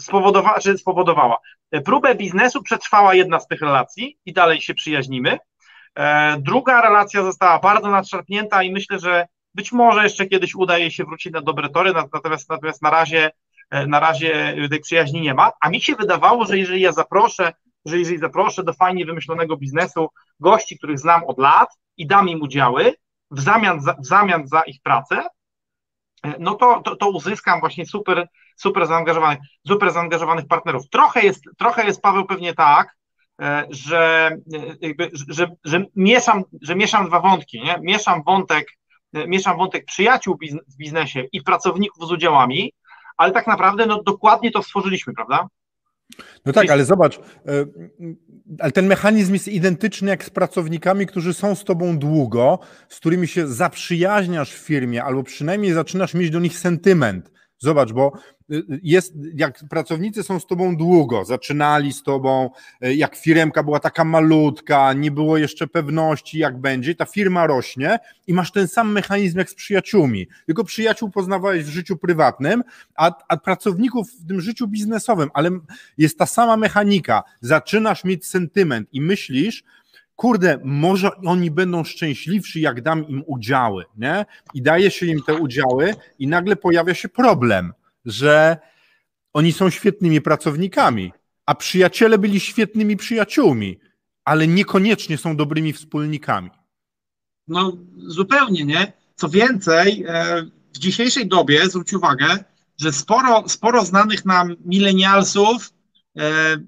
spowodowała, 0.00 0.58
czy 0.60 0.78
spowodowała. 0.78 1.38
Próbę 1.84 2.14
biznesu 2.14 2.62
przetrwała 2.62 3.14
jedna 3.14 3.40
z 3.40 3.46
tych 3.46 3.60
relacji 3.60 4.18
i 4.26 4.32
dalej 4.32 4.60
się 4.60 4.74
przyjaźnimy. 4.74 5.38
Druga 6.38 6.82
relacja 6.82 7.22
została 7.22 7.58
bardzo 7.58 7.90
nadszarpnięta 7.90 8.62
i 8.62 8.72
myślę, 8.72 8.98
że 8.98 9.26
być 9.54 9.72
może 9.72 10.02
jeszcze 10.02 10.26
kiedyś 10.26 10.54
uda 10.54 10.78
jej 10.78 10.90
się 10.90 11.04
wrócić 11.04 11.32
na 11.32 11.40
dobre 11.40 11.68
tory, 11.68 11.92
natomiast, 11.92 12.50
natomiast 12.50 12.82
na 12.82 12.90
razie 12.90 13.30
na 13.70 14.00
razie 14.00 14.56
tej 14.70 14.80
przyjaźni 14.80 15.20
nie 15.20 15.34
ma, 15.34 15.52
a 15.60 15.68
mi 15.68 15.80
się 15.80 15.94
wydawało, 15.94 16.44
że 16.44 16.58
jeżeli 16.58 16.80
ja 16.80 16.92
zaproszę, 16.92 17.52
że 17.84 17.98
jeżeli 17.98 18.18
zaproszę 18.18 18.64
do 18.64 18.72
fajnie 18.72 19.06
wymyślonego 19.06 19.56
biznesu 19.56 20.08
gości, 20.40 20.78
których 20.78 20.98
znam 20.98 21.24
od 21.24 21.38
lat 21.38 21.68
i 21.96 22.06
dam 22.06 22.28
im 22.28 22.42
udziały 22.42 22.94
w 23.30 23.40
zamian 23.40 23.80
za, 23.80 23.92
w 23.92 24.06
zamian 24.06 24.46
za 24.46 24.60
ich 24.60 24.82
pracę, 24.82 25.26
e, 26.22 26.34
no 26.38 26.54
to, 26.54 26.82
to, 26.82 26.96
to 26.96 27.10
uzyskam 27.10 27.60
właśnie 27.60 27.86
super, 27.86 28.28
super 28.56 28.86
zaangażowanych, 28.86 29.38
super 29.66 29.92
zaangażowanych 29.92 30.46
partnerów. 30.46 30.88
Trochę 30.88 31.24
jest, 31.24 31.44
trochę 31.58 31.86
jest 31.86 32.02
Paweł 32.02 32.26
pewnie 32.26 32.54
tak, 32.54 32.96
e, 33.40 33.66
że, 33.70 34.30
e, 34.54 34.76
jakby, 34.80 35.10
że, 35.28 35.56
że, 35.64 35.84
mieszam, 35.96 36.44
że 36.62 36.76
mieszam 36.76 37.06
dwa 37.06 37.20
wątki, 37.20 37.62
nie? 37.62 37.78
Mieszam 37.80 38.22
wątek, 38.22 38.68
e, 39.14 39.26
mieszam 39.26 39.56
wątek 39.56 39.84
przyjaciół 39.84 40.38
w 40.68 40.76
biznesie 40.76 41.24
i 41.32 41.42
pracowników 41.42 42.08
z 42.08 42.12
udziałami, 42.12 42.72
ale 43.16 43.32
tak 43.32 43.46
naprawdę 43.46 43.86
no, 43.86 44.02
dokładnie 44.02 44.50
to 44.50 44.62
stworzyliśmy, 44.62 45.14
prawda? 45.14 45.48
No 46.46 46.52
tak, 46.52 46.70
ale 46.70 46.84
zobacz, 46.84 47.18
e, 47.18 47.20
ale 48.58 48.72
ten 48.72 48.86
mechanizm 48.86 49.32
jest 49.32 49.48
identyczny 49.48 50.10
jak 50.10 50.24
z 50.24 50.30
pracownikami, 50.30 51.06
którzy 51.06 51.34
są 51.34 51.54
z 51.54 51.64
tobą 51.64 51.98
długo, 51.98 52.58
z 52.88 52.96
którymi 52.96 53.28
się 53.28 53.46
zaprzyjaźniasz 53.46 54.52
w 54.52 54.58
firmie, 54.58 55.04
albo 55.04 55.22
przynajmniej 55.22 55.72
zaczynasz 55.72 56.14
mieć 56.14 56.30
do 56.30 56.40
nich 56.40 56.58
sentyment. 56.58 57.30
Zobacz, 57.58 57.92
bo 57.92 58.12
y, 58.52 58.62
jest, 58.82 59.14
jak 59.34 59.64
pracownicy 59.70 60.22
są 60.22 60.40
z 60.40 60.46
tobą 60.46 60.76
długo, 60.76 61.24
zaczynali 61.24 61.92
z 61.92 62.02
tobą, 62.02 62.50
y, 62.84 62.94
jak 62.94 63.16
firmka 63.16 63.62
była 63.62 63.80
taka 63.80 64.04
malutka, 64.04 64.92
nie 64.92 65.10
było 65.10 65.38
jeszcze 65.38 65.66
pewności, 65.66 66.38
jak 66.38 66.60
będzie, 66.60 66.94
ta 66.94 67.04
firma 67.04 67.46
rośnie 67.46 67.98
i 68.26 68.34
masz 68.34 68.52
ten 68.52 68.68
sam 68.68 68.92
mechanizm 68.92 69.38
jak 69.38 69.50
z 69.50 69.54
przyjaciółmi. 69.54 70.26
Tylko 70.46 70.64
przyjaciół 70.64 71.10
poznawałeś 71.10 71.64
w 71.64 71.68
życiu 71.68 71.96
prywatnym, 71.96 72.62
a, 72.94 73.12
a 73.28 73.36
pracowników 73.36 74.10
w 74.10 74.28
tym 74.28 74.40
życiu 74.40 74.68
biznesowym, 74.68 75.30
ale 75.34 75.50
jest 75.98 76.18
ta 76.18 76.26
sama 76.26 76.56
mechanika. 76.56 77.22
Zaczynasz 77.40 78.04
mieć 78.04 78.26
sentyment 78.26 78.88
i 78.92 79.00
myślisz, 79.00 79.64
kurde, 80.16 80.58
może 80.64 81.10
oni 81.16 81.50
będą 81.50 81.84
szczęśliwsi, 81.84 82.60
jak 82.60 82.82
dam 82.82 83.08
im 83.08 83.22
udziały, 83.26 83.84
nie? 83.96 84.26
I 84.54 84.62
daje 84.62 84.90
się 84.90 85.06
im 85.06 85.22
te 85.22 85.34
udziały 85.34 85.94
i 86.18 86.26
nagle 86.26 86.56
pojawia 86.56 86.94
się 86.94 87.08
problem, 87.08 87.72
że 88.04 88.56
oni 89.32 89.52
są 89.52 89.70
świetnymi 89.70 90.20
pracownikami, 90.20 91.12
a 91.46 91.54
przyjaciele 91.54 92.18
byli 92.18 92.40
świetnymi 92.40 92.96
przyjaciółmi, 92.96 93.78
ale 94.24 94.46
niekoniecznie 94.46 95.18
są 95.18 95.36
dobrymi 95.36 95.72
wspólnikami. 95.72 96.50
No 97.48 97.76
zupełnie 97.96 98.64
nie. 98.64 98.92
Co 99.16 99.28
więcej, 99.28 100.04
e, 100.08 100.42
w 100.74 100.78
dzisiejszej 100.78 101.28
dobie 101.28 101.68
zwróć 101.68 101.92
uwagę, 101.92 102.44
że 102.80 102.92
sporo, 102.92 103.48
sporo 103.48 103.84
znanych 103.84 104.24
nam 104.24 104.56
milenialsów, 104.64 105.72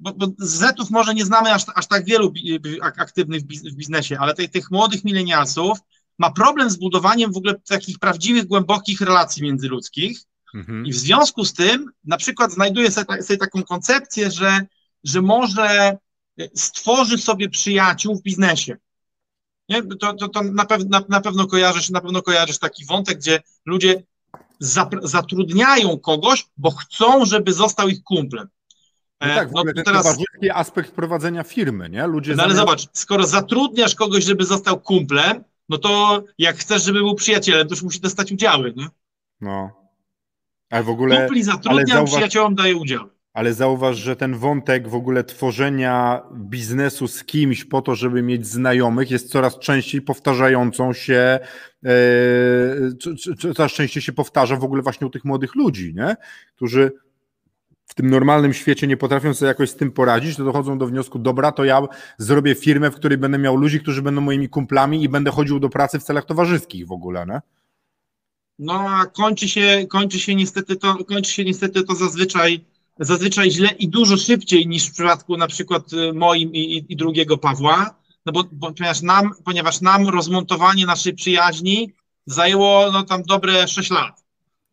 bo, 0.01 0.13
bo 0.13 0.27
Zetów 0.39 0.91
może 0.91 1.15
nie 1.15 1.25
znamy 1.25 1.55
aż, 1.55 1.63
aż 1.75 1.87
tak 1.87 2.05
wielu 2.05 2.31
bi- 2.31 2.81
aktywnych 2.83 3.43
w 3.43 3.45
biz- 3.45 3.63
w 3.63 3.75
biznesie, 3.75 4.19
ale 4.21 4.35
tych, 4.35 4.51
tych 4.51 4.71
młodych 4.71 5.05
milenialsów 5.05 5.79
ma 6.19 6.31
problem 6.31 6.71
z 6.71 6.77
budowaniem 6.77 7.33
w 7.33 7.37
ogóle 7.37 7.55
takich 7.55 7.99
prawdziwych, 7.99 8.47
głębokich 8.47 9.01
relacji 9.01 9.43
międzyludzkich. 9.43 10.21
Mhm. 10.55 10.87
I 10.87 10.93
w 10.93 10.97
związku 10.97 11.45
z 11.45 11.53
tym 11.53 11.91
na 12.05 12.17
przykład 12.17 12.53
znajduje 12.53 12.91
sobie, 12.91 13.23
sobie 13.23 13.39
taką 13.39 13.63
koncepcję, 13.63 14.31
że, 14.31 14.67
że 15.05 15.23
może 15.23 15.97
stworzy 16.55 17.19
sobie 17.19 17.49
przyjaciół 17.49 18.17
w 18.17 18.23
biznesie. 18.23 18.77
Nie? 19.69 19.83
To, 19.83 20.15
to, 20.15 20.29
to 20.29 20.43
na, 20.43 20.65
pew, 20.65 20.85
na, 20.85 21.03
na 21.09 21.21
pewno 21.21 21.47
kojarzysz, 21.47 21.91
na 21.91 22.01
pewno 22.01 22.23
kojarzysz 22.23 22.59
taki 22.59 22.85
wątek, 22.85 23.19
gdzie 23.19 23.41
ludzie 23.67 24.03
zapr- 24.63 25.07
zatrudniają 25.07 25.99
kogoś, 25.99 26.47
bo 26.57 26.71
chcą, 26.71 27.25
żeby 27.25 27.53
został 27.53 27.89
ich 27.89 28.03
kumplem. 28.03 28.49
No 29.21 29.27
E, 29.27 29.35
tak, 29.35 29.49
w 29.49 29.53
to 29.53 29.65
ten 29.65 29.85
teraz, 29.85 30.03
towarzyski 30.03 30.51
aspekt 30.51 30.91
prowadzenia 30.93 31.43
firmy, 31.45 31.89
nie? 31.91 32.07
Ludzie 32.07 32.35
no 32.37 32.43
ale 32.43 32.55
zamiast- 32.55 32.59
zobacz, 32.59 32.87
skoro 32.93 33.27
zatrudniasz 33.27 33.95
kogoś, 33.95 34.25
żeby 34.25 34.45
został 34.45 34.81
kumplem, 34.81 35.45
no 35.69 35.79
to 35.79 36.23
jak 36.39 36.57
chcesz, 36.57 36.85
żeby 36.85 36.99
był 36.99 37.15
przyjacielem, 37.15 37.69
to 37.69 37.75
już 37.75 37.83
musi 37.83 38.01
dostać 38.01 38.33
udziały. 38.33 38.73
Nie? 38.77 38.87
No. 39.41 39.71
Ale 40.71 40.83
w 40.83 40.89
ogóle... 40.89 41.17
Kumpli 41.17 41.43
zatrudniam, 41.43 41.87
zauważ- 41.99 42.11
przyjaciołom 42.11 42.55
daje 42.55 42.77
udziały. 42.77 43.11
Ale 43.33 43.55
zauważ, 43.55 43.97
że 43.97 44.17
ten 44.17 44.35
wątek 44.39 44.89
w 44.89 44.95
ogóle 44.95 45.25
tworzenia 45.25 46.23
biznesu 46.35 47.09
z 47.09 47.25
kimś 47.25 47.65
po 47.65 47.83
to, 47.83 47.95
żeby 47.95 48.23
mieć 48.23 48.47
znajomych, 48.47 49.11
jest 49.11 49.31
coraz 49.31 49.59
częściej 49.59 50.03
powtarzającą 50.03 50.93
się, 50.93 51.39
co- 53.39 53.55
coraz 53.55 53.73
częściej 53.73 54.03
się 54.03 54.13
powtarza 54.13 54.57
w 54.57 54.65
ogóle 54.65 54.83
właśnie 54.83 55.07
u 55.07 55.11
tych 55.11 55.25
młodych 55.25 55.55
ludzi, 55.55 55.95
nie? 55.97 56.17
którzy 56.57 56.93
w 57.89 57.95
tym 57.95 58.11
normalnym 58.11 58.55
świecie 58.55 58.87
nie 58.87 58.97
potrafią 58.97 59.35
sobie 59.35 59.49
jakoś 59.49 59.71
z 59.71 59.77
tym 59.77 59.93
poradzić, 59.93 60.37
to 60.37 60.45
dochodzą 60.45 60.79
do 60.79 60.87
wniosku, 60.87 61.19
dobra, 61.19 61.53
to 61.53 61.65
ja 61.65 61.83
zrobię 62.19 62.55
firmę, 62.55 62.91
w 62.91 62.95
której 62.95 63.19
będę 63.19 63.39
miał 63.39 63.57
ludzi, 63.57 63.81
którzy 63.81 64.03
będą 64.03 64.21
moimi 64.21 64.49
kumplami 64.49 65.03
i 65.03 65.09
będę 65.09 65.31
chodził 65.31 65.61
do 65.61 65.69
pracy 65.69 65.99
w 65.99 66.03
celach 66.03 66.25
towarzyskich 66.25 66.87
w 66.87 66.93
ogóle, 66.93 67.27
nie? 67.27 67.41
No 68.59 68.75
a 68.75 69.07
kończy 69.07 69.49
się, 69.49 69.87
kończy 69.89 70.21
się 70.21 70.35
niestety 70.35 70.77
to, 70.77 71.05
kończy 71.05 71.33
się 71.33 71.45
niestety 71.45 71.83
to 71.83 71.95
zazwyczaj 71.95 72.65
zazwyczaj 72.99 73.51
źle 73.51 73.69
i 73.69 73.89
dużo 73.89 74.17
szybciej 74.17 74.69
niż 74.69 74.87
w 74.87 74.93
przypadku 74.93 75.37
na 75.37 75.47
przykład 75.47 75.91
moim 76.15 76.55
i, 76.55 76.87
i 76.89 76.97
drugiego 76.97 77.39
Pawła, 77.39 77.95
no 78.27 78.33
bo, 78.33 78.45
bo, 78.53 78.73
ponieważ, 78.73 79.03
nam, 79.03 79.31
ponieważ 79.45 79.81
nam 79.81 80.09
rozmontowanie 80.09 80.87
naszej 80.87 81.15
przyjaźni 81.15 81.93
zajęło 82.27 82.93
no, 82.93 83.03
tam 83.03 83.23
dobre 83.23 83.69
6 83.69 83.91
lat. 83.91 84.25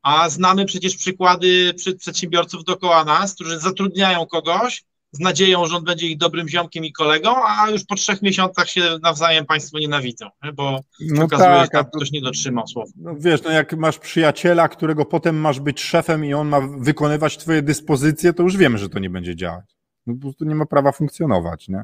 A 0.06 0.30
znamy 0.30 0.66
przecież 0.66 0.98
przykłady 0.98 1.74
przedsiębiorców 2.00 2.64
dookoła 2.64 3.06
nas, 3.06 3.36
którzy 3.36 3.60
zatrudniają 3.60 4.26
kogoś 4.26 4.84
z 5.12 5.20
nadzieją, 5.20 5.66
że 5.66 5.76
on 5.78 5.84
będzie 5.84 6.08
ich 6.08 6.18
dobrym 6.18 6.50
ziomkiem 6.50 6.86
i 6.86 6.92
kolegą, 6.92 7.36
a 7.48 7.70
już 7.70 7.84
po 7.84 7.96
trzech 7.96 8.22
miesiącach 8.22 8.70
się 8.70 8.82
nawzajem 9.02 9.46
państwo 9.46 9.80
nienawidzą, 9.80 10.26
bo 10.54 10.80
no 11.00 11.24
okazuje 11.24 11.50
tak, 11.50 11.72
się, 11.72 11.78
że 11.78 11.84
ktoś 11.84 12.12
nie 12.12 12.22
dotrzymał 12.22 12.68
słowa. 12.68 12.92
No 12.96 13.16
wiesz, 13.18 13.44
no 13.44 13.52
jak 13.52 13.74
masz 13.74 14.00
przyjaciela, 14.00 14.68
którego 14.68 15.06
potem 15.06 15.38
masz 15.38 15.60
być 15.60 15.82
szefem 15.82 16.26
i 16.26 16.34
on 16.34 16.48
ma 16.48 16.62
wykonywać 16.62 17.38
twoje 17.38 17.62
dyspozycje, 17.62 18.34
to 18.34 18.44
już 18.44 18.58
wiemy, 18.58 18.78
że 18.78 18.90
to 18.90 19.00
nie 19.00 19.10
będzie 19.10 19.36
działać. 19.36 19.66
No, 20.08 20.14
po 20.14 20.22
prostu 20.22 20.46
nie 20.46 20.56
ma 20.56 20.66
prawa 20.66 20.92
funkcjonować, 20.92 21.68
nie? 21.68 21.84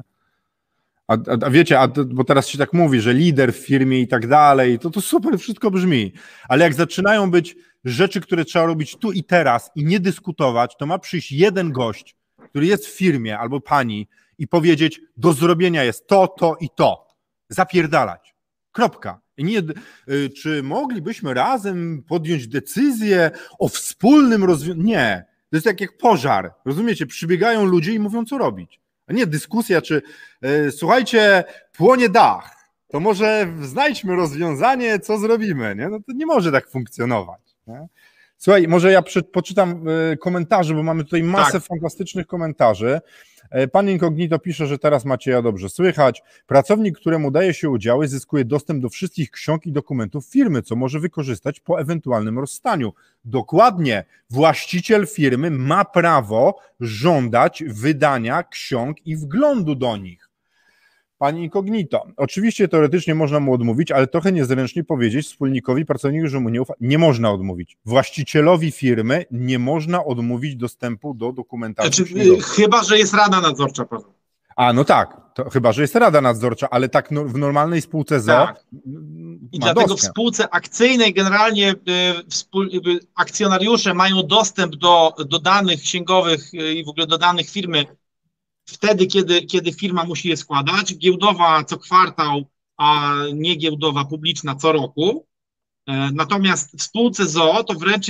A, 1.08 1.14
a, 1.14 1.46
a, 1.46 1.50
wiecie, 1.50 1.80
a, 1.80 1.88
bo 2.06 2.24
teraz 2.24 2.48
się 2.48 2.58
tak 2.58 2.72
mówi, 2.72 3.00
że 3.00 3.14
lider 3.14 3.52
w 3.52 3.66
firmie 3.66 4.00
i 4.00 4.08
tak 4.08 4.26
dalej, 4.26 4.78
to 4.78 4.90
to 4.90 5.00
super 5.00 5.38
wszystko 5.38 5.70
brzmi, 5.70 6.12
ale 6.48 6.64
jak 6.64 6.74
zaczynają 6.74 7.30
być 7.30 7.56
rzeczy, 7.84 8.20
które 8.20 8.44
trzeba 8.44 8.66
robić 8.66 8.96
tu 8.96 9.12
i 9.12 9.24
teraz 9.24 9.70
i 9.74 9.84
nie 9.84 10.00
dyskutować, 10.00 10.76
to 10.78 10.86
ma 10.86 10.98
przyjść 10.98 11.32
jeden 11.32 11.72
gość, 11.72 12.16
który 12.48 12.66
jest 12.66 12.86
w 12.86 12.96
firmie 12.96 13.38
albo 13.38 13.60
pani 13.60 14.08
i 14.38 14.48
powiedzieć, 14.48 15.00
do 15.16 15.32
zrobienia 15.32 15.84
jest 15.84 16.06
to, 16.06 16.28
to 16.28 16.56
i 16.60 16.68
to. 16.76 17.08
Zapierdalać. 17.48 18.34
Kropka. 18.72 19.20
Nie, 19.38 19.62
y, 20.08 20.30
czy 20.30 20.62
moglibyśmy 20.62 21.34
razem 21.34 22.02
podjąć 22.08 22.48
decyzję 22.48 23.30
o 23.58 23.68
wspólnym 23.68 24.44
rozwiązaniu? 24.44 24.86
Nie. 24.86 25.24
To 25.50 25.56
jest 25.56 25.66
tak 25.66 25.80
jak 25.80 25.96
pożar. 25.96 26.54
Rozumiecie? 26.64 27.06
Przybiegają 27.06 27.64
ludzie 27.64 27.92
i 27.92 27.98
mówią, 27.98 28.24
co 28.24 28.38
robić. 28.38 28.80
A 29.06 29.12
nie 29.12 29.26
dyskusja, 29.26 29.82
czy 29.82 30.02
yy, 30.42 30.72
słuchajcie, 30.72 31.44
płonie 31.72 32.08
dach. 32.08 32.56
To 32.88 33.00
może 33.00 33.54
znajdźmy 33.62 34.16
rozwiązanie, 34.16 34.98
co 34.98 35.18
zrobimy. 35.18 35.74
Nie? 35.76 35.88
No 35.88 35.98
to 36.00 36.12
nie 36.12 36.26
może 36.26 36.52
tak 36.52 36.70
funkcjonować. 36.70 37.51
Nie? 37.66 37.86
Słuchaj, 38.42 38.68
może 38.68 38.92
ja 38.92 39.02
poczytam 39.32 39.84
e, 40.12 40.16
komentarze, 40.16 40.74
bo 40.74 40.82
mamy 40.82 41.04
tutaj 41.04 41.22
masę 41.22 41.52
tak. 41.52 41.62
fantastycznych 41.62 42.26
komentarzy. 42.26 43.00
E, 43.50 43.68
pan 43.68 43.88
Incognito 43.88 44.38
pisze, 44.38 44.66
że 44.66 44.78
teraz 44.78 45.04
macie 45.04 45.30
ja 45.30 45.42
dobrze 45.42 45.68
słychać. 45.68 46.22
Pracownik, 46.46 46.98
któremu 46.98 47.30
daje 47.30 47.54
się 47.54 47.70
udziały, 47.70 48.08
zyskuje 48.08 48.44
dostęp 48.44 48.82
do 48.82 48.88
wszystkich 48.88 49.30
ksiąg 49.30 49.66
i 49.66 49.72
dokumentów 49.72 50.26
firmy, 50.26 50.62
co 50.62 50.76
może 50.76 51.00
wykorzystać 51.00 51.60
po 51.60 51.80
ewentualnym 51.80 52.38
rozstaniu. 52.38 52.92
Dokładnie, 53.24 54.04
właściciel 54.30 55.06
firmy 55.06 55.50
ma 55.50 55.84
prawo 55.84 56.58
żądać 56.80 57.64
wydania 57.66 58.42
ksiąg 58.42 59.06
i 59.06 59.16
wglądu 59.16 59.74
do 59.74 59.96
nich. 59.96 60.21
Pani 61.22 61.44
incognito. 61.44 62.06
Oczywiście 62.16 62.68
teoretycznie 62.68 63.14
można 63.14 63.40
mu 63.40 63.54
odmówić, 63.54 63.92
ale 63.92 64.06
trochę 64.06 64.32
niezręcznie 64.32 64.84
powiedzieć 64.84 65.26
wspólnikowi, 65.26 65.86
pracownikowi, 65.86 66.30
że 66.30 66.40
mu 66.40 66.48
nie 66.48 66.62
ufa. 66.62 66.74
Nie 66.80 66.98
można 66.98 67.30
odmówić. 67.30 67.76
Właścicielowi 67.84 68.72
firmy 68.72 69.24
nie 69.30 69.58
można 69.58 70.04
odmówić 70.04 70.56
dostępu 70.56 71.14
do 71.14 71.32
dokumentacji. 71.32 72.04
Znaczy, 72.04 72.40
chyba, 72.56 72.82
że 72.84 72.98
jest 72.98 73.14
rada 73.14 73.40
nadzorcza. 73.40 73.84
A, 74.56 74.72
no 74.72 74.84
tak, 74.84 75.20
to 75.34 75.50
chyba, 75.50 75.72
że 75.72 75.82
jest 75.82 75.94
rada 75.94 76.20
nadzorcza, 76.20 76.70
ale 76.70 76.88
tak 76.88 77.10
no, 77.10 77.24
w 77.24 77.38
normalnej 77.38 77.82
spółce 77.82 78.20
ZO. 78.20 78.32
Tak. 78.32 78.64
I 79.52 79.58
dlatego 79.58 79.88
dostęp. 79.88 80.00
w 80.00 80.12
spółce 80.12 80.54
akcyjnej 80.54 81.14
generalnie 81.14 81.70
y, 81.70 81.74
y, 82.88 83.00
akcjonariusze 83.14 83.94
mają 83.94 84.22
dostęp 84.26 84.76
do, 84.76 85.14
do 85.26 85.38
danych 85.38 85.80
księgowych 85.80 86.54
y, 86.54 86.74
i 86.74 86.84
w 86.84 86.88
ogóle 86.88 87.06
do 87.06 87.18
danych 87.18 87.50
firmy 87.50 87.86
wtedy, 88.72 89.06
kiedy, 89.06 89.42
kiedy 89.42 89.72
firma 89.72 90.04
musi 90.04 90.28
je 90.28 90.36
składać, 90.36 90.94
giełdowa 90.98 91.64
co 91.64 91.78
kwartał, 91.78 92.44
a 92.76 93.14
nie 93.34 93.56
giełdowa 93.56 94.04
publiczna 94.04 94.54
co 94.54 94.72
roku. 94.72 95.26
E, 95.86 96.10
natomiast 96.12 96.78
w 96.78 96.82
spółce 96.82 97.26
ZO 97.26 97.64
to 97.64 97.74
wręcz 97.74 98.06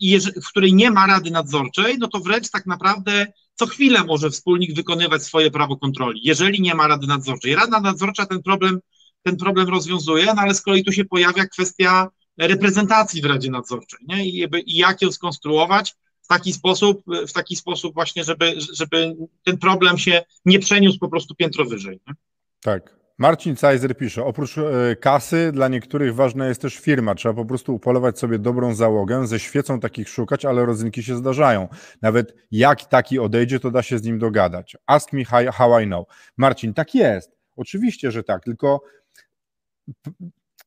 jest, 0.00 0.40
w 0.44 0.48
której 0.48 0.74
nie 0.74 0.90
ma 0.90 1.06
rady 1.06 1.30
nadzorczej, 1.30 1.98
no 1.98 2.08
to 2.08 2.20
wręcz 2.20 2.50
tak 2.50 2.66
naprawdę 2.66 3.26
co 3.54 3.66
chwilę 3.66 4.04
może 4.04 4.30
wspólnik 4.30 4.74
wykonywać 4.74 5.22
swoje 5.22 5.50
prawo 5.50 5.76
kontroli, 5.76 6.20
jeżeli 6.24 6.60
nie 6.60 6.74
ma 6.74 6.88
rady 6.88 7.06
nadzorczej. 7.06 7.54
Rada 7.54 7.80
nadzorcza 7.80 8.26
ten 8.26 8.42
problem, 8.42 8.80
ten 9.22 9.36
problem 9.36 9.68
rozwiązuje, 9.68 10.26
no 10.26 10.42
ale 10.42 10.54
z 10.54 10.62
kolei 10.62 10.84
tu 10.84 10.92
się 10.92 11.04
pojawia 11.04 11.46
kwestia 11.46 12.08
reprezentacji 12.38 13.22
w 13.22 13.24
Radzie 13.24 13.50
Nadzorczej 13.50 14.00
nie? 14.08 14.26
I, 14.26 14.48
i 14.66 14.76
jak 14.76 15.02
ją 15.02 15.12
skonstruować, 15.12 15.94
taki 16.30 16.52
sposób, 16.52 17.02
w 17.28 17.32
taki 17.32 17.56
sposób 17.56 17.94
właśnie, 17.94 18.24
żeby, 18.24 18.54
żeby 18.72 19.16
ten 19.44 19.58
problem 19.58 19.98
się 19.98 20.22
nie 20.44 20.58
przeniósł 20.58 20.98
po 20.98 21.08
prostu 21.08 21.34
piętro 21.34 21.64
wyżej. 21.64 22.00
Nie? 22.06 22.14
Tak. 22.60 23.00
Marcin 23.18 23.56
Cajzer 23.56 23.96
pisze, 23.96 24.24
oprócz 24.24 24.58
e, 24.58 24.96
kasy 24.96 25.52
dla 25.52 25.68
niektórych 25.68 26.14
ważna 26.14 26.48
jest 26.48 26.62
też 26.62 26.76
firma. 26.76 27.14
Trzeba 27.14 27.34
po 27.34 27.44
prostu 27.44 27.74
upolować 27.74 28.18
sobie 28.18 28.38
dobrą 28.38 28.74
załogę, 28.74 29.26
ze 29.26 29.40
świecą 29.40 29.80
takich 29.80 30.08
szukać, 30.08 30.44
ale 30.44 30.66
rodzynki 30.66 31.02
się 31.02 31.16
zdarzają. 31.16 31.68
Nawet 32.02 32.34
jak 32.50 32.84
taki 32.84 33.18
odejdzie, 33.18 33.60
to 33.60 33.70
da 33.70 33.82
się 33.82 33.98
z 33.98 34.02
nim 34.02 34.18
dogadać. 34.18 34.76
Ask 34.86 35.12
me 35.12 35.24
how 35.52 35.80
I 35.80 35.86
know. 35.86 36.06
Marcin, 36.36 36.74
tak 36.74 36.94
jest. 36.94 37.36
Oczywiście, 37.56 38.10
że 38.10 38.22
tak, 38.22 38.44
tylko 38.44 38.80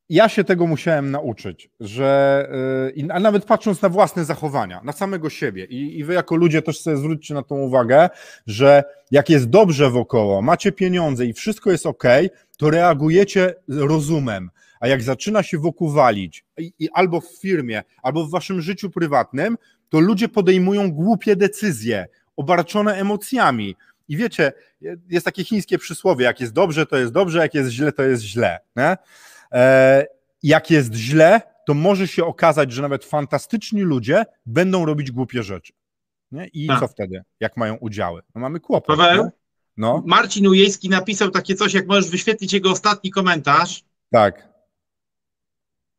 ja 0.08 0.28
się 0.28 0.44
tego 0.44 0.66
musiałem 0.66 1.10
nauczyć, 1.10 1.70
że 1.80 2.48
yy, 2.96 3.12
a 3.12 3.20
nawet 3.20 3.44
patrząc 3.44 3.82
na 3.82 3.88
własne 3.88 4.24
zachowania, 4.24 4.80
na 4.84 4.92
samego 4.92 5.30
siebie 5.30 5.64
i, 5.64 5.98
i 5.98 6.04
wy 6.04 6.14
jako 6.14 6.36
ludzie 6.36 6.62
też 6.62 6.80
sobie 6.80 6.96
zwróćcie 6.96 7.34
na 7.34 7.42
tą 7.42 7.54
uwagę, 7.54 8.08
że 8.46 8.84
jak 9.10 9.30
jest 9.30 9.48
dobrze 9.48 9.90
wokoło, 9.90 10.42
macie 10.42 10.72
pieniądze 10.72 11.26
i 11.26 11.32
wszystko 11.32 11.70
jest 11.70 11.86
ok, 11.86 12.04
to 12.58 12.70
reagujecie 12.70 13.54
rozumem, 13.68 14.50
a 14.80 14.88
jak 14.88 15.02
zaczyna 15.02 15.42
się 15.42 15.58
wokół 15.58 15.90
walić 15.90 16.44
i, 16.58 16.72
i 16.78 16.88
albo 16.92 17.20
w 17.20 17.40
firmie, 17.40 17.82
albo 18.02 18.24
w 18.24 18.30
waszym 18.30 18.60
życiu 18.60 18.90
prywatnym, 18.90 19.58
to 19.88 20.00
ludzie 20.00 20.28
podejmują 20.28 20.92
głupie 20.92 21.36
decyzje, 21.36 22.06
obarczone 22.36 22.94
emocjami. 22.94 23.76
I 24.08 24.16
wiecie, 24.16 24.52
jest 25.10 25.24
takie 25.24 25.44
chińskie 25.44 25.78
przysłowie, 25.78 26.24
jak 26.24 26.40
jest 26.40 26.52
dobrze, 26.52 26.86
to 26.86 26.96
jest 26.96 27.12
dobrze, 27.12 27.38
jak 27.38 27.54
jest 27.54 27.70
źle, 27.70 27.92
to 27.92 28.02
jest 28.02 28.22
źle. 28.22 28.58
Nie? 28.76 28.96
E, 29.52 30.06
jak 30.42 30.70
jest 30.70 30.94
źle, 30.94 31.40
to 31.66 31.74
może 31.74 32.08
się 32.08 32.24
okazać, 32.24 32.72
że 32.72 32.82
nawet 32.82 33.04
fantastyczni 33.04 33.82
ludzie 33.82 34.24
będą 34.46 34.86
robić 34.86 35.10
głupie 35.10 35.42
rzeczy. 35.42 35.72
Nie? 36.32 36.46
I 36.46 36.66
tak. 36.66 36.80
co 36.80 36.88
wtedy, 36.88 37.22
jak 37.40 37.56
mają 37.56 37.74
udziały? 37.74 38.22
No 38.34 38.40
mamy 38.40 38.60
kłopot. 38.60 38.96
Paweł, 38.96 39.30
no. 39.76 40.02
Marcin 40.06 40.46
Ujejski 40.46 40.88
napisał 40.88 41.30
takie 41.30 41.54
coś, 41.54 41.74
jak 41.74 41.86
możesz 41.86 42.10
wyświetlić 42.10 42.52
jego 42.52 42.70
ostatni 42.70 43.10
komentarz. 43.10 43.84
Tak. 44.10 44.48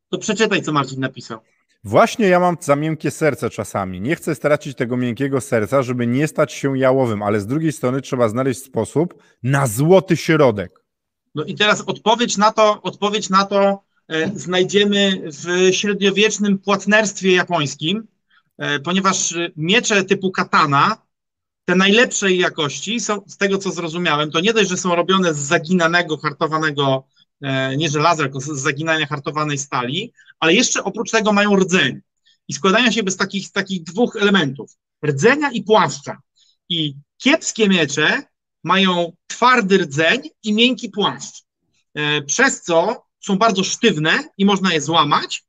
To 0.08 0.18
przeczytaj, 0.18 0.62
co 0.62 0.72
Marcin 0.72 1.00
napisał. 1.00 1.40
Właśnie 1.84 2.28
ja 2.28 2.40
mam 2.40 2.56
za 2.60 2.76
miękkie 2.76 3.10
serce 3.10 3.50
czasami. 3.50 4.00
Nie 4.00 4.16
chcę 4.16 4.34
stracić 4.34 4.76
tego 4.76 4.96
miękkiego 4.96 5.40
serca, 5.40 5.82
żeby 5.82 6.06
nie 6.06 6.28
stać 6.28 6.52
się 6.52 6.78
jałowym, 6.78 7.22
ale 7.22 7.40
z 7.40 7.46
drugiej 7.46 7.72
strony 7.72 8.00
trzeba 8.00 8.28
znaleźć 8.28 8.62
sposób 8.62 9.22
na 9.42 9.66
złoty 9.66 10.16
środek. 10.16 10.85
No 11.36 11.44
i 11.44 11.54
teraz 11.54 11.80
odpowiedź 11.80 12.36
na 12.36 12.52
to, 12.52 12.82
odpowiedź 12.82 13.30
na 13.30 13.44
to 13.44 13.82
e, 14.08 14.38
znajdziemy 14.38 15.22
w 15.24 15.74
średniowiecznym 15.74 16.58
płatnerstwie 16.58 17.32
japońskim, 17.32 18.06
e, 18.58 18.80
ponieważ 18.80 19.34
miecze 19.56 20.04
typu 20.04 20.30
katana, 20.30 21.02
te 21.64 21.74
najlepszej 21.74 22.38
jakości 22.38 23.00
są, 23.00 23.22
z 23.26 23.36
tego 23.36 23.58
co 23.58 23.70
zrozumiałem, 23.70 24.30
to 24.30 24.40
nie 24.40 24.52
dość, 24.52 24.70
że 24.70 24.76
są 24.76 24.94
robione 24.94 25.34
z 25.34 25.38
zaginanego, 25.38 26.16
hartowanego, 26.16 27.04
e, 27.42 27.76
nie 27.76 27.88
żelaza, 27.88 28.22
tylko 28.22 28.40
z 28.40 28.46
zaginania 28.46 29.06
hartowanej 29.06 29.58
stali, 29.58 30.12
ale 30.40 30.54
jeszcze 30.54 30.84
oprócz 30.84 31.10
tego 31.10 31.32
mają 31.32 31.56
rdzeń. 31.56 32.00
I 32.48 32.52
składają 32.52 32.90
się 32.90 33.02
z 33.06 33.16
takich, 33.16 33.46
z 33.46 33.52
takich 33.52 33.82
dwóch 33.82 34.16
elementów, 34.16 34.70
rdzenia 35.06 35.50
i 35.50 35.62
płaszcza. 35.62 36.18
I 36.68 36.94
kiepskie 37.18 37.68
miecze 37.68 38.22
mają 38.66 39.12
twardy 39.26 39.78
rdzeń 39.78 40.20
i 40.42 40.52
miękki 40.52 40.88
płaszcz, 40.88 41.44
e, 41.94 42.22
przez 42.22 42.62
co 42.62 43.04
są 43.20 43.38
bardzo 43.38 43.64
sztywne 43.64 44.24
i 44.38 44.44
można 44.44 44.72
je 44.72 44.80
złamać, 44.80 45.44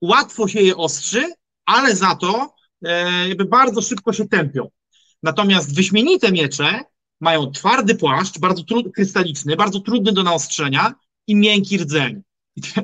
łatwo 0.00 0.48
się 0.48 0.60
je 0.60 0.76
ostrzy, 0.76 1.32
ale 1.66 1.96
za 1.96 2.14
to 2.14 2.54
e, 2.84 3.28
jakby 3.28 3.44
bardzo 3.44 3.82
szybko 3.82 4.12
się 4.12 4.28
tępią. 4.28 4.70
Natomiast 5.22 5.74
wyśmienite 5.74 6.32
miecze 6.32 6.80
mają 7.20 7.52
twardy 7.52 7.94
płaszcz, 7.94 8.38
bardzo 8.38 8.62
trud, 8.62 8.94
krystaliczny, 8.94 9.56
bardzo 9.56 9.80
trudny 9.80 10.12
do 10.12 10.22
naostrzenia 10.22 10.94
i 11.26 11.36
miękki 11.36 11.78
rdzeń. 11.78 12.22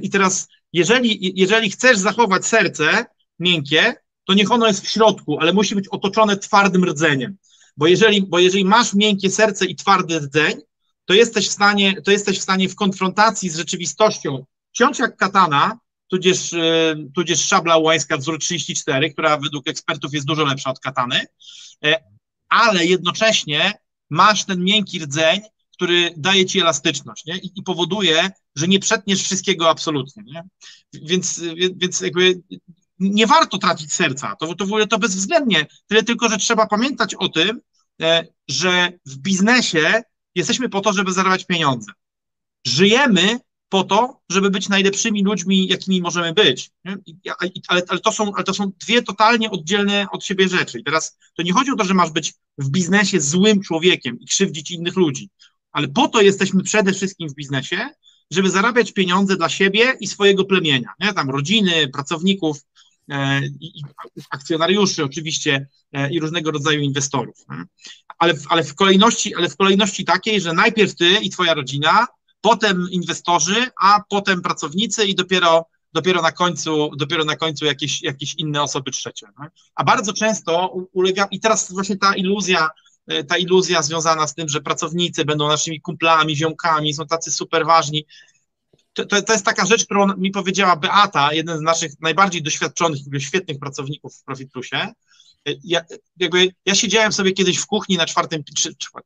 I 0.02 0.10
teraz, 0.10 0.48
jeżeli, 0.72 1.40
jeżeli 1.40 1.70
chcesz 1.70 1.98
zachować 1.98 2.46
serce 2.46 3.06
miękkie, 3.38 3.94
to 4.24 4.34
niech 4.34 4.52
ono 4.52 4.66
jest 4.66 4.86
w 4.86 4.90
środku, 4.90 5.38
ale 5.40 5.52
musi 5.52 5.74
być 5.74 5.88
otoczone 5.88 6.36
twardym 6.36 6.84
rdzeniem. 6.84 7.36
Bo 7.76 7.86
jeżeli, 7.86 8.22
bo 8.22 8.38
jeżeli 8.38 8.64
masz 8.64 8.94
miękkie 8.94 9.30
serce 9.30 9.66
i 9.66 9.76
twardy 9.76 10.18
rdzeń, 10.18 10.60
to 11.04 11.14
jesteś 11.14 11.48
w 11.48 11.52
stanie, 11.52 12.02
to 12.02 12.10
jesteś 12.10 12.38
w 12.38 12.42
stanie 12.42 12.68
w 12.68 12.74
konfrontacji 12.74 13.50
z 13.50 13.56
rzeczywistością 13.56 14.44
ciąć 14.72 14.98
jak 14.98 15.16
katana 15.16 15.78
tudzież, 16.08 16.52
e, 16.52 16.94
tudzież 17.14 17.46
szabla 17.46 17.78
łańska 17.78 18.16
wzór 18.16 18.38
34, 18.38 19.10
która 19.12 19.36
według 19.36 19.68
ekspertów 19.68 20.14
jest 20.14 20.26
dużo 20.26 20.44
lepsza 20.44 20.70
od 20.70 20.80
katany, 20.80 21.26
e, 21.84 22.04
ale 22.48 22.86
jednocześnie 22.86 23.72
masz 24.10 24.44
ten 24.44 24.64
miękki 24.64 24.98
rdzeń, 24.98 25.40
który 25.72 26.14
daje 26.16 26.46
ci 26.46 26.60
elastyczność 26.60 27.24
nie? 27.24 27.38
I, 27.38 27.52
I, 27.54 27.62
powoduje, 27.62 28.30
że 28.56 28.68
nie 28.68 28.78
przetniesz 28.78 29.22
wszystkiego 29.22 29.70
absolutnie. 29.70 30.22
Nie? 30.22 30.42
Więc, 30.92 31.42
więc 31.76 32.00
jakby 32.00 32.40
nie 33.00 33.26
warto 33.26 33.58
tracić 33.58 33.92
serca, 33.92 34.36
to, 34.36 34.54
to 34.54 34.64
w 34.64 34.68
ogóle 34.68 34.86
to 34.86 34.98
bezwzględnie, 34.98 35.66
tyle 35.86 36.02
tylko, 36.02 36.28
że 36.28 36.38
trzeba 36.38 36.66
pamiętać 36.66 37.14
o 37.14 37.28
tym, 37.28 37.60
e, 38.02 38.26
że 38.48 38.92
w 39.06 39.16
biznesie 39.16 40.02
jesteśmy 40.34 40.68
po 40.68 40.80
to, 40.80 40.92
żeby 40.92 41.12
zarabiać 41.12 41.44
pieniądze. 41.44 41.92
Żyjemy 42.66 43.38
po 43.68 43.84
to, 43.84 44.20
żeby 44.30 44.50
być 44.50 44.68
najlepszymi 44.68 45.24
ludźmi, 45.24 45.68
jakimi 45.68 46.00
możemy 46.00 46.32
być. 46.32 46.70
Ale, 47.68 47.82
ale, 47.88 48.00
to 48.00 48.12
są, 48.12 48.34
ale 48.34 48.44
to 48.44 48.54
są 48.54 48.72
dwie 48.80 49.02
totalnie 49.02 49.50
oddzielne 49.50 50.06
od 50.12 50.24
siebie 50.24 50.48
rzeczy. 50.48 50.78
I 50.78 50.84
teraz 50.84 51.18
to 51.36 51.42
nie 51.42 51.52
chodzi 51.52 51.70
o 51.70 51.76
to, 51.76 51.84
że 51.84 51.94
masz 51.94 52.10
być 52.10 52.34
w 52.58 52.70
biznesie 52.70 53.20
złym 53.20 53.60
człowiekiem 53.60 54.20
i 54.20 54.26
krzywdzić 54.26 54.70
innych 54.70 54.96
ludzi, 54.96 55.30
ale 55.72 55.88
po 55.88 56.08
to 56.08 56.20
jesteśmy 56.20 56.62
przede 56.62 56.92
wszystkim 56.92 57.28
w 57.28 57.34
biznesie, 57.34 57.88
żeby 58.30 58.50
zarabiać 58.50 58.92
pieniądze 58.92 59.36
dla 59.36 59.48
siebie 59.48 59.96
i 60.00 60.06
swojego 60.06 60.44
plemienia, 60.44 60.92
nie? 61.00 61.12
tam 61.12 61.30
rodziny, 61.30 61.88
pracowników, 61.88 62.58
i 63.60 63.82
akcjonariuszy 64.30 65.04
oczywiście 65.04 65.66
e, 65.92 66.10
i 66.10 66.20
różnego 66.20 66.50
rodzaju 66.50 66.80
inwestorów. 66.80 67.36
Ale, 68.18 68.34
ale, 68.48 68.64
w 68.64 68.74
kolejności, 68.74 69.34
ale 69.34 69.48
w 69.48 69.56
kolejności 69.56 70.04
takiej, 70.04 70.40
że 70.40 70.52
najpierw 70.52 70.94
ty 70.94 71.10
i 71.10 71.30
twoja 71.30 71.54
rodzina, 71.54 72.06
potem 72.40 72.86
inwestorzy, 72.90 73.66
a 73.80 74.02
potem 74.08 74.42
pracownicy 74.42 75.04
i 75.04 75.14
dopiero, 75.14 75.66
dopiero 75.92 76.22
na 76.22 76.32
końcu, 76.32 76.90
dopiero 76.96 77.24
na 77.24 77.36
końcu 77.36 77.64
jakieś, 77.64 78.02
jakieś 78.02 78.34
inne 78.34 78.62
osoby 78.62 78.90
trzecie. 78.90 79.26
A 79.74 79.84
bardzo 79.84 80.12
często 80.12 80.74
ulega, 80.92 81.28
i 81.30 81.40
teraz 81.40 81.72
właśnie 81.72 81.96
ta 81.96 82.14
iluzja, 82.14 82.70
e, 83.06 83.24
ta 83.24 83.36
iluzja 83.36 83.82
związana 83.82 84.26
z 84.26 84.34
tym, 84.34 84.48
że 84.48 84.60
pracownicy 84.60 85.24
będą 85.24 85.48
naszymi 85.48 85.80
kumplami, 85.80 86.36
ziomkami, 86.36 86.94
są 86.94 87.06
tacy 87.06 87.30
super 87.30 87.66
ważni. 87.66 88.06
To, 88.92 89.06
to, 89.06 89.32
jest 89.32 89.44
taka 89.44 89.66
rzecz, 89.66 89.84
którą 89.84 90.16
mi 90.16 90.30
powiedziała 90.30 90.76
Beata, 90.76 91.32
jeden 91.32 91.58
z 91.58 91.60
naszych 91.60 91.92
najbardziej 92.00 92.42
doświadczonych, 92.42 93.00
świetnych 93.18 93.58
pracowników 93.58 94.16
w 94.16 94.24
Profit 94.24 94.52
Plusie. 94.52 94.92
Ja, 95.64 95.80
jakby, 96.16 96.48
ja 96.66 96.74
siedziałem 96.74 97.12
sobie 97.12 97.32
kiedyś 97.32 97.58
w 97.58 97.66
kuchni 97.66 97.96
na 97.96 98.06
czwartym, 98.06 98.42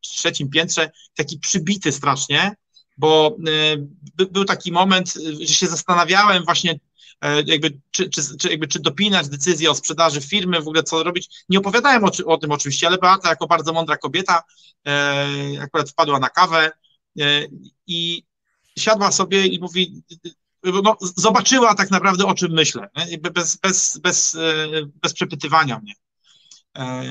trzecim 0.01 0.51
piętrze, 0.51 0.91
taki 1.15 1.39
przybity 1.39 1.93
strasznie, 1.93 2.55
bo 2.97 3.37
e, 3.47 3.77
by, 4.17 4.27
był 4.27 4.45
taki 4.45 4.73
moment, 4.73 5.15
że 5.41 5.55
się 5.55 5.67
zastanawiałem 5.67 6.45
właśnie, 6.45 6.81
e, 7.21 7.43
jakby, 7.43 7.81
czy, 7.91 8.11
czy, 8.11 8.37
czy, 8.37 8.49
jakby, 8.49 8.69
czy 8.69 8.81
dopinać 8.81 9.29
decyzję 9.29 9.71
o 9.71 9.75
sprzedaży 9.75 10.21
firmy, 10.21 10.63
w 10.63 10.69
ogóle 10.69 10.83
co 10.83 11.03
robić. 11.03 11.45
Nie 11.49 11.59
opowiadałem 11.59 12.05
o, 12.05 12.11
o 12.27 12.39
tym 12.39 12.53
oczywiście, 12.53 12.87
ale 12.87 12.99
Beata 12.99 13.29
jako 13.29 13.47
bardzo 13.47 13.73
mądra 13.73 13.97
kobieta 13.97 14.43
e, 14.87 15.29
akurat 15.61 15.91
wpadła 15.91 16.19
na 16.19 16.29
kawę 16.29 16.73
i 17.87 18.23
siadła 18.79 19.13
sobie 19.13 19.47
i 19.47 19.61
mówi, 19.61 20.03
no, 20.65 20.97
zobaczyła 21.01 21.75
tak 21.75 21.91
naprawdę 21.91 22.27
o 22.27 22.35
czym 22.35 22.53
myślę? 22.53 22.89
Bez, 23.33 23.57
bez, 23.57 23.99
bez, 23.99 24.35
e, 24.35 24.67
bez 25.03 25.13
przepytywania 25.13 25.79
mnie. 25.79 25.95
E, 26.77 27.05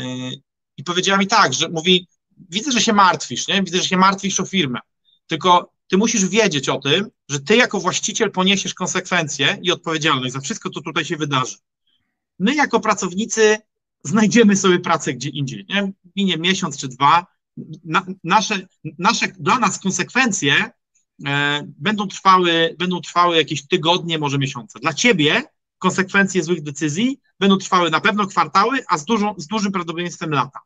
I 0.78 0.84
powiedziała 0.84 1.18
mi 1.18 1.28
tak, 1.28 1.54
że 1.54 1.70
mówi, 1.70 2.08
widzę, 2.50 2.72
że 2.72 2.82
się 2.82 2.94
martwisz, 2.94 3.48
nie? 3.48 3.64
widzę, 3.64 3.78
że 3.78 3.88
się 3.88 3.98
martwisz 3.98 4.40
o 4.40 4.46
firmę, 4.46 4.80
tylko 5.28 5.74
ty 5.88 5.98
musisz 5.98 6.26
wiedzieć 6.26 6.70
o 6.70 6.80
tym, 6.80 7.10
że 7.30 7.40
ty 7.40 7.56
jako 7.56 7.80
właściciel 7.80 8.32
poniesiesz 8.32 8.74
konsekwencje 8.74 9.60
i 9.62 9.72
odpowiedzialność 9.72 10.34
za 10.34 10.40
wszystko, 10.40 10.70
co 10.70 10.82
tutaj 10.82 11.06
się 11.06 11.18
wydarzy. 11.18 11.58
My 12.40 12.56
jako 12.56 12.80
pracownicy 12.80 13.58
znajdziemy 14.04 14.56
sobie 14.56 14.80
pracę 14.80 15.14
gdzie 15.14 15.30
indziej, 15.30 15.66
nie? 15.70 15.92
Minie 16.16 16.38
miesiąc 16.38 16.78
czy 16.78 16.88
dwa, 16.88 17.26
na, 17.84 18.06
nasze, 18.24 18.68
nasze, 19.00 19.28
dla 19.28 19.60
nas 19.60 19.80
konsekwencje 19.80 20.72
będą, 21.64 22.08
trwały, 22.08 22.76
będą 22.80 23.02
trwały 23.02 23.38
jakieś 23.38 23.68
tygodnie, 23.68 24.20
może 24.20 24.38
miesiące. 24.38 24.80
Dla 24.80 24.94
ciebie 24.94 25.44
konsekwencje 25.80 26.44
złych 26.44 26.64
decyzji 26.64 27.20
będą 27.40 27.58
trwały 27.58 27.90
na 27.90 28.02
pewno 28.02 28.28
kwartały, 28.28 28.80
a 28.90 28.98
z, 28.98 29.06
dużą, 29.06 29.34
z 29.38 29.48
dużym 29.48 29.72
prawdopodobieństwem 29.72 30.32
lata. 30.32 30.60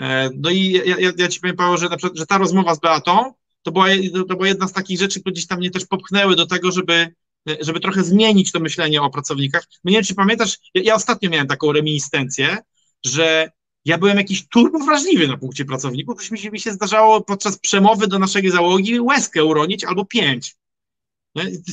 E, 0.00 0.30
no 0.34 0.50
i 0.50 0.70
ja, 0.70 0.98
ja, 0.98 1.12
ja 1.18 1.28
ci 1.28 1.40
powiem, 1.40 1.56
Paweł, 1.56 1.76
że, 1.76 1.88
że 2.14 2.26
ta 2.26 2.38
rozmowa 2.38 2.74
z 2.74 2.80
Beatą 2.80 3.32
to 3.62 3.72
była, 3.72 3.86
to 4.28 4.36
była 4.36 4.48
jedna 4.48 4.68
z 4.68 4.72
takich 4.72 4.98
rzeczy, 4.98 5.20
które 5.20 5.32
gdzieś 5.32 5.46
tam 5.46 5.58
mnie 5.58 5.70
też 5.70 5.86
popchnęły 5.86 6.36
do 6.36 6.46
tego, 6.46 6.72
żeby, 6.72 7.14
żeby 7.60 7.80
trochę 7.80 8.04
zmienić 8.04 8.52
to 8.52 8.60
myślenie 8.60 9.02
o 9.02 9.10
pracownikach. 9.10 9.64
No 9.84 9.90
nie 9.90 9.96
wiem, 9.96 10.04
czy 10.04 10.14
pamiętasz, 10.14 10.58
ja, 10.74 10.82
ja 10.82 10.94
ostatnio 10.94 11.30
miałem 11.30 11.46
taką 11.46 11.72
reminiscencję, 11.72 12.58
że 13.06 13.50
ja 13.88 13.98
byłem 13.98 14.16
jakiś 14.16 14.48
turbo 14.48 14.78
wrażliwy 14.78 15.28
na 15.28 15.36
punkcie 15.36 15.64
pracowników, 15.64 16.30
mi 16.30 16.38
się, 16.38 16.50
mi 16.50 16.60
się 16.60 16.72
zdarzało 16.72 17.20
podczas 17.20 17.58
przemowy 17.58 18.06
do 18.06 18.18
naszej 18.18 18.50
załogi 18.50 19.00
łezkę 19.00 19.44
uronić 19.44 19.84
albo 19.84 20.04
pięć. 20.04 20.56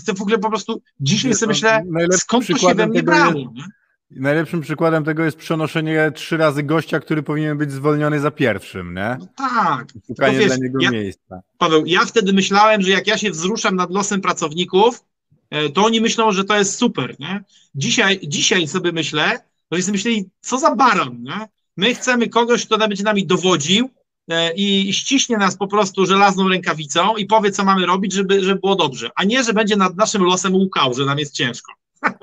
To 0.06 0.14
w 0.14 0.22
ogóle 0.22 0.38
po 0.38 0.50
prostu 0.50 0.82
dzisiaj 1.00 1.34
sobie 1.34 1.54
myślę, 1.54 1.84
skąd 2.12 2.48
to 2.48 2.58
się 2.58 2.76
we 2.76 2.88
mnie 2.88 3.04
brało. 3.04 3.40
Jest, 3.40 3.70
Najlepszym 4.12 4.62
przykładem 4.62 5.04
tego 5.04 5.24
jest 5.24 5.38
przenoszenie 5.38 6.12
trzy 6.16 6.38
razy 6.38 6.64
gościa, 6.64 7.00
który 7.00 7.24
powinien 7.24 7.58
być 7.58 7.72
zwolniony 7.72 8.20
za 8.20 8.32
pierwszym, 8.32 8.94
nie? 8.94 9.18
No 9.20 9.28
tak. 9.38 9.88
Szukanie 10.08 10.38
wiesz, 10.38 10.48
dla 10.48 10.58
niego 10.58 10.80
ja, 10.82 10.92
miejsca. 10.92 11.42
Paweł, 11.58 11.86
ja 11.86 12.06
wtedy 12.06 12.34
myślałem, 12.34 12.82
że 12.82 12.92
jak 12.92 13.08
ja 13.08 13.18
się 13.18 13.32
wzruszam 13.32 13.76
nad 13.76 13.92
losem 13.92 14.22
pracowników, 14.22 15.04
e, 15.50 15.70
to 15.70 15.86
oni 15.86 16.02
myślą, 16.02 16.32
że 16.32 16.44
to 16.44 16.58
jest 16.58 16.76
super, 16.76 17.16
nie? 17.20 17.44
Dzisiaj, 17.76 18.20
dzisiaj 18.24 18.68
sobie 18.68 18.92
myślę, 18.92 19.40
że 19.72 19.82
sobie 19.82 19.92
myśleli, 19.92 20.30
co 20.42 20.60
za 20.60 20.76
baran, 20.76 21.24
nie? 21.24 21.48
My 21.78 21.96
chcemy 21.96 22.30
kogoś, 22.30 22.66
kto 22.66 22.78
będzie 22.78 23.04
nami 23.04 23.26
dowodził 23.26 23.90
e, 24.28 24.54
i 24.54 24.94
ściśnie 24.94 25.38
nas 25.38 25.58
po 25.58 25.68
prostu 25.68 26.06
żelazną 26.06 26.50
rękawicą 26.50 27.16
i 27.16 27.26
powie, 27.26 27.52
co 27.52 27.66
mamy 27.66 27.86
robić, 27.86 28.14
żeby, 28.14 28.44
żeby 28.44 28.60
było 28.60 28.76
dobrze, 28.76 29.10
a 29.16 29.24
nie, 29.24 29.44
że 29.44 29.54
będzie 29.54 29.76
nad 29.76 29.96
naszym 29.96 30.24
losem 30.24 30.54
łukał, 30.54 30.94
że 30.94 31.06
nam 31.06 31.20
jest 31.20 31.34
ciężko. 31.34 31.72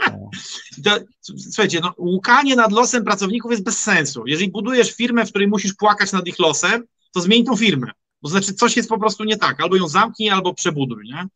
To, 0.85 0.91
słuchajcie, 1.39 1.81
no, 1.83 1.95
łukanie 1.99 2.57
nad 2.57 2.73
losem 2.73 3.05
pracowników 3.05 3.51
jest 3.51 3.65
bez 3.65 3.79
sensu. 3.79 4.23
Jeżeli 4.27 4.51
budujesz 4.51 4.93
firmę, 4.93 5.27
w 5.27 5.31
której 5.31 5.49
musisz 5.49 5.75
płakać 5.75 6.13
nad 6.13 6.27
ich 6.27 6.39
losem, 6.39 6.85
to 7.13 7.21
zmień 7.21 7.45
tą 7.45 7.57
firmę. 7.57 7.91
To 8.23 8.29
znaczy, 8.29 8.55
coś 8.55 8.77
jest 8.77 8.89
po 8.89 8.99
prostu 8.99 9.25
nie 9.25 9.37
tak. 9.37 9.61
Albo 9.61 9.77
ją 9.77 9.89
zamknij, 9.89 10.31
albo 10.31 10.55
przebuduj. 10.55 11.05
Nie? 11.05 11.27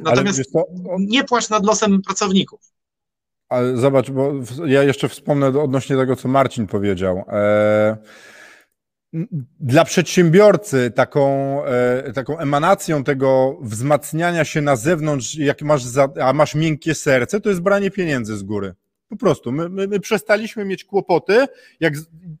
Natomiast 0.00 0.40
nie 0.98 1.24
płacz 1.24 1.48
nad 1.48 1.66
losem 1.66 2.02
pracowników. 2.02 2.60
Ale 3.48 3.76
zobacz, 3.76 4.10
bo 4.10 4.32
ja 4.66 4.82
jeszcze 4.82 5.08
wspomnę 5.08 5.46
odnośnie 5.46 5.96
tego, 5.96 6.16
co 6.16 6.28
Marcin 6.28 6.66
powiedział. 6.66 7.24
Eee, 7.28 7.96
dla 9.60 9.84
przedsiębiorcy 9.84 10.90
taką, 10.90 11.64
e, 11.64 12.12
taką 12.12 12.38
emanacją 12.38 13.04
tego 13.04 13.58
wzmacniania 13.62 14.44
się 14.44 14.60
na 14.60 14.76
zewnątrz, 14.76 15.34
jak 15.34 15.62
masz, 15.62 15.84
za, 15.84 16.08
a 16.22 16.32
masz 16.32 16.54
miękkie 16.54 16.94
serce, 16.94 17.40
to 17.40 17.48
jest 17.48 17.60
branie 17.60 17.90
pieniędzy 17.90 18.36
z 18.36 18.42
góry. 18.42 18.74
Po 19.08 19.16
prostu. 19.16 19.52
My, 19.52 19.68
my, 19.68 19.88
my 19.88 20.00
przestaliśmy 20.00 20.64
mieć 20.64 20.84
kłopoty, 20.84 21.46
jak 21.80 21.94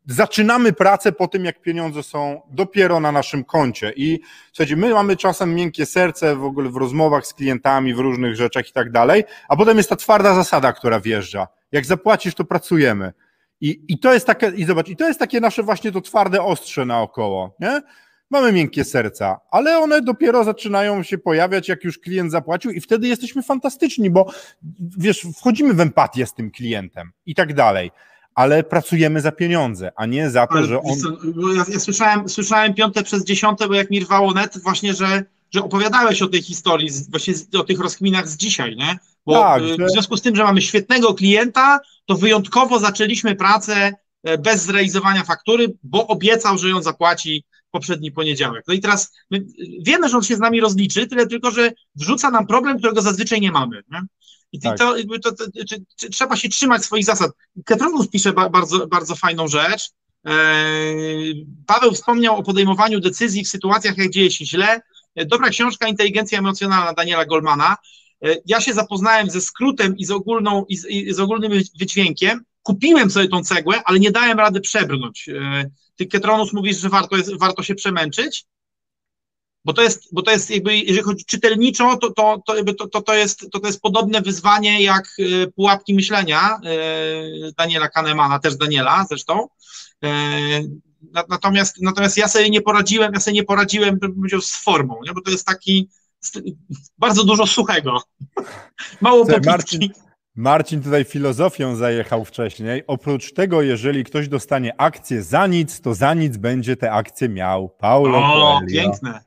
zaczynamy 0.06 0.72
pracę 0.72 1.12
po 1.12 1.28
tym, 1.28 1.44
jak 1.44 1.60
pieniądze 1.60 2.02
są 2.02 2.42
dopiero 2.50 3.00
na 3.00 3.12
naszym 3.12 3.44
koncie. 3.44 3.92
I 3.96 4.20
słuchajcie, 4.52 4.76
my 4.76 4.94
mamy 4.94 5.16
czasem 5.16 5.54
miękkie 5.54 5.86
serce 5.86 6.36
w 6.36 6.44
ogóle 6.44 6.70
w 6.70 6.76
rozmowach 6.76 7.26
z 7.26 7.34
klientami, 7.34 7.94
w 7.94 7.98
różnych 7.98 8.36
rzeczach 8.36 8.68
i 8.68 8.72
tak 8.72 8.92
dalej, 8.92 9.24
a 9.48 9.56
potem 9.56 9.76
jest 9.76 9.88
ta 9.88 9.96
twarda 9.96 10.34
zasada, 10.34 10.72
która 10.72 11.00
wjeżdża. 11.00 11.48
Jak 11.72 11.86
zapłacisz, 11.86 12.34
to 12.34 12.44
pracujemy. 12.44 13.12
I, 13.60 13.84
I 13.88 13.98
to 13.98 14.14
jest 14.14 14.26
takie, 14.26 14.48
i 14.48 14.64
zobacz, 14.64 14.88
i 14.88 14.96
to 14.96 15.08
jest 15.08 15.20
takie 15.20 15.40
nasze 15.40 15.62
właśnie 15.62 15.92
to 15.92 16.00
twarde 16.00 16.42
ostrze 16.42 16.84
naokoło, 16.84 17.56
nie? 17.60 17.82
Mamy 18.30 18.52
miękkie 18.52 18.84
serca, 18.84 19.40
ale 19.50 19.78
one 19.78 20.02
dopiero 20.02 20.44
zaczynają 20.44 21.02
się 21.02 21.18
pojawiać, 21.18 21.68
jak 21.68 21.84
już 21.84 21.98
klient 21.98 22.32
zapłacił, 22.32 22.70
i 22.70 22.80
wtedy 22.80 23.08
jesteśmy 23.08 23.42
fantastyczni, 23.42 24.10
bo 24.10 24.26
wiesz, 24.98 25.26
wchodzimy 25.36 25.74
w 25.74 25.80
empatię 25.80 26.26
z 26.26 26.34
tym 26.34 26.50
klientem 26.50 27.12
i 27.26 27.34
tak 27.34 27.54
dalej. 27.54 27.90
Ale 28.34 28.62
pracujemy 28.62 29.20
za 29.20 29.32
pieniądze, 29.32 29.92
a 29.96 30.06
nie 30.06 30.30
za 30.30 30.46
to, 30.46 30.64
że 30.64 30.80
on. 30.82 30.98
Ja, 31.56 31.64
ja, 31.68 31.80
słyszałem, 31.80 32.28
słyszałem 32.28 32.74
piąte 32.74 33.02
przez 33.02 33.24
dziesiąte, 33.24 33.68
bo 33.68 33.74
jak 33.74 33.90
mi 33.90 34.00
rwało 34.00 34.32
net, 34.32 34.58
właśnie, 34.58 34.94
że, 34.94 35.24
że 35.50 35.62
opowiadałeś 35.62 36.22
o 36.22 36.28
tej 36.28 36.42
historii, 36.42 36.90
właśnie 37.08 37.34
o 37.58 37.64
tych 37.64 37.80
rozkminach 37.80 38.28
z 38.28 38.36
dzisiaj, 38.36 38.76
nie? 38.76 38.98
Bo 39.26 39.32
tak, 39.32 39.62
y, 39.62 39.84
w 39.86 39.90
związku 39.90 40.16
z 40.16 40.22
tym, 40.22 40.36
że 40.36 40.44
mamy 40.44 40.62
świetnego 40.62 41.14
klienta, 41.14 41.80
to 42.06 42.14
wyjątkowo 42.14 42.78
zaczęliśmy 42.78 43.34
pracę 43.34 43.92
e, 44.24 44.38
bez 44.38 44.62
zrealizowania 44.62 45.24
faktury, 45.24 45.72
bo 45.82 46.06
obiecał, 46.06 46.58
że 46.58 46.68
ją 46.68 46.82
zapłaci 46.82 47.44
poprzedni 47.70 48.12
poniedziałek. 48.12 48.64
No 48.68 48.74
i 48.74 48.80
teraz 48.80 49.12
wiemy, 49.80 50.08
że 50.08 50.16
on 50.16 50.22
się 50.22 50.36
z 50.36 50.40
nami 50.40 50.60
rozliczy, 50.60 51.06
tyle 51.06 51.26
tylko, 51.26 51.50
że 51.50 51.72
wrzuca 51.94 52.30
nam 52.30 52.46
problem, 52.46 52.78
którego 52.78 53.02
zazwyczaj 53.02 53.40
nie 53.40 53.52
mamy. 53.52 53.82
Nie? 53.92 54.02
I 54.52 54.60
tak. 54.60 54.78
to, 54.78 54.94
to, 55.22 55.32
to, 55.32 55.46
to, 55.46 56.08
trzeba 56.10 56.36
się 56.36 56.48
trzymać 56.48 56.84
swoich 56.84 57.04
zasad. 57.04 57.30
Ketronus 57.64 58.08
pisze 58.08 58.32
bardzo, 58.32 58.86
bardzo 58.86 59.14
fajną 59.14 59.48
rzecz. 59.48 59.90
E, 60.26 60.32
Paweł 61.66 61.92
wspomniał 61.92 62.36
o 62.36 62.42
podejmowaniu 62.42 63.00
decyzji 63.00 63.44
w 63.44 63.48
sytuacjach, 63.48 63.98
jak 63.98 64.10
dzieje 64.10 64.30
się 64.30 64.46
źle. 64.46 64.80
Dobra 65.26 65.50
książka 65.50 65.88
Inteligencja 65.88 66.38
emocjonalna 66.38 66.92
Daniela 66.92 67.26
Goldmana. 67.26 67.76
ja 68.46 68.60
się 68.60 68.74
zapoznałem 68.74 69.30
ze 69.30 69.40
skrótem 69.40 69.96
i 69.96 70.04
z, 70.04 70.10
ogólną, 70.10 70.64
i 70.68 70.76
z, 70.76 70.86
i 70.86 71.14
z 71.14 71.20
ogólnym 71.20 71.52
wydźwiękiem, 71.80 72.44
kupiłem 72.62 73.10
sobie 73.10 73.28
tą 73.28 73.42
cegłę, 73.42 73.82
ale 73.84 74.00
nie 74.00 74.10
dałem 74.10 74.38
rady 74.38 74.60
przebrnąć. 74.60 75.30
Ty, 75.96 76.06
Ketronus, 76.06 76.52
mówisz, 76.52 76.78
że 76.78 76.88
warto, 76.88 77.16
jest, 77.16 77.38
warto 77.38 77.62
się 77.62 77.74
przemęczyć? 77.74 78.46
Bo 79.64 79.72
to 79.72 79.82
jest, 79.82 80.08
bo 80.12 80.22
to 80.22 80.30
jest 80.30 80.50
jakby, 80.50 80.76
jeżeli 80.76 81.02
chodzi 81.02 81.24
czytelniczo, 81.24 81.96
to, 81.96 82.10
to, 82.10 82.42
to, 82.46 82.74
to, 82.74 82.88
to, 82.88 83.02
to, 83.02 83.14
jest, 83.14 83.50
to, 83.52 83.60
to 83.60 83.66
jest 83.66 83.80
podobne 83.80 84.20
wyzwanie 84.20 84.82
jak 84.82 85.16
pułapki 85.54 85.94
myślenia 85.94 86.60
Daniela 87.56 87.88
Kahnemana, 87.88 88.38
też 88.38 88.56
Daniela 88.56 89.06
zresztą. 89.08 89.48
Natomiast, 91.28 91.82
natomiast 91.82 92.16
ja 92.16 92.28
sobie 92.28 92.50
nie 92.50 92.60
poradziłem, 92.60 93.14
ja 93.14 93.20
sobie 93.20 93.34
nie 93.34 93.44
poradziłem, 93.44 93.98
bym 93.98 94.14
powiedział, 94.14 94.40
z 94.40 94.56
formą, 94.56 94.98
nie? 95.06 95.12
bo 95.12 95.20
to 95.20 95.30
jest 95.30 95.46
taki 95.46 95.88
bardzo 96.98 97.24
dużo 97.24 97.46
suchego. 97.46 98.02
Mało. 99.00 99.26
Marcin, 99.46 99.88
Marcin 100.36 100.82
tutaj 100.82 101.04
filozofią 101.04 101.76
zajechał 101.76 102.24
wcześniej. 102.24 102.82
Oprócz 102.86 103.32
tego, 103.32 103.62
jeżeli 103.62 104.04
ktoś 104.04 104.28
dostanie 104.28 104.80
akcję 104.80 105.22
za 105.22 105.46
nic, 105.46 105.80
to 105.80 105.94
za 105.94 106.14
nic 106.14 106.36
będzie 106.36 106.76
te 106.76 106.92
akcje 106.92 107.28
miał. 107.28 107.68
Paulo 107.68 108.18
O, 108.18 108.22
Coelho. 108.22 108.60
piękne. 108.70 109.20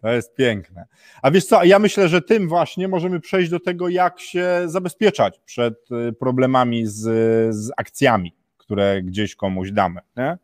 To 0.00 0.08
jest 0.08 0.34
piękne. 0.34 0.86
A 1.22 1.30
wiesz 1.30 1.44
co, 1.44 1.64
ja 1.64 1.78
myślę, 1.78 2.08
że 2.08 2.22
tym 2.22 2.48
właśnie 2.48 2.88
możemy 2.88 3.20
przejść 3.20 3.50
do 3.50 3.60
tego, 3.60 3.88
jak 3.88 4.20
się 4.20 4.62
zabezpieczać 4.66 5.40
przed 5.44 5.74
y, 6.08 6.12
problemami 6.12 6.86
z, 6.86 7.00
z 7.54 7.70
akcjami, 7.76 8.36
które 8.56 9.02
gdzieś 9.02 9.34
komuś 9.34 9.70
damy. 9.72 10.00
Nie? 10.16 10.38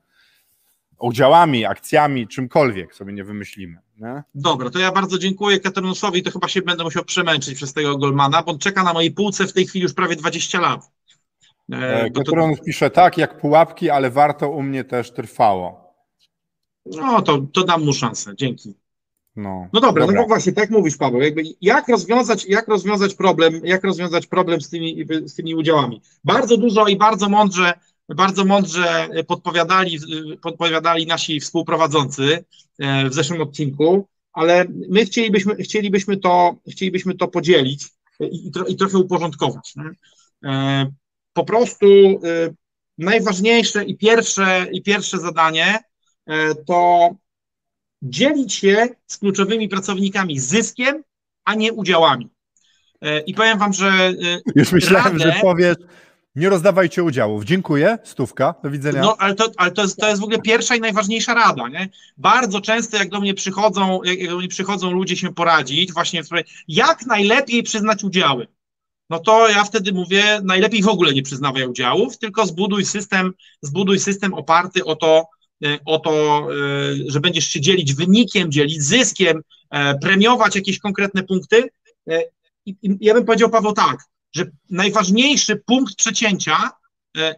Udziałami, 0.99 1.64
akcjami, 1.64 2.28
czymkolwiek 2.28 2.95
sobie 2.95 3.12
nie 3.12 3.24
wymyślimy. 3.24 3.78
Nie? 3.99 4.22
Dobra, 4.34 4.70
to 4.70 4.78
ja 4.78 4.92
bardzo 4.92 5.18
dziękuję 5.18 5.61
Katerunusowi, 5.61 6.22
to 6.22 6.30
chyba 6.30 6.49
się 6.49 6.62
będę 6.62 6.84
musiał 6.84 7.05
przemęczyć 7.05 7.55
przez 7.55 7.72
tego 7.72 7.99
Golmana, 7.99 8.42
bo 8.42 8.53
on 8.53 8.59
czeka 8.59 8.82
na 8.82 8.92
mojej 8.92 9.11
półce 9.11 9.47
w 9.47 9.53
tej 9.53 9.66
chwili 9.66 9.82
już 9.82 9.95
prawie 9.95 10.16
20 10.16 10.61
lat. 10.61 10.90
E, 11.72 12.11
bo 12.11 12.24
to- 12.24 12.64
pisze 12.66 12.90
tak, 12.90 13.18
jak 13.18 13.40
pułapki, 13.40 13.90
ale 13.90 14.11
warto 14.11 14.51
u 14.51 14.62
mnie 14.62 14.84
też 14.84 15.11
trwało. 15.11 15.95
No 16.86 17.22
to, 17.22 17.38
to 17.53 17.64
dam 17.64 17.84
mu 17.84 17.92
szansę, 17.92 18.32
dzięki. 18.36 18.74
No, 19.36 19.68
No 19.72 19.80
dobra, 19.80 20.07
no 20.07 20.12
bo 20.12 20.26
właśnie 20.26 20.53
tak 20.53 20.70
mówisz, 20.70 20.97
Paweł, 20.97 21.20
jakby 21.20 21.42
jak 21.61 21.88
rozwiązać, 21.88 22.47
jak 22.47 22.68
rozwiązać 22.68 23.14
problem, 23.14 23.61
jak 23.64 23.84
rozwiązać 23.84 24.26
problem 24.26 24.61
z 24.61 24.68
tymi, 24.70 25.05
z 25.24 25.34
tymi 25.34 25.55
udziałami. 25.55 26.03
Bardzo 26.24 26.57
dużo 26.57 26.86
i 26.86 26.97
bardzo 26.97 27.28
mądrze, 27.28 27.72
bardzo 28.09 28.45
mądrze 28.45 29.09
podpowiadali, 29.27 29.99
podpowiadali 30.43 31.07
nasi 31.07 31.41
współprowadzący 31.41 32.45
e, 32.79 33.09
w 33.09 33.15
zeszłym 33.15 33.41
odcinku, 33.43 34.09
ale 34.33 34.65
my 34.89 35.05
chcielibyśmy, 35.05 35.55
chcielibyśmy, 35.57 36.17
to, 36.17 36.57
chcielibyśmy 36.71 37.15
to 37.15 37.29
podzielić 37.29 37.85
i, 38.21 38.51
tro, 38.51 38.65
i 38.67 38.77
trochę 38.77 38.99
uporządkować. 38.99 39.73
nie? 39.77 39.91
E, 40.51 40.87
Po 41.33 41.45
prostu 41.45 41.87
e, 41.87 42.21
najważniejsze 42.99 43.85
i 43.85 43.97
pierwsze, 43.97 44.67
i 44.73 44.83
pierwsze 44.83 45.19
zadanie 45.19 45.79
to 46.67 47.11
dzielić 48.03 48.55
się 48.55 48.89
z 49.07 49.19
kluczowymi 49.19 49.69
pracownikami 49.69 50.39
zyskiem, 50.39 51.03
a 51.45 51.55
nie 51.55 51.73
udziałami. 51.73 52.29
I 53.27 53.35
powiem 53.35 53.59
wam, 53.59 53.73
że 53.73 54.13
Już 54.57 54.73
myślałem, 54.73 55.17
radę- 55.19 55.23
że 55.23 55.39
powiesz, 55.43 55.77
nie 56.37 56.49
rozdawajcie 56.49 57.03
udziałów. 57.03 57.45
Dziękuję, 57.45 57.99
stówka, 58.05 58.55
do 58.62 58.70
widzenia. 58.70 59.03
No, 59.03 59.16
ale, 59.18 59.35
to, 59.35 59.51
ale 59.57 59.70
to, 59.70 59.82
jest, 59.82 59.97
to 59.97 60.09
jest 60.09 60.20
w 60.20 60.24
ogóle 60.24 60.39
pierwsza 60.39 60.76
i 60.76 60.80
najważniejsza 60.80 61.35
rada. 61.35 61.68
Nie? 61.68 61.89
Bardzo 62.16 62.61
często, 62.61 62.97
jak 62.97 63.09
do 63.09 63.20
mnie 63.20 63.35
przychodzą, 63.35 64.03
jak 64.03 64.30
do 64.30 64.37
mnie 64.39 64.49
przychodzą 64.49 64.91
ludzie 64.91 65.16
się 65.16 65.35
poradzić, 65.35 65.93
właśnie 65.93 66.22
w 66.22 66.26
sprawie, 66.26 66.45
jak 66.68 67.07
najlepiej 67.07 67.62
przyznać 67.62 68.05
udziały. 68.05 68.47
No 69.11 69.18
to 69.18 69.49
ja 69.49 69.64
wtedy 69.64 69.93
mówię, 69.93 70.41
najlepiej 70.45 70.82
w 70.82 70.89
ogóle 70.89 71.12
nie 71.12 71.22
przyznawaj 71.22 71.66
udziałów, 71.66 72.18
tylko 72.18 72.47
zbuduj 72.47 72.85
system, 72.85 73.32
zbuduj 73.62 73.99
system 73.99 74.35
oparty 74.35 74.85
o 74.85 74.97
to, 74.97 75.26
e, 75.64 75.78
o 75.85 75.99
to, 75.99 76.12
e, 76.12 76.55
że 77.07 77.20
będziesz 77.20 77.49
się 77.49 77.61
dzielić 77.61 77.95
wynikiem, 77.95 78.53
dzielić 78.53 78.82
zyskiem, 78.82 79.43
e, 79.70 79.99
premiować 79.99 80.57
jakieś 80.57 80.78
konkretne 80.78 81.22
punkty. 81.22 81.68
I 82.66 82.76
ja 83.01 83.14
bym 83.14 83.24
powiedział, 83.24 83.51
Paweł, 83.51 83.72
tak, 83.72 83.99
że 84.35 84.45
najważniejszy 84.70 85.57
punkt 85.66 85.95
przecięcia 85.95 86.70
e, 87.16 87.35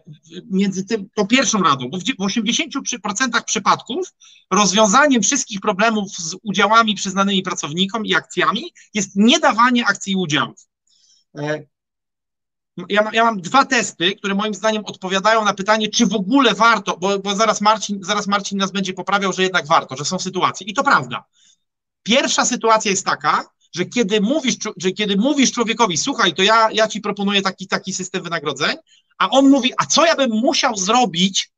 między 0.51 0.85
tym, 0.85 1.09
tą 1.15 1.27
pierwszą 1.27 1.61
radą, 1.63 1.89
bo 1.89 1.97
w 1.97 2.03
dzie- 2.03 2.13
w 2.13 2.21
80% 2.21 3.43
przypadków 3.45 4.13
rozwiązaniem 4.51 5.21
wszystkich 5.23 5.61
problemów 5.61 6.11
z 6.11 6.35
udziałami 6.43 6.95
przyznanymi 6.95 7.43
pracownikom 7.43 8.05
i 8.05 8.15
akcjami 8.15 8.73
jest 8.93 9.11
niedawanie 9.15 9.85
akcji 9.85 10.13
i 10.13 10.15
udziałów. 10.15 10.67
E, 11.37 11.63
Ja, 12.89 13.09
ja 13.13 13.23
mam 13.23 13.41
dwa 13.41 13.65
testy, 13.65 14.15
które 14.15 14.35
moim 14.35 14.53
zdaniem 14.53 14.85
odpowiadają 14.85 15.45
na 15.45 15.53
pytanie, 15.53 15.87
czy 15.89 16.05
w 16.05 16.13
ogóle 16.13 16.53
warto, 16.55 16.97
bo, 16.97 17.19
bo 17.19 17.35
zaraz, 17.35 17.61
Marcin, 17.61 18.03
zaraz 18.03 18.27
Marcin 18.27 18.57
nas 18.57 18.71
będzie 18.71 18.93
poprawiał, 18.93 19.33
że 19.33 19.43
jednak 19.43 19.67
warto, 19.67 19.95
że 19.95 20.05
są 20.05 20.19
sytuacje. 20.19 20.67
I 20.67 20.73
to 20.73 20.83
prawda. 20.83 21.23
Pierwsza 22.03 22.45
sytuacja 22.45 22.91
jest 22.91 23.05
taka, 23.05 23.49
że 23.77 23.85
kiedy 23.85 24.21
mówisz, 24.21 24.55
że 24.77 24.91
kiedy 24.91 25.17
mówisz 25.17 25.51
człowiekowi, 25.51 25.97
słuchaj, 25.97 26.33
to 26.33 26.43
ja, 26.43 26.71
ja 26.71 26.87
ci 26.87 27.01
proponuję 27.01 27.41
taki, 27.41 27.67
taki 27.67 27.93
system 27.93 28.23
wynagrodzeń, 28.23 28.75
a 29.17 29.29
on 29.29 29.49
mówi, 29.49 29.71
a 29.77 29.85
co 29.85 30.05
ja 30.05 30.15
bym 30.15 30.29
musiał 30.31 30.75
zrobić, 30.75 31.51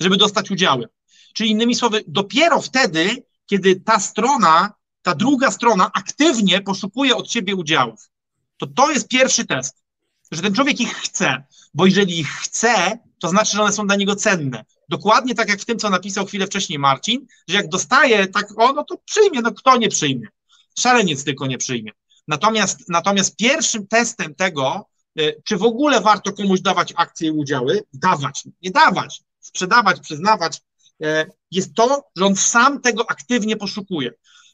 żeby 0.00 0.16
dostać 0.16 0.50
udziały? 0.50 0.88
Czyli 1.32 1.50
innymi 1.50 1.74
słowy, 1.74 2.04
dopiero 2.08 2.60
wtedy, 2.60 3.22
kiedy 3.46 3.80
ta 3.80 4.00
strona, 4.00 4.72
ta 5.02 5.14
druga 5.14 5.50
strona 5.50 5.90
aktywnie 5.94 6.60
poszukuje 6.60 7.16
od 7.16 7.28
ciebie 7.28 7.54
udziałów, 7.54 8.10
to 8.56 8.66
to 8.66 8.90
jest 8.90 9.08
pierwszy 9.08 9.44
test, 9.44 9.82
że 10.32 10.42
ten 10.42 10.54
człowiek 10.54 10.80
ich 10.80 10.96
chce, 10.96 11.44
bo 11.74 11.86
jeżeli 11.86 12.18
ich 12.18 12.28
chce, 12.28 12.98
to 13.18 13.28
znaczy, 13.28 13.56
że 13.56 13.62
one 13.62 13.72
są 13.72 13.86
dla 13.86 13.96
niego 13.96 14.16
cenne. 14.16 14.64
Dokładnie 14.88 15.34
tak 15.34 15.48
jak 15.48 15.60
w 15.60 15.64
tym, 15.64 15.78
co 15.78 15.90
napisał 15.90 16.26
chwilę 16.26 16.46
wcześniej 16.46 16.78
Marcin, 16.78 17.26
że 17.48 17.56
jak 17.56 17.68
dostaje 17.68 18.26
tak, 18.26 18.46
o, 18.56 18.72
no 18.72 18.84
to 18.84 18.98
przyjmie, 19.04 19.42
no 19.42 19.52
kto 19.52 19.76
nie 19.76 19.88
przyjmie? 19.88 20.28
Szaleniec 20.78 21.24
tylko 21.24 21.46
nie 21.46 21.58
przyjmie. 21.58 21.92
Natomiast, 22.28 22.88
natomiast 22.88 23.36
pierwszym 23.36 23.86
testem 23.86 24.34
tego, 24.34 24.86
e, 25.18 25.42
czy 25.42 25.56
w 25.56 25.62
ogóle 25.62 26.00
warto 26.00 26.32
komuś 26.32 26.60
dawać 26.60 26.92
akcje 26.96 27.28
i 27.28 27.30
udziały, 27.30 27.82
dawać, 27.92 28.44
nie 28.62 28.70
dawać, 28.70 29.22
sprzedawać, 29.40 30.00
przyznawać, 30.00 30.60
e, 31.02 31.26
jest 31.50 31.74
to, 31.74 32.04
że 32.16 32.26
on 32.26 32.36
sam 32.36 32.80
tego 32.80 33.10
aktywnie 33.10 33.56
poszukuje. 33.56 34.10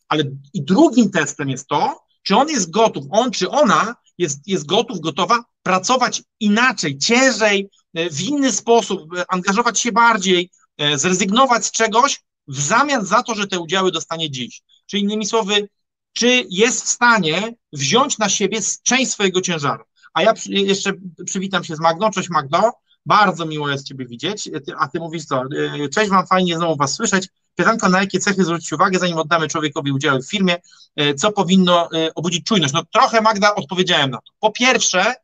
Ale 0.08 0.24
i 0.54 0.62
drugim 0.62 1.10
testem 1.10 1.48
jest 1.48 1.66
to, 1.66 2.00
czy 2.22 2.36
on 2.36 2.48
jest 2.48 2.70
gotów, 2.70 3.04
on 3.10 3.30
czy 3.30 3.50
ona 3.50 3.94
jest, 4.18 4.48
jest 4.48 4.66
gotów, 4.66 5.00
gotowa 5.00 5.44
pracować 5.62 6.22
inaczej, 6.40 6.98
ciężej, 6.98 7.70
e, 7.94 8.10
w 8.10 8.20
inny 8.20 8.52
sposób, 8.52 9.10
angażować 9.28 9.80
się 9.80 9.92
bardziej, 9.92 10.50
zrezygnować 10.96 11.66
z 11.66 11.70
czegoś 11.70 12.20
w 12.48 12.60
zamian 12.60 13.06
za 13.06 13.22
to, 13.22 13.34
że 13.34 13.46
te 13.46 13.60
udziały 13.60 13.92
dostanie 13.92 14.30
dziś. 14.30 14.62
Czyli 14.86 15.02
innymi 15.02 15.26
słowy, 15.26 15.68
czy 16.12 16.46
jest 16.50 16.84
w 16.84 16.88
stanie 16.88 17.54
wziąć 17.72 18.18
na 18.18 18.28
siebie 18.28 18.60
część 18.82 19.10
swojego 19.10 19.40
ciężaru. 19.40 19.84
A 20.14 20.22
ja 20.22 20.34
przy, 20.34 20.52
jeszcze 20.52 20.92
przywitam 21.24 21.64
się 21.64 21.76
z 21.76 21.80
Magdą. 21.80 22.10
Cześć 22.10 22.28
Magdo, 22.28 22.72
bardzo 23.06 23.46
miło 23.46 23.70
jest 23.70 23.86
Ciebie 23.86 24.06
widzieć. 24.06 24.50
A 24.78 24.88
Ty 24.88 24.98
mówisz 24.98 25.24
co? 25.24 25.42
E, 25.84 25.88
Cześć 25.88 26.10
Wam, 26.10 26.26
fajnie 26.26 26.56
znowu 26.56 26.76
Was 26.76 26.94
słyszeć. 26.94 27.28
Pytanko, 27.54 27.88
na 27.88 28.00
jakie 28.00 28.18
cechy 28.18 28.44
zwrócić 28.44 28.72
uwagę, 28.72 28.98
zanim 28.98 29.18
oddamy 29.18 29.48
człowiekowi 29.48 29.92
udziały 29.92 30.22
w 30.22 30.30
firmie, 30.30 30.56
e, 30.96 31.14
co 31.14 31.32
powinno 31.32 31.88
e, 31.92 32.14
obudzić 32.14 32.44
czujność? 32.44 32.74
No 32.74 32.84
trochę 32.92 33.20
Magda 33.20 33.54
odpowiedziałem 33.54 34.10
na 34.10 34.16
to. 34.16 34.32
Po 34.40 34.50
pierwsze, 34.50 35.14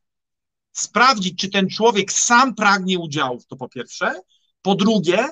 sprawdzić, 0.72 1.39
czy 1.39 1.49
ten 1.49 1.68
człowiek 1.68 2.12
sam 2.12 2.55
pragnie 2.55 2.99
udziałów, 2.99 3.47
to 3.47 3.57
po 3.57 3.68
pierwsze. 3.68 4.20
Po 4.62 4.74
drugie, 4.74 5.28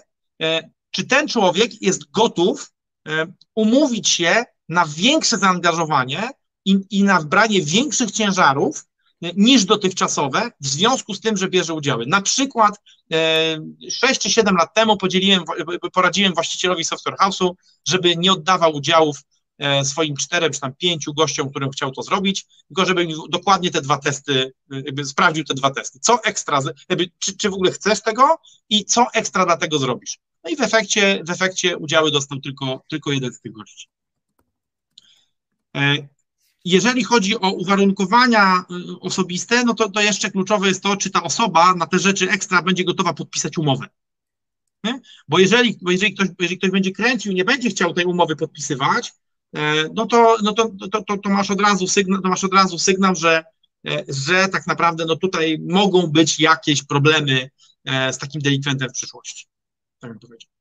czy 0.91 1.05
ten 1.05 1.29
człowiek 1.29 1.83
jest 1.83 2.11
gotów 2.11 2.73
umówić 3.55 4.09
się 4.09 4.45
na 4.69 4.87
większe 4.87 5.39
zaangażowanie 5.39 6.31
i, 6.65 6.79
i 6.91 7.03
na 7.05 7.23
branie 7.23 7.63
większych 7.63 8.11
ciężarów 8.11 8.85
e, 9.23 9.31
niż 9.37 9.65
dotychczasowe 9.65 10.51
w 10.61 10.67
związku 10.67 11.15
z 11.15 11.21
tym, 11.21 11.37
że 11.37 11.49
bierze 11.49 11.75
udziały. 11.75 12.07
Na 12.07 12.23
przykład 12.23 12.81
e, 13.13 13.59
6 13.91 14.21
czy 14.21 14.31
7 14.31 14.57
lat 14.57 14.75
temu 14.75 14.97
podzieliłem, 14.97 15.45
wa- 15.45 15.89
poradziłem 15.93 16.35
właścicielowi 16.35 16.85
Software 16.85 17.17
House'u, 17.17 17.51
żeby 17.89 18.17
nie 18.17 18.33
oddawał 18.33 18.75
udziałów 18.75 19.17
e, 19.59 19.85
swoim 19.85 20.17
czterem 20.17 20.53
czy 20.53 20.61
tam 20.61 20.75
pięciu 20.75 21.15
gościom, 21.15 21.51
którym 21.51 21.71
chciał 21.71 21.91
to 21.93 22.03
zrobić, 22.03 22.47
tylko 22.69 22.85
żeby 22.85 23.07
dokładnie 23.29 23.71
te 23.71 23.83
dwa 23.83 23.99
testy, 23.99 24.53
e, 24.73 24.77
jakby 24.77 25.05
sprawdził 25.05 25.45
te 25.45 25.55
dwa 25.55 25.71
testy. 25.71 25.99
Co 25.99 26.25
ekstra, 26.25 26.61
jakby, 26.89 27.11
czy, 27.19 27.37
czy 27.37 27.51
w 27.51 27.55
ogóle 27.55 27.73
chcesz 27.73 28.03
tego 28.03 28.37
i 28.69 28.85
co 28.85 29.07
ekstra 29.15 29.45
dla 29.47 29.57
tego 29.57 29.79
zrobisz. 29.79 30.19
No 30.45 30.51
i 30.51 30.57
w 30.57 30.61
efekcie, 30.61 31.23
w 31.27 31.31
efekcie 31.31 31.77
udziały 31.79 32.11
dostał 32.11 32.41
tylko, 32.41 32.83
tylko 32.89 33.13
jeden 33.13 33.33
z 33.33 33.41
tych 33.41 33.53
gości. 33.53 33.89
E, 35.77 36.09
Jeżeli 36.65 37.05
chodzi 37.05 37.41
o 37.41 37.51
uwarunkowania 37.51 38.65
y, 38.71 39.01
osobiste, 39.01 39.65
no 39.65 39.75
to, 39.75 39.91
to 39.91 40.01
jeszcze 40.01 40.31
kluczowe 40.31 40.69
jest 40.69 40.83
to, 40.83 40.97
czy 40.97 41.11
ta 41.11 41.23
osoba 41.23 41.75
na 41.75 41.87
te 41.87 41.99
rzeczy 41.99 42.31
ekstra 42.31 42.63
będzie 42.63 42.85
gotowa 42.85 43.15
podpisać 43.15 43.59
umowę. 43.59 43.87
Nie? 44.85 45.01
Bo 45.29 45.39
jeżeli, 45.39 45.79
bo 45.83 45.91
jeżeli, 45.91 46.15
ktoś, 46.15 46.29
jeżeli 46.41 46.59
ktoś 46.59 46.71
będzie 46.71 46.93
kręcił 46.93 47.33
i 47.33 47.35
nie 47.35 47.45
będzie 47.45 47.71
chciał 47.71 47.95
tej 47.95 48.05
umowy 48.05 48.37
podpisywać, 48.37 49.13
no 49.95 50.07
to, 50.07 50.37
no 50.43 50.53
to, 50.53 50.71
to, 50.93 51.03
to, 51.03 51.19
to 51.19 51.31
masz 51.31 51.51
od 51.51 51.61
razu 51.61 51.87
sygnał, 51.87 52.21
to 52.21 52.29
masz 52.29 52.45
od 52.45 52.55
razu 52.55 52.79
sygnał, 52.79 53.15
że, 53.15 53.45
że 54.09 54.49
tak 54.49 54.67
naprawdę 54.67 55.05
no 55.07 55.17
tutaj 55.17 55.59
mogą 55.69 56.07
być 56.07 56.41
jakieś 56.41 56.83
problemy 56.83 57.51
z 57.85 58.19
takim 58.19 58.41
delikwentem 58.41 58.89
w 58.89 58.93
przyszłości. 58.93 59.47
Tak 60.01 60.11
bym 60.11 60.19
powiedział. 60.19 60.54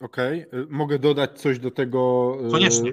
Okej, 0.00 0.46
okay. 0.48 0.66
mogę 0.70 0.98
dodać 0.98 1.40
coś 1.40 1.58
do 1.58 1.70
tego. 1.70 2.36
Koniecznie. 2.50 2.92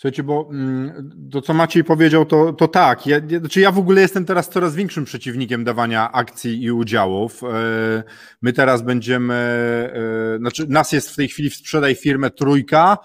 Słuchajcie, 0.00 0.22
bo 0.22 0.48
mm, 0.50 1.10
to, 1.32 1.42
co 1.42 1.54
Maciej 1.54 1.84
powiedział, 1.84 2.24
to, 2.24 2.52
to 2.52 2.68
tak. 2.68 3.06
Ja, 3.06 3.20
znaczy 3.38 3.60
ja 3.60 3.72
w 3.72 3.78
ogóle 3.78 4.00
jestem 4.00 4.24
teraz 4.24 4.48
coraz 4.48 4.74
większym 4.74 5.04
przeciwnikiem 5.04 5.64
dawania 5.64 6.12
akcji 6.12 6.62
i 6.62 6.72
udziałów. 6.72 7.44
E, 7.44 8.02
my 8.42 8.52
teraz 8.52 8.82
będziemy, 8.82 9.34
e, 10.34 10.38
znaczy 10.38 10.66
nas 10.68 10.92
jest 10.92 11.10
w 11.10 11.16
tej 11.16 11.28
chwili 11.28 11.50
w 11.50 11.54
sprzedaj 11.54 11.94
firmę 11.94 12.30
trójka 12.30 12.98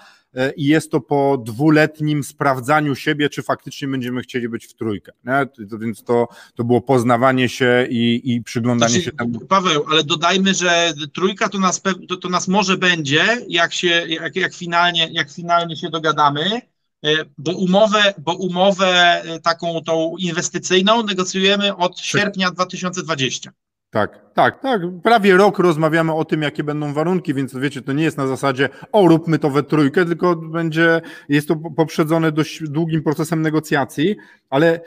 i 0.55 0.65
jest 0.65 0.91
to 0.91 1.01
po 1.01 1.37
dwuletnim 1.45 2.23
sprawdzaniu 2.23 2.95
siebie, 2.95 3.29
czy 3.29 3.43
faktycznie 3.43 3.87
będziemy 3.87 4.21
chcieli 4.21 4.49
być 4.49 4.65
w 4.65 4.73
trójkę. 4.73 5.11
Nie? 5.23 5.67
To, 5.69 5.77
więc 5.77 6.03
to, 6.03 6.27
to 6.55 6.63
było 6.63 6.81
poznawanie 6.81 7.49
się 7.49 7.87
i, 7.89 8.21
i 8.33 8.41
przyglądanie 8.41 8.91
znaczy, 8.91 9.05
się 9.05 9.11
temu. 9.11 9.39
Paweł, 9.39 9.85
ale 9.91 10.03
dodajmy, 10.03 10.53
że 10.53 10.93
trójka 11.13 11.49
to 11.49 11.59
nas, 11.59 11.81
to, 12.09 12.17
to 12.17 12.29
nas 12.29 12.47
może 12.47 12.77
będzie, 12.77 13.23
jak, 13.47 13.73
się, 13.73 13.87
jak, 13.87 14.35
jak, 14.35 14.55
finalnie, 14.55 15.09
jak 15.11 15.31
finalnie 15.31 15.75
się 15.75 15.89
dogadamy 15.89 16.61
E, 17.05 17.25
bo 17.37 17.51
umowę, 17.51 18.13
bo 18.17 18.33
umowę 18.33 19.21
e, 19.23 19.39
taką 19.39 19.81
tą 19.81 20.15
inwestycyjną 20.17 21.03
negocjujemy 21.03 21.75
od 21.75 21.99
sierpnia 21.99 22.51
2020. 22.51 23.51
Tak, 23.95 24.19
tak, 24.33 24.59
tak. 24.59 24.81
Prawie 25.03 25.37
rok 25.37 25.59
rozmawiamy 25.59 26.13
o 26.13 26.25
tym, 26.25 26.41
jakie 26.41 26.63
będą 26.63 26.93
warunki, 26.93 27.33
więc 27.33 27.55
wiecie, 27.55 27.81
to 27.81 27.93
nie 27.93 28.03
jest 28.03 28.17
na 28.17 28.27
zasadzie, 28.27 28.69
o, 28.91 29.07
róbmy 29.07 29.39
to 29.39 29.49
we 29.49 29.63
trójkę, 29.63 30.05
tylko 30.05 30.35
będzie, 30.35 31.01
jest 31.29 31.47
to 31.47 31.55
poprzedzone 31.55 32.31
dość 32.31 32.63
długim 32.63 33.03
procesem 33.03 33.41
negocjacji, 33.41 34.15
ale 34.49 34.81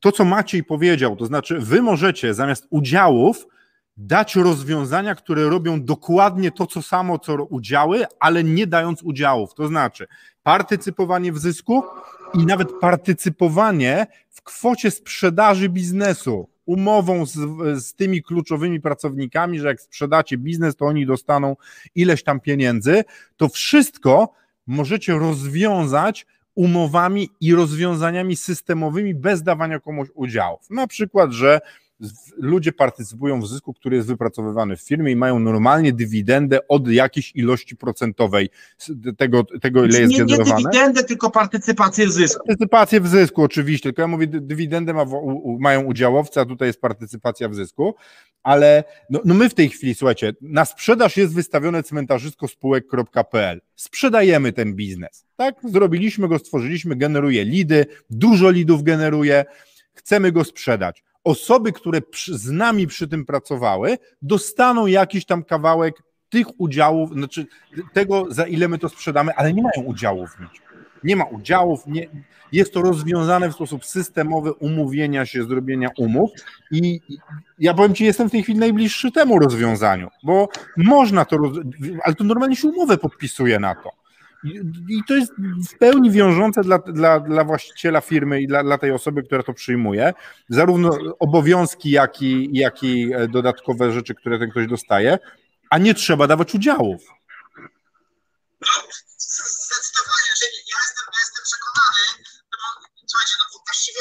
to, 0.00 0.12
co 0.12 0.24
Maciej 0.24 0.64
powiedział, 0.64 1.16
to 1.16 1.26
znaczy, 1.26 1.58
wy 1.60 1.82
możecie 1.82 2.34
zamiast 2.34 2.66
udziałów 2.70 3.46
dać 3.96 4.36
rozwiązania, 4.36 5.14
które 5.14 5.48
robią 5.48 5.84
dokładnie 5.84 6.50
to, 6.50 6.66
co 6.66 6.82
samo, 6.82 7.18
co 7.18 7.44
udziały, 7.44 8.04
ale 8.20 8.44
nie 8.44 8.66
dając 8.66 9.02
udziałów. 9.02 9.54
To 9.54 9.68
znaczy 9.68 10.06
partycypowanie 10.42 11.32
w 11.32 11.38
zysku 11.38 11.82
i 12.34 12.46
nawet 12.46 12.72
partycypowanie 12.80 14.06
w 14.30 14.42
kwocie 14.42 14.90
sprzedaży 14.90 15.68
biznesu. 15.68 16.53
Umową 16.66 17.26
z, 17.26 17.32
z 17.84 17.94
tymi 17.94 18.22
kluczowymi 18.22 18.80
pracownikami, 18.80 19.60
że 19.60 19.68
jak 19.68 19.80
sprzedacie 19.80 20.38
biznes, 20.38 20.76
to 20.76 20.84
oni 20.86 21.06
dostaną 21.06 21.56
ileś 21.94 22.22
tam 22.22 22.40
pieniędzy. 22.40 23.04
To 23.36 23.48
wszystko 23.48 24.32
możecie 24.66 25.12
rozwiązać 25.12 26.26
umowami 26.54 27.28
i 27.40 27.54
rozwiązaniami 27.54 28.36
systemowymi 28.36 29.14
bez 29.14 29.42
dawania 29.42 29.80
komuś 29.80 30.08
udziałów. 30.14 30.70
Na 30.70 30.86
przykład, 30.86 31.32
że 31.32 31.60
ludzie 32.36 32.72
partycypują 32.72 33.40
w 33.40 33.48
zysku, 33.48 33.74
który 33.74 33.96
jest 33.96 34.08
wypracowywany 34.08 34.76
w 34.76 34.80
firmie 34.80 35.12
i 35.12 35.16
mają 35.16 35.38
normalnie 35.38 35.92
dywidendę 35.92 36.68
od 36.68 36.88
jakiejś 36.88 37.32
ilości 37.34 37.76
procentowej 37.76 38.50
tego, 39.16 39.44
tego 39.62 39.84
ile 39.84 40.00
jest 40.00 40.12
nie, 40.12 40.18
generowane. 40.18 40.56
Nie 40.56 40.62
dywidendę, 40.62 41.04
tylko 41.04 41.30
partycypację 41.30 42.06
w 42.06 42.12
zysku. 42.12 42.46
Partycypację 42.46 43.00
w 43.00 43.08
zysku 43.08 43.42
oczywiście, 43.42 43.82
tylko 43.82 44.02
ja 44.02 44.08
mówię, 44.08 44.26
dywidendę 44.26 44.94
ma, 44.94 45.02
u, 45.02 45.58
mają 45.60 45.84
udziałowcy, 45.84 46.40
a 46.40 46.44
tutaj 46.44 46.68
jest 46.68 46.80
partycypacja 46.80 47.48
w 47.48 47.54
zysku, 47.54 47.94
ale 48.42 48.84
no, 49.10 49.20
no 49.24 49.34
my 49.34 49.48
w 49.48 49.54
tej 49.54 49.68
chwili, 49.68 49.94
słuchajcie, 49.94 50.32
na 50.40 50.64
sprzedaż 50.64 51.16
jest 51.16 51.34
wystawione 51.34 51.82
cmentarzysko 51.82 52.48
spółek.pl. 52.48 53.60
Sprzedajemy 53.76 54.52
ten 54.52 54.74
biznes, 54.74 55.26
tak? 55.36 55.54
Zrobiliśmy 55.64 56.28
go, 56.28 56.38
stworzyliśmy, 56.38 56.96
generuje 56.96 57.44
lidy, 57.44 57.86
dużo 58.10 58.50
lidów 58.50 58.82
generuje, 58.82 59.44
chcemy 59.94 60.32
go 60.32 60.44
sprzedać 60.44 61.04
osoby, 61.24 61.72
które 61.72 62.00
przy, 62.00 62.38
z 62.38 62.50
nami 62.50 62.86
przy 62.86 63.08
tym 63.08 63.26
pracowały, 63.26 63.98
dostaną 64.22 64.86
jakiś 64.86 65.24
tam 65.26 65.44
kawałek 65.44 66.02
tych 66.28 66.60
udziałów, 66.60 67.12
znaczy 67.12 67.46
tego, 67.92 68.26
za 68.30 68.46
ile 68.46 68.68
my 68.68 68.78
to 68.78 68.88
sprzedamy, 68.88 69.34
ale 69.34 69.52
nie 69.52 69.62
mają 69.62 69.86
udziałów 69.86 70.30
w 70.30 70.40
niczym. 70.40 70.64
Nie 71.04 71.16
ma 71.16 71.24
udziałów, 71.24 71.86
nie, 71.86 72.08
jest 72.52 72.74
to 72.74 72.82
rozwiązane 72.82 73.48
w 73.48 73.54
sposób 73.54 73.84
systemowy, 73.84 74.52
umówienia 74.52 75.26
się, 75.26 75.44
zrobienia 75.44 75.88
umów 75.98 76.30
i 76.70 77.00
ja 77.58 77.74
powiem 77.74 77.94
Ci, 77.94 78.04
jestem 78.04 78.28
w 78.28 78.32
tej 78.32 78.42
chwili 78.42 78.58
najbliższy 78.58 79.12
temu 79.12 79.38
rozwiązaniu, 79.38 80.08
bo 80.22 80.48
można 80.76 81.24
to, 81.24 81.36
ale 82.04 82.14
to 82.14 82.24
normalnie 82.24 82.56
się 82.56 82.68
umowę 82.68 82.98
podpisuje 82.98 83.60
na 83.60 83.74
to. 83.74 84.03
I 84.88 85.02
to 85.08 85.14
jest 85.14 85.32
w 85.70 85.78
pełni 85.78 86.10
wiążące 86.10 86.62
dla, 86.62 86.78
dla, 86.78 87.20
dla 87.20 87.44
właściciela 87.44 88.00
firmy 88.00 88.42
i 88.42 88.46
dla, 88.46 88.62
dla 88.62 88.78
tej 88.78 88.92
osoby, 88.92 89.22
która 89.22 89.42
to 89.42 89.52
przyjmuje, 89.52 90.12
zarówno 90.48 90.98
obowiązki, 91.18 91.90
jak 91.90 92.22
i, 92.22 92.48
jak 92.52 92.82
i 92.82 93.14
e, 93.14 93.28
dodatkowe 93.28 93.92
rzeczy, 93.92 94.14
które 94.14 94.38
ten 94.38 94.50
ktoś 94.50 94.66
dostaje, 94.66 95.18
a 95.70 95.78
nie 95.78 95.94
trzeba 95.94 96.26
dawać 96.26 96.54
udziałów. 96.54 97.02
Zdecydowanie, 99.18 100.32
że 100.40 100.46
ja 100.46 100.78
jestem, 100.84 101.44
przekonany, 101.44 102.24
bo 102.52 102.86
słuchajcie, 103.06 103.34
no 103.40 103.60
właściwie 103.66 104.00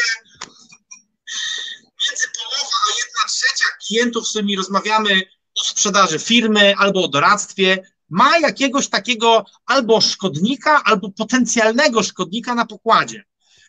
między 2.09 2.27
połowa 2.37 2.75
a 2.85 2.89
jedna 2.99 3.23
trzecia 3.29 3.65
klientów, 3.87 4.27
z 4.27 4.29
którymi 4.29 4.55
rozmawiamy 4.55 5.21
o 5.61 5.63
sprzedaży 5.63 6.19
firmy 6.19 6.73
albo 6.77 7.03
o 7.03 7.07
doradztwie, 7.07 7.93
ma 8.13 8.37
jakiegoś 8.39 8.89
takiego 8.89 9.45
albo 9.65 10.01
szkodnika, 10.01 10.83
albo 10.83 11.11
potencjalnego 11.11 12.03
szkodnika 12.03 12.55
na 12.55 12.65
pokładzie. 12.65 13.23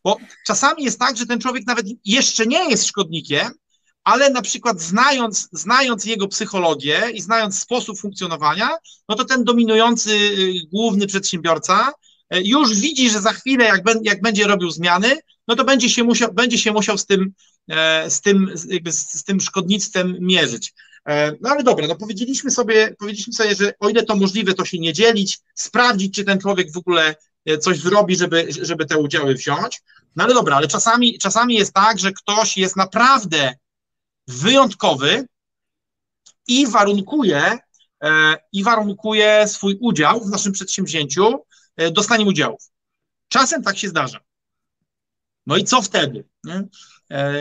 Bo 0.05 0.17
czasami 0.47 0.85
jest 0.85 0.99
tak, 0.99 1.17
że 1.17 1.27
ten 1.27 1.41
człowiek 1.41 1.67
nawet 1.67 1.87
jeszcze 2.05 2.47
nie 2.47 2.71
jest 2.71 2.87
szkodnikiem, 2.87 3.53
ale 4.05 4.31
na 4.31 4.43
przykład 4.43 4.81
znając, 4.81 5.49
znając 5.53 6.05
jego 6.05 6.29
psychologię 6.29 7.03
i 7.15 7.21
znając 7.21 7.59
sposób 7.59 7.99
funkcjonowania, 7.99 8.71
no 9.09 9.15
to 9.15 9.25
ten 9.25 9.45
dominujący 9.45 10.11
y, 10.11 10.55
główny 10.73 11.07
przedsiębiorca 11.07 11.93
y, 12.35 12.43
już 12.45 12.81
widzi, 12.81 13.11
że 13.11 13.21
za 13.21 13.33
chwilę, 13.33 13.65
jak, 13.65 13.83
jak 14.03 14.23
będzie 14.23 14.47
robił 14.47 14.71
zmiany, 14.71 15.19
no 15.49 15.57
to 15.57 15.65
będzie 15.65 15.91
się 15.91 16.05
musiał, 16.05 16.33
będzie 16.33 16.59
się 16.59 16.73
musiał 16.73 16.99
z 16.99 17.07
tym, 17.07 17.33
e, 17.71 18.11
z 18.11 18.21
tym, 18.21 18.51
z, 18.55 18.93
z 18.95 19.25
tym 19.25 19.41
szkodnictwem 19.41 20.17
mierzyć. 20.21 20.73
E, 21.09 21.33
no 21.41 21.51
ale 21.51 21.63
dobra, 21.63 21.87
no 21.87 21.97
powiedzieliśmy 21.97 22.51
sobie, 22.51 22.95
powiedzieliśmy 22.99 23.33
sobie, 23.33 23.55
że 23.55 23.73
o 23.81 23.89
ile 23.89 24.03
to 24.03 24.17
możliwe, 24.17 24.55
to 24.55 24.65
się 24.65 24.79
nie 24.79 24.93
dzielić, 24.93 25.39
sprawdzić, 25.55 26.15
czy 26.15 26.25
ten 26.25 26.39
człowiek 26.41 26.73
w 26.73 26.77
ogóle 26.77 27.15
e, 27.47 27.59
coś 27.59 27.79
zrobi, 27.79 28.17
żeby, 28.17 28.49
żeby 28.63 28.87
te 28.87 28.99
udziały 28.99 29.35
wziąć. 29.35 29.83
No 30.17 30.25
ale 30.25 30.35
dobra, 30.35 30.57
ale 30.57 30.69
czasami, 30.69 31.19
czasami 31.19 31.55
jest 31.55 31.73
tak, 31.73 31.99
że 31.99 32.13
ktoś 32.13 32.57
jest 32.57 32.77
naprawdę 32.77 33.55
wyjątkowy 34.29 35.27
i 36.47 36.67
warunkuje, 36.67 37.59
e, 38.03 38.37
i 38.53 38.65
warunkuje 38.65 39.49
swój 39.49 39.79
udział 39.81 40.25
w 40.25 40.31
naszym 40.31 40.53
przedsięwzięciu 40.53 41.45
dostaniem 41.93 42.29
udziałów. 42.29 42.71
Czasem 43.29 43.63
tak 43.63 43.79
się 43.79 43.89
zdarza. 43.89 44.21
No 45.47 45.57
i 45.57 45.65
co 45.65 45.83
wtedy? 45.83 46.25
Nie? 46.45 46.65
E, 47.11 47.35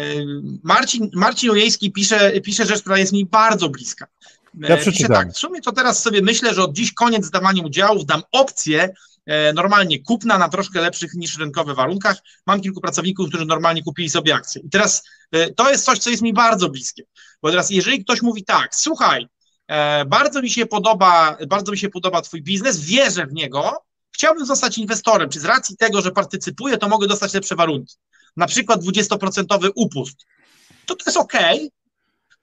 Marcin, 0.63 1.09
Marcin 1.13 1.51
Ojejski 1.51 1.91
pisze, 1.91 2.41
pisze 2.41 2.65
rzecz, 2.65 2.81
która 2.81 2.97
jest 2.97 3.13
mi 3.13 3.25
bardzo 3.25 3.69
bliska. 3.69 4.07
E, 4.63 4.67
ja 4.69 4.77
pisze 4.77 5.07
tak, 5.07 5.31
w 5.31 5.37
sumie 5.37 5.61
to 5.61 5.71
teraz 5.71 6.01
sobie 6.01 6.21
myślę, 6.21 6.53
że 6.53 6.63
od 6.63 6.73
dziś 6.73 6.93
koniec 6.93 7.25
zdawania 7.25 7.63
udziałów 7.63 8.05
dam 8.05 8.21
opcję 8.31 8.93
e, 9.25 9.53
normalnie 9.53 9.99
kupna 9.99 10.37
na 10.37 10.49
troszkę 10.49 10.81
lepszych 10.81 11.13
niż 11.13 11.37
rynkowe 11.37 11.73
warunkach. 11.73 12.17
Mam 12.45 12.61
kilku 12.61 12.81
pracowników, 12.81 13.29
którzy 13.29 13.45
normalnie 13.45 13.83
kupili 13.83 14.09
sobie 14.09 14.35
akcje. 14.35 14.61
I 14.61 14.69
teraz 14.69 15.03
to 15.55 15.71
jest 15.71 15.85
coś, 15.85 15.99
co 15.99 16.09
jest 16.09 16.21
mi 16.21 16.33
bardzo 16.33 16.69
bliskie. 16.69 17.03
Bo 17.41 17.49
teraz, 17.49 17.69
jeżeli 17.69 18.03
ktoś 18.03 18.21
mówi 18.21 18.43
tak, 18.45 18.75
słuchaj, 18.75 19.27
bardzo 20.07 20.41
mi 20.41 20.49
się 20.49 20.65
podoba, 20.65 21.37
bardzo 21.47 21.71
mi 21.71 21.77
się 21.77 21.89
podoba 21.89 22.21
twój 22.21 22.41
biznes, 22.41 22.79
wierzę 22.79 23.27
w 23.27 23.33
niego, 23.33 23.83
chciałbym 24.11 24.45
zostać 24.45 24.77
inwestorem, 24.77 25.29
czy 25.29 25.39
z 25.39 25.45
racji 25.45 25.77
tego, 25.77 26.01
że 26.01 26.11
partycypuję, 26.11 26.77
to 26.77 26.89
mogę 26.89 27.07
dostać 27.07 27.33
lepsze 27.33 27.55
warunki 27.55 27.95
na 28.37 28.47
przykład 28.47 28.83
20% 28.83 29.69
upust, 29.75 30.25
to 30.85 30.95
to 30.95 31.03
jest 31.05 31.17
ok, 31.17 31.33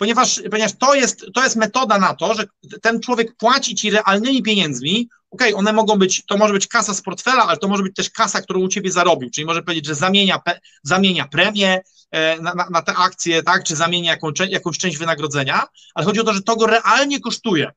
ponieważ, 0.01 0.41
ponieważ 0.51 0.73
to, 0.73 0.95
jest, 0.95 1.27
to 1.35 1.43
jest 1.43 1.57
metoda 1.57 1.99
na 1.99 2.15
to, 2.15 2.35
że 2.35 2.45
ten 2.83 3.01
człowiek 3.01 3.37
płaci 3.37 3.75
ci 3.75 3.91
realnymi 3.91 4.43
pieniędzmi, 4.43 5.09
ok, 5.31 5.43
one 5.55 5.73
mogą 5.73 5.99
być, 5.99 6.27
to 6.27 6.37
może 6.37 6.53
być 6.53 6.67
kasa 6.67 6.95
z 6.95 7.03
portfela, 7.03 7.47
ale 7.47 7.57
to 7.57 7.69
może 7.69 7.83
być 7.83 7.97
też 7.97 8.11
kasa, 8.11 8.43
którą 8.43 8.61
u 8.61 8.69
ciebie 8.69 8.93
zarobił, 8.93 9.31
czyli 9.31 9.45
może 9.45 9.63
powiedzieć, 9.63 9.87
że 9.87 9.95
zamienia, 9.95 10.41
zamienia 10.83 11.29
premię 11.29 11.81
e, 12.11 12.41
na, 12.41 12.55
na, 12.55 12.67
na 12.71 12.83
te 12.83 12.95
akcje, 12.95 13.43
tak, 13.43 13.65
czy 13.65 13.77
zamienia 13.77 14.11
jakąś, 14.11 14.33
jakąś 14.49 14.79
część 14.79 14.99
wynagrodzenia, 14.99 15.67
ale 15.95 16.07
chodzi 16.07 16.21
o 16.21 16.25
to, 16.25 16.35
że 16.35 16.43
to 16.43 16.57
go 16.57 16.67
realnie 16.67 17.21
kosztuje. 17.21 17.73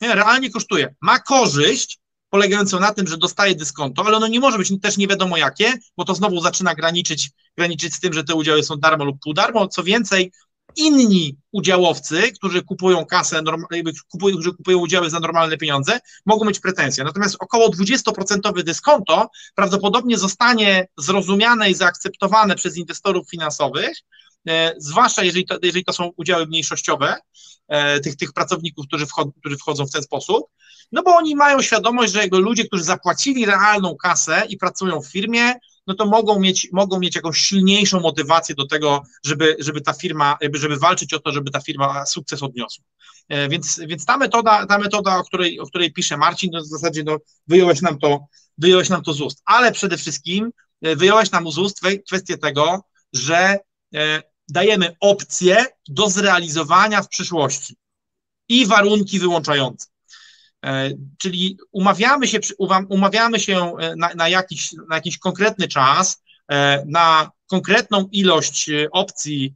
Nie, 0.00 0.14
realnie 0.14 0.50
kosztuje. 0.50 0.94
Ma 1.00 1.18
korzyść, 1.18 1.98
polegającą 2.30 2.80
na 2.80 2.94
tym, 2.94 3.06
że 3.06 3.16
dostaje 3.16 3.54
dyskonto, 3.54 4.02
ale 4.06 4.16
ono 4.16 4.28
nie 4.28 4.40
może 4.40 4.58
być 4.58 4.72
też 4.82 4.96
nie 4.96 5.06
wiadomo 5.06 5.36
jakie, 5.36 5.72
bo 5.96 6.04
to 6.04 6.14
znowu 6.14 6.40
zaczyna 6.40 6.74
graniczyć, 6.74 7.30
graniczyć 7.56 7.94
z 7.94 8.00
tym, 8.00 8.12
że 8.12 8.24
te 8.24 8.34
udziały 8.34 8.62
są 8.62 8.76
darmo 8.76 9.04
lub 9.04 9.20
pół 9.22 9.34
darmo. 9.34 9.68
Co 9.68 9.82
więcej, 9.82 10.32
inni 10.76 11.36
udziałowcy, 11.52 12.32
którzy 12.32 12.62
kupują 12.62 13.06
kasę, 13.06 13.42
kupują, 14.10 14.34
którzy 14.34 14.52
kupują 14.54 14.78
udziały 14.78 15.10
za 15.10 15.20
normalne 15.20 15.56
pieniądze, 15.56 16.00
mogą 16.26 16.44
mieć 16.44 16.60
pretensje. 16.60 17.04
Natomiast 17.04 17.36
około 17.38 17.68
20% 17.68 18.62
dyskonto 18.62 19.30
prawdopodobnie 19.54 20.18
zostanie 20.18 20.88
zrozumiane 20.98 21.70
i 21.70 21.74
zaakceptowane 21.74 22.56
przez 22.56 22.76
inwestorów 22.76 23.30
finansowych, 23.30 23.98
zwłaszcza 24.76 25.24
jeżeli 25.24 25.46
to, 25.46 25.58
jeżeli 25.62 25.84
to 25.84 25.92
są 25.92 26.10
udziały 26.16 26.46
mniejszościowe 26.46 27.16
e, 27.68 28.00
tych, 28.00 28.16
tych 28.16 28.32
pracowników, 28.32 28.86
którzy, 28.86 29.06
wchodzą, 29.06 29.32
którzy 29.40 29.56
wchodzą 29.56 29.86
w 29.86 29.92
ten 29.92 30.02
sposób, 30.02 30.46
no 30.92 31.02
bo 31.02 31.16
oni 31.16 31.36
mają 31.36 31.62
świadomość, 31.62 32.12
że 32.12 32.26
ludzie, 32.32 32.64
którzy 32.64 32.84
zapłacili 32.84 33.46
realną 33.46 33.96
kasę 33.96 34.42
i 34.48 34.56
pracują 34.56 35.00
w 35.00 35.06
firmie, 35.06 35.54
no 35.86 35.94
to 35.94 36.06
mogą 36.06 36.40
mieć, 36.40 36.68
mogą 36.72 36.98
mieć 36.98 37.16
jakąś 37.16 37.38
silniejszą 37.38 38.00
motywację 38.00 38.54
do 38.54 38.66
tego, 38.66 39.02
żeby, 39.24 39.56
żeby 39.58 39.80
ta 39.80 39.92
firma, 39.92 40.38
żeby 40.54 40.76
walczyć 40.76 41.14
o 41.14 41.20
to, 41.20 41.32
żeby 41.32 41.50
ta 41.50 41.60
firma 41.60 42.06
sukces 42.06 42.42
odniosła. 42.42 42.84
E, 43.28 43.48
więc, 43.48 43.80
więc 43.86 44.04
ta 44.04 44.16
metoda, 44.16 44.66
ta 44.66 44.78
metoda, 44.78 45.16
o 45.16 45.24
której, 45.24 45.60
o 45.60 45.66
której 45.66 45.92
pisze 45.92 46.16
Marcin, 46.16 46.50
no 46.52 46.60
w 46.60 46.66
zasadzie 46.66 47.02
no, 47.04 47.18
wyjąłeś 47.46 47.80
nam 47.82 47.98
to, 47.98 48.26
wyjąłeś 48.58 48.88
nam 48.88 49.02
to 49.02 49.12
z 49.12 49.20
ust, 49.20 49.42
ale 49.44 49.72
przede 49.72 49.96
wszystkim 49.96 50.50
e, 50.82 50.96
wyjąłeś 50.96 51.30
nam 51.30 51.50
z 51.50 51.58
ust 51.58 51.80
kwestię 52.06 52.38
tego, 52.38 52.84
że 53.12 53.58
e, 53.94 54.22
dajemy 54.50 54.96
opcje 55.00 55.66
do 55.88 56.10
zrealizowania 56.10 57.02
w 57.02 57.08
przyszłości 57.08 57.76
i 58.48 58.66
warunki 58.66 59.18
wyłączające. 59.18 59.86
E, 60.64 60.90
czyli 61.18 61.58
umawiamy 61.72 62.28
się, 62.28 62.38
umawiamy 62.88 63.40
się 63.40 63.76
e, 63.78 63.96
na, 63.96 64.14
na, 64.14 64.28
jakiś, 64.28 64.72
na 64.88 64.94
jakiś 64.94 65.18
konkretny 65.18 65.68
czas, 65.68 66.22
e, 66.48 66.84
na 66.86 67.30
konkretną 67.46 68.08
ilość 68.12 68.70
opcji 68.92 69.54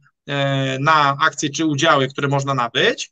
na 0.79 1.17
akcje 1.21 1.49
czy 1.49 1.65
udziały, 1.65 2.07
które 2.07 2.27
można 2.27 2.53
nabyć 2.53 3.11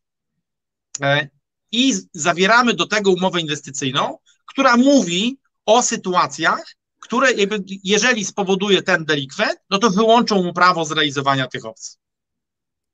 i 1.72 1.94
zawieramy 2.14 2.74
do 2.74 2.88
tego 2.88 3.12
umowę 3.12 3.42
inwestycyjną, 3.42 4.18
która 4.46 4.78
mówi 4.78 5.38
o 5.66 5.84
sytuacjach, 5.84 6.76
które 7.14 7.28
jeżeli 7.84 8.26
spowoduje 8.26 8.82
ten 8.82 9.06
delikwent, 9.06 9.60
no 9.70 9.78
to 9.78 9.90
wyłączą 9.90 10.44
mu 10.44 10.54
prawo 10.54 10.86
zrealizowania 10.86 11.48
tych 11.48 11.66
opcji. 11.66 11.98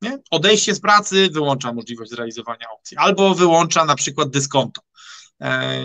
Nie? 0.02 0.20
Odejście 0.32 0.76
z 0.76 0.80
pracy 0.80 1.30
wyłącza 1.32 1.74
możliwość 1.74 2.12
zrealizowania 2.12 2.70
opcji, 2.72 2.98
albo 2.98 3.36
wyłącza 3.36 3.86
na 3.86 3.96
przykład 3.96 4.30
dyskonto. 4.30 4.82
E, 5.42 5.82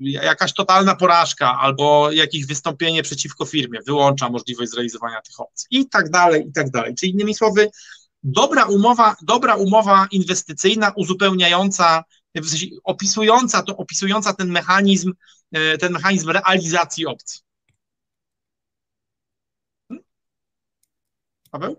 jakaś 0.00 0.54
totalna 0.54 0.96
porażka 0.96 1.58
albo 1.58 2.12
jakieś 2.12 2.46
wystąpienie 2.46 3.02
przeciwko 3.02 3.44
firmie 3.44 3.78
wyłącza 3.86 4.28
możliwość 4.28 4.70
zrealizowania 4.70 5.22
tych 5.22 5.40
opcji 5.40 5.66
i 5.70 5.88
tak 5.88 6.10
dalej, 6.10 6.48
i 6.48 6.52
tak 6.52 6.70
dalej. 6.70 6.94
Czyli 6.94 7.12
innymi 7.12 7.34
słowy, 7.34 7.70
dobra 8.22 8.64
umowa, 8.64 9.16
dobra 9.22 9.54
umowa 9.54 10.06
inwestycyjna 10.10 10.92
uzupełniająca, 10.96 12.04
w 12.34 12.48
sensie 12.48 12.66
opisująca, 12.84 13.62
to, 13.62 13.76
opisująca 13.76 14.32
ten 14.32 14.50
mechanizm, 14.50 15.12
e, 15.52 15.78
ten 15.78 15.92
mechanizm 15.92 16.30
realizacji 16.30 17.06
opcji. 17.06 17.49
Paweł? 21.50 21.76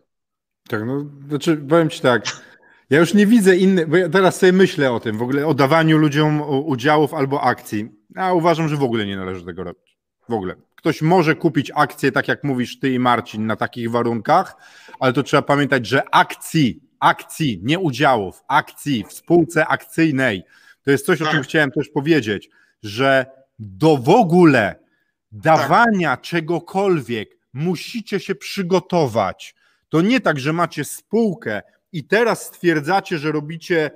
Tak, 0.68 0.82
no, 0.86 1.06
znaczy 1.30 1.58
powiem 1.58 1.90
Ci 1.90 2.02
tak, 2.02 2.26
ja 2.90 3.00
już 3.00 3.14
nie 3.14 3.28
widzę 3.28 3.58
innych, 3.58 3.90
bo 3.90 3.98
ja 3.98 4.10
teraz 4.10 4.40
sobie 4.40 4.52
myślę 4.52 4.92
o 4.92 5.00
tym, 5.00 5.18
w 5.18 5.22
ogóle 5.22 5.48
o 5.48 5.54
dawaniu 5.54 5.98
ludziom 5.98 6.42
udziałów 6.42 7.14
albo 7.14 7.42
akcji. 7.42 7.90
Ja 8.16 8.34
uważam, 8.34 8.70
że 8.70 8.76
w 8.76 8.84
ogóle 8.84 9.06
nie 9.06 9.18
należy 9.18 9.46
tego 9.46 9.64
robić. 9.64 9.98
W 10.30 10.34
ogóle. 10.34 10.56
Ktoś 10.76 11.02
może 11.02 11.36
kupić 11.36 11.72
akcje, 11.76 12.12
tak 12.12 12.28
jak 12.28 12.44
mówisz 12.44 12.80
ty 12.80 12.94
i 12.94 13.00
Marcin, 13.00 13.46
na 13.46 13.56
takich 13.56 13.92
warunkach, 13.92 14.56
ale 15.00 15.14
to 15.14 15.24
trzeba 15.24 15.42
pamiętać, 15.42 15.88
że 15.88 16.04
akcji, 16.12 16.84
akcji, 17.00 17.60
nie 17.64 17.80
udziałów, 17.80 18.44
akcji 18.48 19.06
w 19.10 19.14
spółce 19.14 19.68
akcyjnej, 19.68 20.44
to 20.84 20.92
jest 20.92 21.06
coś, 21.06 21.22
o 21.22 21.26
czym 21.26 21.38
tak. 21.38 21.44
chciałem 21.44 21.72
też 21.72 21.90
powiedzieć, 21.90 22.50
że 22.84 23.26
do 23.60 23.98
w 23.98 24.10
ogóle 24.10 24.76
dawania 25.32 26.10
tak. 26.10 26.22
czegokolwiek 26.22 27.38
musicie 27.54 28.20
się 28.20 28.36
przygotować. 28.36 29.56
To 29.92 30.02
nie 30.02 30.20
tak, 30.22 30.40
że 30.40 30.54
macie 30.54 30.84
spółkę, 30.84 31.62
i 31.94 32.04
teraz 32.04 32.42
stwierdzacie, 32.46 33.18
że 33.18 33.32
robicie 33.32 33.92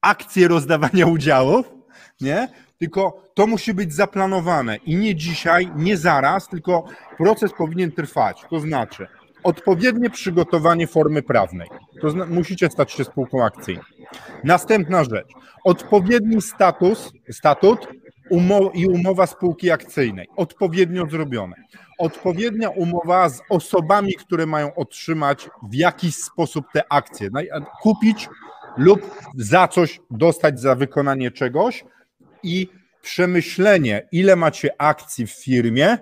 akcję 0.00 0.48
rozdawania 0.48 1.06
udziałów, 1.16 1.74
nie? 2.20 2.48
Tylko 2.78 3.22
to 3.34 3.46
musi 3.46 3.74
być 3.74 3.94
zaplanowane 3.94 4.76
i 4.76 4.96
nie 4.96 5.14
dzisiaj, 5.14 5.70
nie 5.76 5.96
zaraz, 5.96 6.48
tylko 6.48 6.84
proces 7.18 7.52
powinien 7.58 7.92
trwać. 7.92 8.44
To 8.50 8.60
znaczy 8.60 9.06
odpowiednie 9.42 10.10
przygotowanie 10.10 10.86
formy 10.86 11.22
prawnej. 11.22 11.68
To 12.00 12.10
zna- 12.10 12.26
musicie 12.26 12.70
stać 12.70 12.92
się 12.92 13.04
spółką 13.04 13.44
akcyjną. 13.44 13.82
Następna 14.44 15.04
rzecz. 15.04 15.28
Odpowiedni 15.64 16.42
status, 16.42 17.12
statut 17.30 17.88
umo- 18.30 18.70
i 18.74 18.86
umowa 18.86 19.26
spółki 19.26 19.70
akcyjnej. 19.70 20.28
Odpowiednio 20.36 21.06
zrobione 21.10 21.56
odpowiednia 21.98 22.70
umowa 22.70 23.28
z 23.28 23.40
osobami, 23.50 24.14
które 24.14 24.46
mają 24.46 24.74
otrzymać 24.74 25.50
w 25.70 25.74
jakiś 25.74 26.14
sposób 26.14 26.66
te 26.72 26.92
akcje. 26.92 27.30
Kupić 27.82 28.28
lub 28.76 29.00
za 29.34 29.68
coś 29.68 30.00
dostać 30.10 30.60
za 30.60 30.74
wykonanie 30.74 31.30
czegoś 31.30 31.84
i 32.42 32.68
przemyślenie, 33.02 34.08
ile 34.12 34.36
macie 34.36 34.70
akcji 34.78 35.26
w 35.26 35.30
firmie 35.30 35.98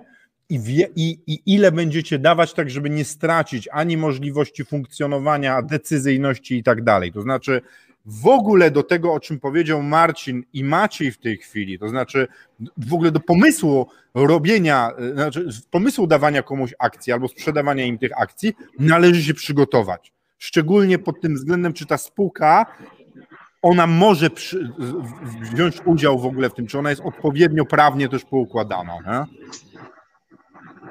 i, 0.49 0.59
wie, 0.59 0.87
i, 0.95 1.19
i 1.27 1.41
ile 1.45 1.71
będziecie 1.71 2.19
dawać, 2.19 2.53
tak 2.53 2.69
żeby 2.69 2.89
nie 2.89 3.05
stracić 3.05 3.69
ani 3.71 3.97
możliwości 3.97 4.65
funkcjonowania, 4.65 5.61
decyzyjności 5.61 6.57
i 6.57 6.63
tak 6.63 6.83
dalej. 6.83 7.11
To 7.11 7.21
znaczy, 7.21 7.61
w 8.05 8.27
ogóle 8.27 8.71
do 8.71 8.83
tego, 8.83 9.13
o 9.13 9.19
czym 9.19 9.39
powiedział 9.39 9.83
Marcin 9.83 10.43
i 10.53 10.63
Maciej 10.63 11.11
w 11.11 11.17
tej 11.17 11.37
chwili, 11.37 11.79
to 11.79 11.89
znaczy 11.89 12.27
w 12.77 12.93
ogóle 12.93 13.11
do 13.11 13.19
pomysłu 13.19 13.87
robienia, 14.13 14.91
znaczy 15.13 15.47
pomysłu 15.71 16.07
dawania 16.07 16.43
komuś 16.43 16.73
akcji 16.79 17.13
albo 17.13 17.27
sprzedawania 17.27 17.85
im 17.85 17.97
tych 17.97 18.21
akcji, 18.21 18.53
należy 18.79 19.23
się 19.23 19.33
przygotować. 19.33 20.13
Szczególnie 20.37 20.99
pod 20.99 21.21
tym 21.21 21.35
względem, 21.35 21.73
czy 21.73 21.85
ta 21.85 21.97
spółka 21.97 22.65
ona 23.61 23.87
może 23.87 24.29
przy, 24.29 24.73
wziąć 25.53 25.81
udział 25.85 26.19
w 26.19 26.25
ogóle 26.25 26.49
w 26.49 26.53
tym, 26.53 26.67
czy 26.67 26.79
ona 26.79 26.89
jest 26.89 27.01
odpowiednio 27.01 27.65
prawnie 27.65 28.09
też 28.09 28.25
poukładana. 28.25 28.93
Nie? 28.93 29.49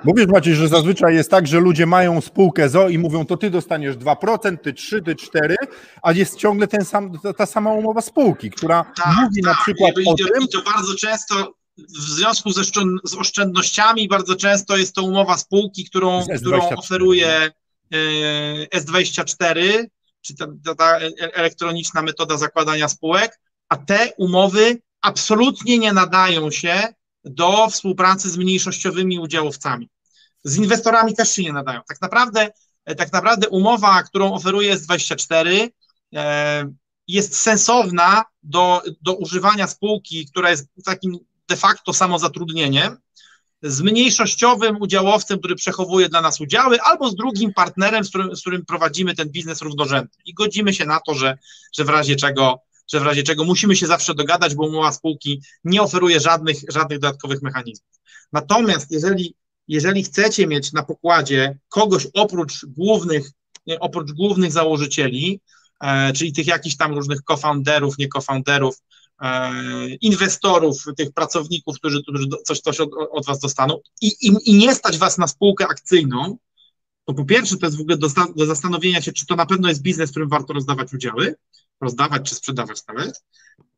Mówisz 0.04 0.26
Maciej, 0.26 0.54
że 0.54 0.68
zazwyczaj 0.68 1.14
jest 1.14 1.30
tak, 1.30 1.46
że 1.46 1.60
ludzie 1.60 1.86
mają 1.86 2.20
spółkę 2.20 2.68
ZO 2.68 2.88
i 2.88 2.98
mówią, 2.98 3.26
to 3.26 3.36
ty 3.36 3.50
dostaniesz 3.50 3.96
2%, 3.96 4.58
ty 4.58 4.72
3, 4.72 5.02
ty 5.02 5.16
4, 5.16 5.56
a 6.02 6.12
jest 6.12 6.36
ciągle 6.36 6.68
ten 6.68 6.84
sam, 6.84 7.12
ta, 7.36 7.46
sama 7.46 7.72
umowa 7.72 8.00
spółki, 8.00 8.50
która 8.50 8.92
tak, 8.96 9.16
mówi 9.22 9.42
tak. 9.42 9.52
na 9.52 9.62
przykład 9.62 9.98
I, 9.98 10.08
o 10.08 10.12
i, 10.12 10.16
tym... 10.16 10.42
I 10.42 10.48
to 10.48 10.62
bardzo 10.62 10.94
często 10.94 11.54
w 11.78 12.00
związku 12.00 12.50
ze, 12.50 12.62
z 13.04 13.14
oszczędnościami 13.14 14.08
bardzo 14.08 14.36
często 14.36 14.76
jest 14.76 14.94
to 14.94 15.02
umowa 15.02 15.36
spółki, 15.36 15.84
którą, 15.84 16.22
którą 16.36 16.68
oferuje 16.68 17.28
e, 17.28 17.50
S24, 18.78 19.84
czy 20.20 20.36
ta, 20.36 20.46
ta, 20.64 20.74
ta 20.74 20.98
elektroniczna 21.18 22.02
metoda 22.02 22.36
zakładania 22.36 22.88
spółek, 22.88 23.40
a 23.68 23.76
te 23.76 24.12
umowy 24.18 24.78
absolutnie 25.00 25.78
nie 25.78 25.92
nadają 25.92 26.50
się 26.50 26.82
do 27.24 27.68
współpracy 27.70 28.30
z 28.30 28.36
mniejszościowymi 28.36 29.18
udziałowcami. 29.18 29.88
Z 30.44 30.56
inwestorami 30.56 31.14
też 31.14 31.30
się 31.32 31.42
nie 31.42 31.52
nadają. 31.52 31.80
Tak 31.88 32.00
naprawdę, 32.00 32.50
tak 32.96 33.12
naprawdę 33.12 33.48
umowa, 33.48 34.02
którą 34.02 34.34
oferuje 34.34 34.76
S24, 34.76 35.68
e, 36.14 36.72
jest 37.08 37.40
sensowna 37.40 38.24
do, 38.42 38.82
do 39.02 39.14
używania 39.14 39.66
spółki, 39.66 40.26
która 40.26 40.50
jest 40.50 40.68
takim 40.84 41.18
de 41.48 41.56
facto 41.56 41.92
samozatrudnieniem, 41.92 42.96
z 43.62 43.80
mniejszościowym 43.80 44.76
udziałowcem, 44.80 45.38
który 45.38 45.54
przechowuje 45.54 46.08
dla 46.08 46.20
nas 46.20 46.40
udziały, 46.40 46.80
albo 46.80 47.10
z 47.10 47.14
drugim 47.14 47.52
partnerem, 47.54 48.04
z 48.04 48.08
którym, 48.08 48.36
z 48.36 48.40
którym 48.40 48.64
prowadzimy 48.64 49.14
ten 49.14 49.28
biznes 49.28 49.62
równorzędny. 49.62 50.22
I 50.24 50.34
godzimy 50.34 50.74
się 50.74 50.86
na 50.86 51.00
to, 51.00 51.14
że, 51.14 51.38
że 51.72 51.84
w 51.84 51.88
razie 51.88 52.16
czego 52.16 52.60
że 52.92 53.00
w 53.00 53.02
razie 53.02 53.22
czego 53.22 53.44
musimy 53.44 53.76
się 53.76 53.86
zawsze 53.86 54.14
dogadać, 54.14 54.54
bo 54.54 54.66
umowa 54.66 54.92
spółki 54.92 55.42
nie 55.64 55.82
oferuje 55.82 56.20
żadnych, 56.20 56.56
żadnych 56.68 56.98
dodatkowych 56.98 57.42
mechanizmów. 57.42 57.90
Natomiast 58.32 58.90
jeżeli, 58.90 59.34
jeżeli 59.68 60.02
chcecie 60.02 60.46
mieć 60.46 60.72
na 60.72 60.82
pokładzie 60.82 61.58
kogoś 61.68 62.06
oprócz 62.14 62.66
głównych, 62.66 63.30
oprócz 63.80 64.12
głównych 64.12 64.52
założycieli, 64.52 65.40
e, 65.80 66.12
czyli 66.12 66.32
tych 66.32 66.46
jakichś 66.46 66.76
tam 66.76 66.94
różnych 66.94 67.18
co-founderów, 67.28 67.98
nie 67.98 68.08
co-founderów, 68.08 68.82
e, 69.20 69.50
inwestorów, 69.88 70.84
tych 70.96 71.12
pracowników, 71.12 71.76
którzy, 71.76 72.02
którzy 72.02 72.28
coś, 72.44 72.60
coś 72.60 72.80
od, 72.80 72.90
od 73.10 73.26
was 73.26 73.38
dostaną 73.38 73.80
i, 74.00 74.06
i, 74.06 74.32
i 74.44 74.54
nie 74.54 74.74
stać 74.74 74.98
was 74.98 75.18
na 75.18 75.26
spółkę 75.26 75.66
akcyjną, 75.66 76.38
to 77.04 77.14
po 77.14 77.24
pierwsze 77.24 77.56
to 77.56 77.66
jest 77.66 77.78
w 77.78 77.80
ogóle 77.80 77.96
do, 77.96 78.08
do 78.36 78.46
zastanowienia 78.46 79.02
się, 79.02 79.12
czy 79.12 79.26
to 79.26 79.36
na 79.36 79.46
pewno 79.46 79.68
jest 79.68 79.82
biznes, 79.82 80.10
w 80.10 80.12
którym 80.12 80.28
warto 80.28 80.52
rozdawać 80.52 80.94
udziały, 80.94 81.34
rozdawać 81.80 82.28
czy 82.30 82.34
sprzedawać 82.34 82.86
nawet, 82.88 83.22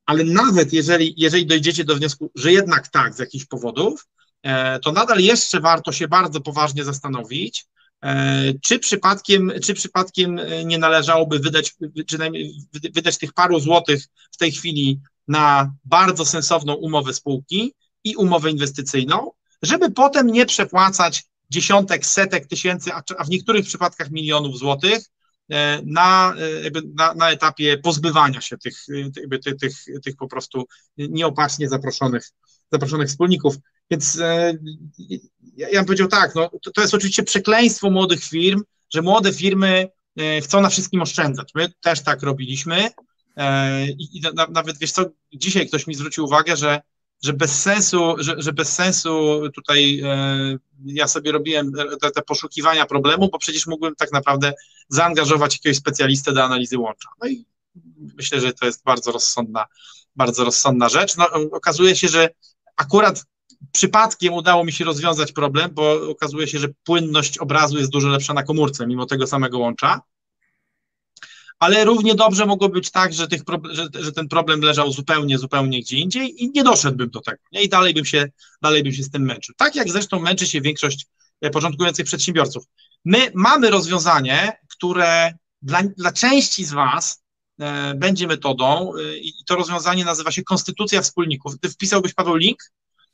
ale 0.07 0.25
nawet 0.25 0.73
jeżeli, 0.73 1.15
jeżeli 1.17 1.47
dojdziecie 1.47 1.85
do 1.85 1.97
wniosku, 1.97 2.31
że 2.35 2.53
jednak 2.53 2.89
tak 2.89 3.15
z 3.15 3.19
jakichś 3.19 3.45
powodów, 3.45 4.07
to 4.83 4.93
nadal 4.93 5.21
jeszcze 5.21 5.61
warto 5.61 5.93
się 5.93 6.09
bardzo 6.09 6.41
poważnie 6.41 6.85
zastanowić, 6.85 7.67
Czy 8.63 8.79
przypadkiem, 8.79 9.53
czy 9.63 9.75
przypadkiem 9.75 10.41
nie 10.65 10.79
należałoby 10.79 11.39
wydać, 11.39 11.75
przynajmniej 12.07 12.55
wydać 12.95 13.19
tych 13.19 13.33
paru 13.33 13.61
złotych 13.61 14.05
w 14.33 14.37
tej 14.37 14.53
chwili 14.53 15.01
na 15.29 15.73
bardzo 15.85 16.25
sensowną 16.25 16.75
umowę 16.75 17.15
spółki 17.15 17.75
i 18.05 18.17
umowę 18.17 18.51
inwestycyjną, 18.51 19.31
żeby 19.63 19.91
potem 19.91 20.27
nie 20.27 20.47
przepłacać 20.47 21.25
dziesiątek, 21.51 22.07
setek 22.07 22.47
tysięcy, 22.47 22.91
a 23.19 23.25
w 23.25 23.29
niektórych 23.29 23.67
przypadkach 23.67 24.11
milionów 24.11 24.59
złotych 24.59 25.05
e, 25.51 25.83
na, 25.85 26.35
e, 26.65 26.71
na, 26.95 27.15
na 27.15 27.31
etapie 27.31 27.79
pozbywania 27.79 28.41
się 28.41 28.59
tych, 28.59 28.87
tych, 29.43 29.57
tych, 29.61 30.03
tych 30.05 30.17
po 30.17 30.29
prostu 30.29 30.65
nieopatrznie 30.99 31.69
zaproszonych, 31.69 32.31
zaproszonych 32.73 33.09
wspólników. 33.09 33.57
Więc 33.91 34.19
e, 34.21 34.55
ja, 35.57 35.69
ja 35.69 35.79
bym 35.79 35.85
powiedział 35.85 36.09
tak, 36.09 36.35
no, 36.35 36.51
to, 36.63 36.71
to 36.71 36.81
jest 36.81 36.95
oczywiście 36.95 37.23
przekleństwo 37.23 37.91
młodych 37.91 38.25
firm, 38.25 38.63
że 38.91 39.03
młode 39.03 39.33
firmy 39.33 39.89
chcą 40.43 40.61
na 40.61 40.69
wszystkim 40.69 41.03
oszczędzać. 41.03 41.53
My 41.55 41.73
też 41.81 42.03
tak 42.03 42.23
robiliśmy 42.23 42.91
i, 43.99 44.19
i 44.19 44.21
na, 44.21 44.47
nawet, 44.47 44.79
wiesz 44.79 44.93
co, 44.93 45.05
dzisiaj 45.33 45.69
ktoś 45.69 45.87
mi 45.87 45.95
zwrócił 45.95 46.25
uwagę, 46.25 46.57
że 46.57 46.81
że 47.23 47.33
bez 47.33 47.63
sensu, 47.63 48.15
że, 48.19 48.35
że 48.39 48.53
bez 48.53 48.73
sensu 48.73 49.43
tutaj 49.55 50.01
e, 50.05 50.59
ja 50.85 51.09
sobie 51.09 51.33
robiłem 51.33 51.73
te, 52.01 52.11
te, 52.11 52.23
poszukiwania 52.23 52.87
problemu, 52.87 53.29
bo 53.33 53.39
przecież 53.39 53.67
mógłbym 53.67 53.95
tak 53.95 54.13
naprawdę 54.13 54.53
zaangażować 54.89 55.55
jakiegoś 55.55 55.77
specjalistę 55.77 56.33
do 56.33 56.45
analizy 56.45 56.79
łącza. 56.79 57.09
No 57.23 57.29
i 57.29 57.47
myślę, 58.17 58.41
że 58.41 58.53
to 58.53 58.67
jest 58.67 58.85
bardzo 58.85 59.13
rozsądna, 59.13 59.67
bardzo 60.17 60.45
rozsądna 60.45 60.89
rzecz. 60.89 61.17
No, 61.17 61.27
okazuje 61.53 61.97
się, 61.97 62.09
że 62.09 62.29
akurat 62.77 63.25
przypadkiem 63.73 64.35
udało 64.35 64.65
mi 64.65 64.73
się 64.73 64.85
rozwiązać 64.85 65.33
problem, 65.33 65.71
bo 65.75 66.11
okazuje 66.11 66.49
się, 66.49 66.59
że 66.59 66.69
płynność 66.85 67.39
obrazu 67.39 67.79
jest 67.79 67.91
dużo 67.91 68.09
lepsza 68.09 68.35
na 68.35 68.43
komórce, 68.43 68.87
mimo 68.87 69.07
tego 69.07 69.27
samego 69.27 69.59
łącza 69.59 70.01
ale 71.59 71.85
równie 71.85 72.15
dobrze 72.15 72.47
mogło 72.47 72.69
być 72.69 72.91
tak, 72.91 73.13
że, 73.13 73.29
tych, 73.29 73.43
że, 73.71 73.89
że, 74.01 74.13
ten 74.13 74.29
problem 74.29 74.61
leżał 74.61 74.93
zupełnie, 74.93 75.39
zupełnie 75.39 75.81
gdzie 75.81 75.97
indziej 75.97 76.45
i 76.45 76.51
nie 76.51 76.65
doszedłbym 76.65 77.11
do 77.11 77.21
tego. 77.21 77.39
Nie? 77.53 77.63
I 77.63 77.69
dalej 77.69 77.95
bym, 77.95 78.05
się, 78.05 78.29
dalej 78.63 78.83
bym 78.83 78.93
się 78.93 79.03
z 79.03 79.11
tym 79.11 79.23
męczył. 79.23 79.55
Tak 79.59 79.75
jak 79.75 79.91
zresztą 79.91 80.21
męczy 80.21 80.47
się 80.47 80.61
większość 80.61 81.07
e, 81.41 81.51
początkujących 81.51 82.07
przedsiębiorców. 82.07 82.65
My 83.05 83.31
mamy 83.35 83.71
rozwiązanie, 83.71 84.53
które 84.69 85.35
dla, 85.63 85.83
dla 85.83 86.13
części 86.13 86.65
z 86.65 86.73
Was 86.73 87.23
e, 87.61 87.95
będzie 87.95 88.27
metodą 88.27 88.93
e, 88.97 89.17
i 89.17 89.33
to 89.47 89.57
rozwiązanie 89.57 90.05
nazywa 90.05 90.31
się 90.31 90.43
Konstytucja 90.43 91.03
Wspólników. 91.03 91.53
Ty 91.61 91.69
wpisałbyś, 91.69 92.15
Paweł, 92.15 92.37
link? 92.37 92.59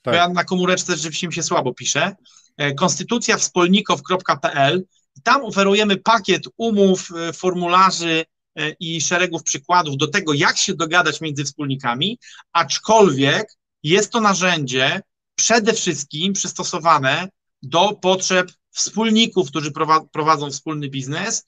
Tak. 0.03 0.15
Bo 0.15 0.19
ja 0.19 0.29
na 0.29 0.45
komóreczce 0.45 0.97
rzeczywiście 0.97 1.27
mi 1.27 1.33
się 1.33 1.43
słabo 1.43 1.75
pisze. 1.75 2.17
E, 2.57 2.75
konstytucjawspólników.pl 2.75 4.85
tam 5.23 5.45
oferujemy 5.45 5.97
pakiet 5.97 6.43
umów, 6.57 7.09
e, 7.29 7.33
formularzy 7.33 8.25
e, 8.57 8.71
i 8.81 9.01
szeregów 9.01 9.43
przykładów 9.43 9.97
do 9.97 10.07
tego, 10.07 10.33
jak 10.33 10.57
się 10.57 10.75
dogadać 10.75 11.21
między 11.21 11.45
wspólnikami, 11.45 12.19
aczkolwiek 12.53 13.57
jest 13.83 14.13
to 14.13 14.21
narzędzie 14.21 15.01
przede 15.35 15.73
wszystkim 15.73 16.33
przystosowane 16.33 17.29
do 17.63 17.93
potrzeb 17.93 18.53
wspólników, 18.71 19.49
którzy 19.49 19.73
prowadzą 20.13 20.51
wspólny 20.51 20.89
biznes. 20.89 21.45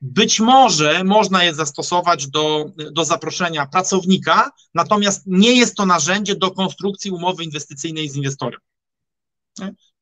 Być 0.00 0.40
może 0.40 1.04
można 1.04 1.44
je 1.44 1.54
zastosować 1.54 2.26
do, 2.26 2.70
do 2.92 3.04
zaproszenia 3.04 3.66
pracownika, 3.66 4.50
natomiast 4.74 5.22
nie 5.26 5.52
jest 5.52 5.76
to 5.76 5.86
narzędzie 5.86 6.36
do 6.36 6.50
konstrukcji 6.50 7.10
umowy 7.10 7.44
inwestycyjnej 7.44 8.08
z 8.08 8.16
inwestorem 8.16 8.60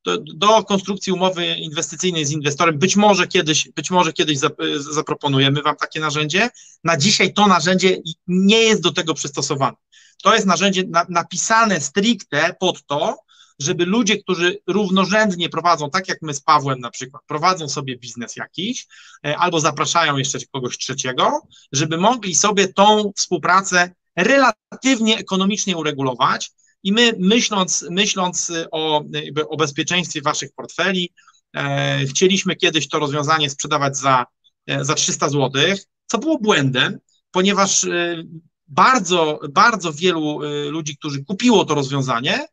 do, 0.07 0.19
do, 0.19 0.65
konstrukcji 0.65 1.13
umowy 1.13 1.47
inwestycyjnej 1.47 2.25
z 2.25 2.31
inwestorem. 2.31 2.79
Być 2.79 2.97
może 2.97 3.27
kiedyś, 3.27 3.69
być 3.69 3.91
może 3.91 4.13
kiedyś 4.13 4.39
zaproponujemy 4.79 5.63
Wam 5.63 5.77
takie 5.77 6.01
narzędzie. 6.01 6.51
Na 6.85 6.97
dzisiaj 6.97 7.33
to 7.33 7.47
narzędzie 7.47 7.99
nie 8.27 8.63
jest 8.63 8.83
do 8.83 8.93
tego 8.93 9.15
przystosowane. 9.15 9.77
To 10.23 10.35
jest 10.35 10.47
narzędzie 10.47 10.85
na, 10.89 11.07
napisane 11.09 11.81
stricte 11.81 12.57
pod 12.61 12.87
to, 12.87 13.17
żeby 13.59 13.85
ludzie, 13.87 14.19
którzy 14.19 14.59
równorzędnie 14.67 15.49
prowadzą, 15.49 15.91
tak 15.91 16.09
jak 16.09 16.19
my 16.23 16.35
z 16.35 16.41
Pawłem 16.41 16.81
na 16.81 16.91
przykład, 16.91 17.23
prowadzą 17.27 17.69
sobie 17.69 17.99
biznes 17.99 18.37
jakiś, 18.37 18.87
e, 19.27 19.39
albo 19.39 19.61
zapraszają 19.61 20.17
jeszcze 20.17 20.39
kogoś 20.53 20.79
trzeciego, 20.79 21.41
żeby 21.73 21.99
mogli 21.99 22.35
sobie 22.35 22.69
tą 22.69 23.13
współpracę 23.17 23.91
relatywnie 24.17 25.19
ekonomicznie 25.19 25.77
uregulować, 25.77 26.51
i 26.83 26.93
my 26.93 27.13
myśląc, 27.19 27.87
myśląc 27.91 28.53
o, 28.71 29.05
o 29.49 29.57
bezpieczeństwie 29.57 30.23
waszych 30.23 30.53
portfeli, 30.53 31.13
e, 31.57 32.07
chcieliśmy 32.07 32.57
kiedyś 32.57 32.89
to 32.89 32.99
rozwiązanie 32.99 33.51
sprzedawać 33.51 33.97
za, 33.97 34.27
e, 34.67 34.85
za 34.85 34.95
300 34.95 35.29
zł, 35.29 35.63
co 36.07 36.19
było 36.19 36.39
błędem, 36.39 36.99
ponieważ 37.31 37.85
e, 37.85 38.23
bardzo, 38.69 39.41
bardzo 39.51 39.93
wielu 39.93 40.43
e, 40.43 40.71
ludzi, 40.71 40.97
którzy 40.97 41.25
kupiło 41.25 41.65
to 41.65 41.75
rozwiązanie, 41.75 42.35
e, 42.35 42.47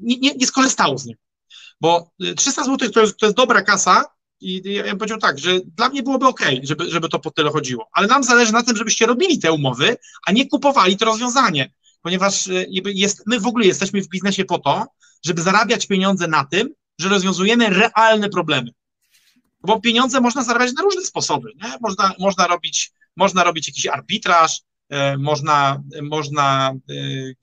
nie, 0.00 0.16
nie, 0.16 0.34
nie 0.34 0.46
skorzystało 0.46 0.98
z 0.98 1.06
niego. 1.06 1.20
Bo 1.80 2.10
300 2.36 2.64
zł 2.64 2.90
to 2.90 3.00
jest, 3.00 3.16
to 3.16 3.26
jest 3.26 3.36
dobra 3.36 3.62
kasa, 3.62 4.04
i 4.40 4.62
ja 4.64 4.82
bym 4.82 4.98
powiedział 4.98 5.18
tak, 5.18 5.38
że 5.38 5.60
dla 5.76 5.88
mnie 5.88 6.02
byłoby 6.02 6.26
ok, 6.26 6.40
żeby, 6.62 6.90
żeby 6.90 7.08
to 7.08 7.18
po 7.18 7.30
tyle 7.30 7.50
chodziło, 7.50 7.88
ale 7.92 8.06
nam 8.06 8.24
zależy 8.24 8.52
na 8.52 8.62
tym, 8.62 8.76
żebyście 8.76 9.06
robili 9.06 9.38
te 9.38 9.52
umowy, 9.52 9.96
a 10.26 10.32
nie 10.32 10.48
kupowali 10.48 10.96
to 10.96 11.04
rozwiązanie 11.04 11.70
ponieważ 12.04 12.48
e, 12.48 12.64
jest, 12.84 13.22
my 13.26 13.40
w 13.40 13.46
ogóle 13.46 13.66
jesteśmy 13.66 14.02
w 14.02 14.08
biznesie 14.08 14.44
po 14.44 14.58
to, 14.58 14.86
żeby 15.24 15.42
zarabiać 15.42 15.86
pieniądze 15.86 16.28
na 16.28 16.44
tym, 16.44 16.74
że 16.98 17.08
rozwiązujemy 17.08 17.70
realne 17.70 18.28
problemy. 18.28 18.70
Bo 19.60 19.80
pieniądze 19.80 20.20
można 20.20 20.42
zarabiać 20.42 20.72
na 20.72 20.82
różne 20.82 21.02
sposoby. 21.02 21.52
Nie? 21.62 21.72
Można, 21.80 22.14
można, 22.18 22.46
robić, 22.46 22.92
można 23.16 23.44
robić 23.44 23.68
jakiś 23.68 23.86
arbitraż, 23.86 24.60
e, 24.88 25.16
można, 25.16 25.82
można 26.02 26.70
e, 26.70 26.94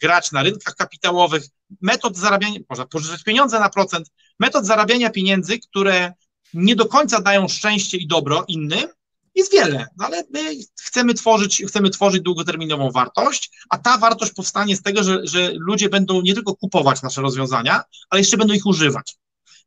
grać 0.01 0.31
na 0.31 0.43
rynkach 0.43 0.75
kapitałowych. 0.75 1.43
Metod 1.81 2.17
zarabiania, 2.17 2.59
można 2.69 2.85
pożyczyć 2.85 3.23
pieniądze 3.23 3.59
na 3.59 3.69
procent, 3.69 4.11
metod 4.39 4.65
zarabiania 4.65 5.09
pieniędzy, 5.09 5.59
które 5.59 6.13
nie 6.53 6.75
do 6.75 6.85
końca 6.85 7.21
dają 7.21 7.47
szczęście 7.47 7.97
i 7.97 8.07
dobro 8.07 8.45
innym, 8.47 8.87
jest 9.35 9.51
wiele, 9.53 9.87
no 9.97 10.05
ale 10.05 10.23
my 10.33 10.55
chcemy 10.81 11.13
tworzyć, 11.13 11.63
chcemy 11.67 11.89
tworzyć 11.89 12.21
długoterminową 12.21 12.91
wartość, 12.91 13.51
a 13.69 13.77
ta 13.77 13.97
wartość 13.97 14.31
powstanie 14.31 14.75
z 14.75 14.81
tego, 14.81 15.03
że, 15.03 15.19
że 15.23 15.51
ludzie 15.53 15.89
będą 15.89 16.21
nie 16.21 16.33
tylko 16.33 16.55
kupować 16.55 17.01
nasze 17.01 17.21
rozwiązania, 17.21 17.83
ale 18.09 18.21
jeszcze 18.21 18.37
będą 18.37 18.53
ich 18.53 18.65
używać. 18.65 19.15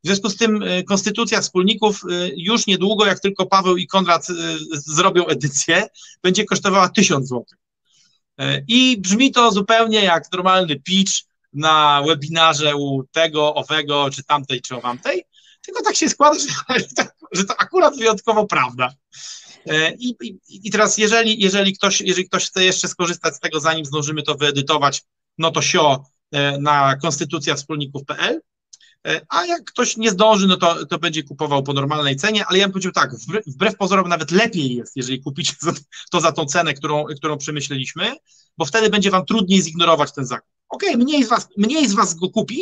W 0.03 0.07
związku 0.07 0.29
z 0.29 0.37
tym 0.37 0.63
e, 0.63 0.83
konstytucja 0.83 1.41
wspólników 1.41 2.01
e, 2.03 2.29
już 2.37 2.67
niedługo, 2.67 3.05
jak 3.05 3.19
tylko 3.19 3.45
Paweł 3.45 3.77
i 3.77 3.87
Konrad 3.87 4.29
e, 4.29 4.33
zrobią 4.71 5.25
edycję, 5.25 5.87
będzie 6.23 6.45
kosztowała 6.45 6.89
1000 6.89 7.27
zł. 7.27 7.45
I 8.67 8.97
brzmi 9.01 9.31
to 9.31 9.51
zupełnie 9.51 10.03
jak 10.03 10.31
normalny 10.31 10.79
pitch 10.79 11.13
na 11.55 12.03
webinarze 12.07 12.75
u 12.75 13.03
tego, 13.11 13.55
owego, 13.55 14.09
czy 14.09 14.23
tamtej, 14.23 14.61
czy 14.61 14.75
owamtej, 14.75 15.25
tylko 15.61 15.83
tak 15.83 15.95
się 15.95 16.09
składa, 16.09 16.39
że, 16.39 17.07
że 17.31 17.45
to 17.45 17.53
akurat 17.57 17.97
wyjątkowo 17.97 18.45
prawda. 18.45 18.93
E, 19.65 19.91
I, 19.93 20.15
i, 20.21 20.39
I, 20.67 20.71
teraz, 20.71 20.97
jeżeli, 20.97 21.41
jeżeli, 21.41 21.73
ktoś, 21.73 22.01
jeżeli 22.01 22.27
ktoś 22.27 22.47
chce 22.47 22.65
jeszcze 22.65 22.87
skorzystać 22.87 23.35
z 23.35 23.39
tego, 23.39 23.59
zanim 23.59 23.85
zdążymy 23.85 24.23
to 24.23 24.35
wyedytować, 24.35 25.03
no 25.37 25.51
to 25.51 25.61
sio 25.61 26.03
e, 26.31 26.57
na 26.57 26.95
konstytucjawspólników.pl, 26.95 28.35
e, 28.35 28.54
a 29.29 29.45
jak 29.45 29.63
ktoś 29.63 29.97
nie 29.97 30.11
zdąży, 30.11 30.47
no 30.47 30.57
to, 30.57 30.85
to 30.85 30.99
będzie 30.99 31.23
kupował 31.23 31.63
po 31.63 31.73
normalnej 31.73 32.15
cenie, 32.15 32.45
ale 32.45 32.57
ja 32.57 32.65
bym 32.65 32.71
powiedział 32.71 32.91
tak, 32.91 33.11
wbrew 33.47 33.77
pozorom 33.77 34.09
nawet 34.09 34.31
lepiej 34.31 34.75
jest, 34.75 34.95
jeżeli 34.95 35.21
kupicie 35.23 35.53
to 36.11 36.21
za 36.21 36.31
tą 36.31 36.45
cenę, 36.45 36.73
którą, 36.73 37.05
którą 37.17 37.37
przemyśleliśmy, 37.37 38.15
bo 38.57 38.65
wtedy 38.65 38.89
będzie 38.89 39.11
wam 39.11 39.25
trudniej 39.25 39.61
zignorować 39.61 40.13
ten 40.13 40.25
zakup. 40.25 40.49
Okej, 40.69 40.89
okay, 40.89 41.03
mniej, 41.03 41.23
z 41.23 41.29
was, 41.29 41.47
mniej 41.57 41.87
z 41.87 41.93
was 41.93 42.13
go 42.13 42.29
kupi, 42.29 42.61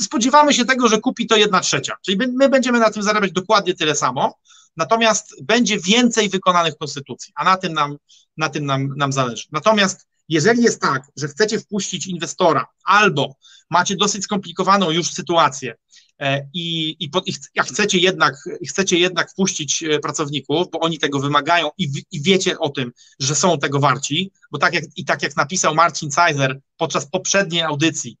spodziewamy 0.00 0.54
się 0.54 0.64
tego, 0.64 0.88
że 0.88 1.00
kupi 1.00 1.26
to 1.26 1.36
jedna 1.36 1.60
trzecia, 1.60 1.96
czyli 2.04 2.18
my 2.32 2.48
będziemy 2.48 2.78
na 2.78 2.90
tym 2.90 3.02
zarabiać 3.02 3.32
dokładnie 3.32 3.74
tyle 3.74 3.94
samo, 3.94 4.34
natomiast 4.76 5.44
będzie 5.44 5.78
więcej 5.78 6.28
wykonanych 6.28 6.76
konstytucji, 6.76 7.32
a 7.36 7.44
na 7.44 7.56
tym 7.56 7.72
nam, 7.72 7.96
na 8.36 8.48
tym 8.48 8.66
nam, 8.66 8.94
nam 8.96 9.12
zależy. 9.12 9.44
Natomiast 9.52 10.09
jeżeli 10.30 10.62
jest 10.62 10.80
tak, 10.80 11.02
że 11.16 11.28
chcecie 11.28 11.58
wpuścić 11.58 12.06
inwestora 12.06 12.66
albo 12.84 13.36
macie 13.70 13.96
dosyć 13.96 14.24
skomplikowaną 14.24 14.90
już 14.90 15.10
sytuację 15.10 15.74
e, 16.18 16.48
i, 16.54 16.96
i, 17.00 17.08
po, 17.08 17.22
i 17.26 17.32
chcecie, 17.62 17.98
jednak, 17.98 18.34
chcecie 18.68 18.98
jednak 18.98 19.30
wpuścić 19.30 19.82
e, 19.82 19.98
pracowników, 19.98 20.70
bo 20.70 20.80
oni 20.80 20.98
tego 20.98 21.18
wymagają 21.18 21.70
i, 21.78 21.92
i, 22.12 22.22
wiecie 22.22 22.58
o 22.58 22.68
tym, 22.68 22.92
że 23.18 23.34
są 23.34 23.58
tego 23.58 23.80
warci, 23.80 24.32
bo 24.52 24.58
tak 24.58 24.74
jak, 24.74 24.84
i 24.96 25.04
tak 25.04 25.22
jak 25.22 25.36
napisał 25.36 25.74
Marcin 25.74 26.10
Cajzer 26.10 26.60
podczas 26.76 27.06
poprzedniej 27.06 27.62
audycji, 27.62 28.16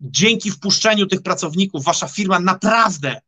dzięki 0.00 0.50
wpuszczeniu 0.50 1.06
tych 1.06 1.22
pracowników 1.22 1.84
wasza 1.84 2.08
firma 2.08 2.40
naprawdę 2.40 3.20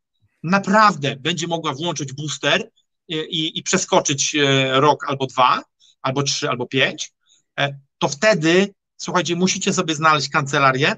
naprawdę 0.43 1.17
będzie 1.17 1.47
mogła 1.47 1.75
włączyć 1.75 2.13
booster 2.13 2.71
i, 3.09 3.59
i 3.59 3.63
przeskoczyć 3.63 4.35
e, 4.35 4.81
rok 4.81 5.05
albo 5.09 5.27
dwa, 5.27 5.63
albo 6.03 6.23
trzy, 6.23 6.49
albo 6.49 6.67
pięć, 6.67 7.13
e, 7.59 7.79
to 7.99 8.09
wtedy, 8.09 8.75
słuchajcie, 8.97 9.37
musicie 9.37 9.73
sobie 9.73 9.95
znaleźć 9.95 10.29
kancelarię, 10.29 10.95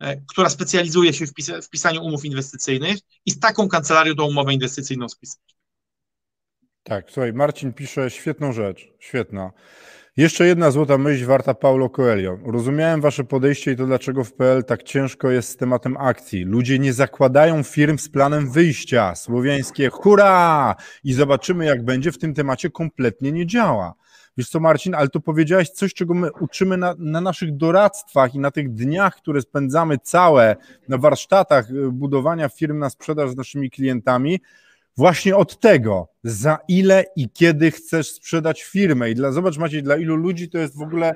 e, 0.00 0.16
która 0.16 0.48
specjalizuje 0.48 1.12
się 1.12 1.26
w, 1.26 1.32
w 1.62 1.70
pisaniu 1.70 2.04
umów 2.04 2.24
inwestycyjnych 2.24 2.98
i 3.26 3.30
z 3.30 3.40
taką 3.40 3.68
kancelarią 3.68 4.14
tą 4.14 4.24
umowę 4.24 4.54
inwestycyjną 4.54 5.08
spisać. 5.08 5.40
Tak, 6.82 7.10
słuchaj, 7.10 7.32
Marcin 7.32 7.72
pisze 7.72 8.10
świetną 8.10 8.52
rzecz, 8.52 8.88
świetna. 8.98 9.52
Jeszcze 10.16 10.46
jedna 10.46 10.70
złota 10.70 10.98
myśl 10.98 11.26
warta 11.26 11.54
Paulo 11.54 11.90
Coelho. 11.90 12.38
Rozumiałem 12.44 13.00
wasze 13.00 13.24
podejście 13.24 13.72
i 13.72 13.76
to 13.76 13.86
dlaczego 13.86 14.24
w 14.24 14.32
PL 14.32 14.64
tak 14.64 14.82
ciężko 14.82 15.30
jest 15.30 15.48
z 15.48 15.56
tematem 15.56 15.96
akcji. 15.96 16.44
Ludzie 16.44 16.78
nie 16.78 16.92
zakładają 16.92 17.62
firm 17.62 17.98
z 17.98 18.08
planem 18.08 18.50
wyjścia. 18.50 19.14
Słowiańskie 19.14 19.88
hurra! 19.90 20.74
I 21.04 21.12
zobaczymy 21.12 21.64
jak 21.64 21.84
będzie 21.84 22.12
w 22.12 22.18
tym 22.18 22.34
temacie 22.34 22.70
kompletnie 22.70 23.32
nie 23.32 23.46
działa. 23.46 23.94
Wiesz 24.36 24.48
co 24.48 24.60
Marcin, 24.60 24.94
ale 24.94 25.08
to 25.08 25.20
powiedziałeś 25.20 25.70
coś, 25.70 25.94
czego 25.94 26.14
my 26.14 26.32
uczymy 26.40 26.76
na, 26.76 26.94
na 26.98 27.20
naszych 27.20 27.56
doradztwach 27.56 28.34
i 28.34 28.38
na 28.38 28.50
tych 28.50 28.74
dniach, 28.74 29.16
które 29.16 29.42
spędzamy 29.42 29.98
całe 29.98 30.56
na 30.88 30.98
warsztatach 30.98 31.70
y, 31.70 31.92
budowania 31.92 32.48
firm 32.48 32.78
na 32.78 32.90
sprzedaż 32.90 33.30
z 33.30 33.36
naszymi 33.36 33.70
klientami, 33.70 34.40
właśnie 34.96 35.36
od 35.36 35.60
tego, 35.60 36.08
za 36.24 36.58
ile 36.68 37.04
i 37.16 37.30
kiedy 37.30 37.70
chcesz 37.70 38.10
sprzedać 38.10 38.62
firmę. 38.62 39.10
I 39.10 39.14
dla, 39.14 39.32
zobacz 39.32 39.58
Maciej, 39.58 39.82
dla 39.82 39.96
ilu 39.96 40.16
ludzi 40.16 40.48
to 40.48 40.58
jest 40.58 40.78
w 40.78 40.82
ogóle 40.82 41.14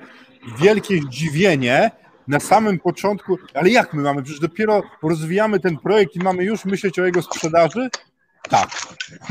wielkie 0.61 1.01
zdziwienie 1.01 1.91
na 2.29 2.41
samym 2.41 2.79
początku, 2.79 3.39
ale 3.55 3.71
jak 3.71 3.95
my 3.95 4.03
mamy? 4.03 4.23
Przecież 4.23 4.41
dopiero 4.41 4.83
rozwijamy 5.03 5.61
ten 5.61 5.77
projekt 5.77 6.17
i 6.17 6.19
mamy 6.19 6.45
już 6.45 6.65
myśleć 6.65 6.99
o 6.99 7.07
jego 7.07 7.23
sprzedaży? 7.23 7.89
Tak, 8.49 8.69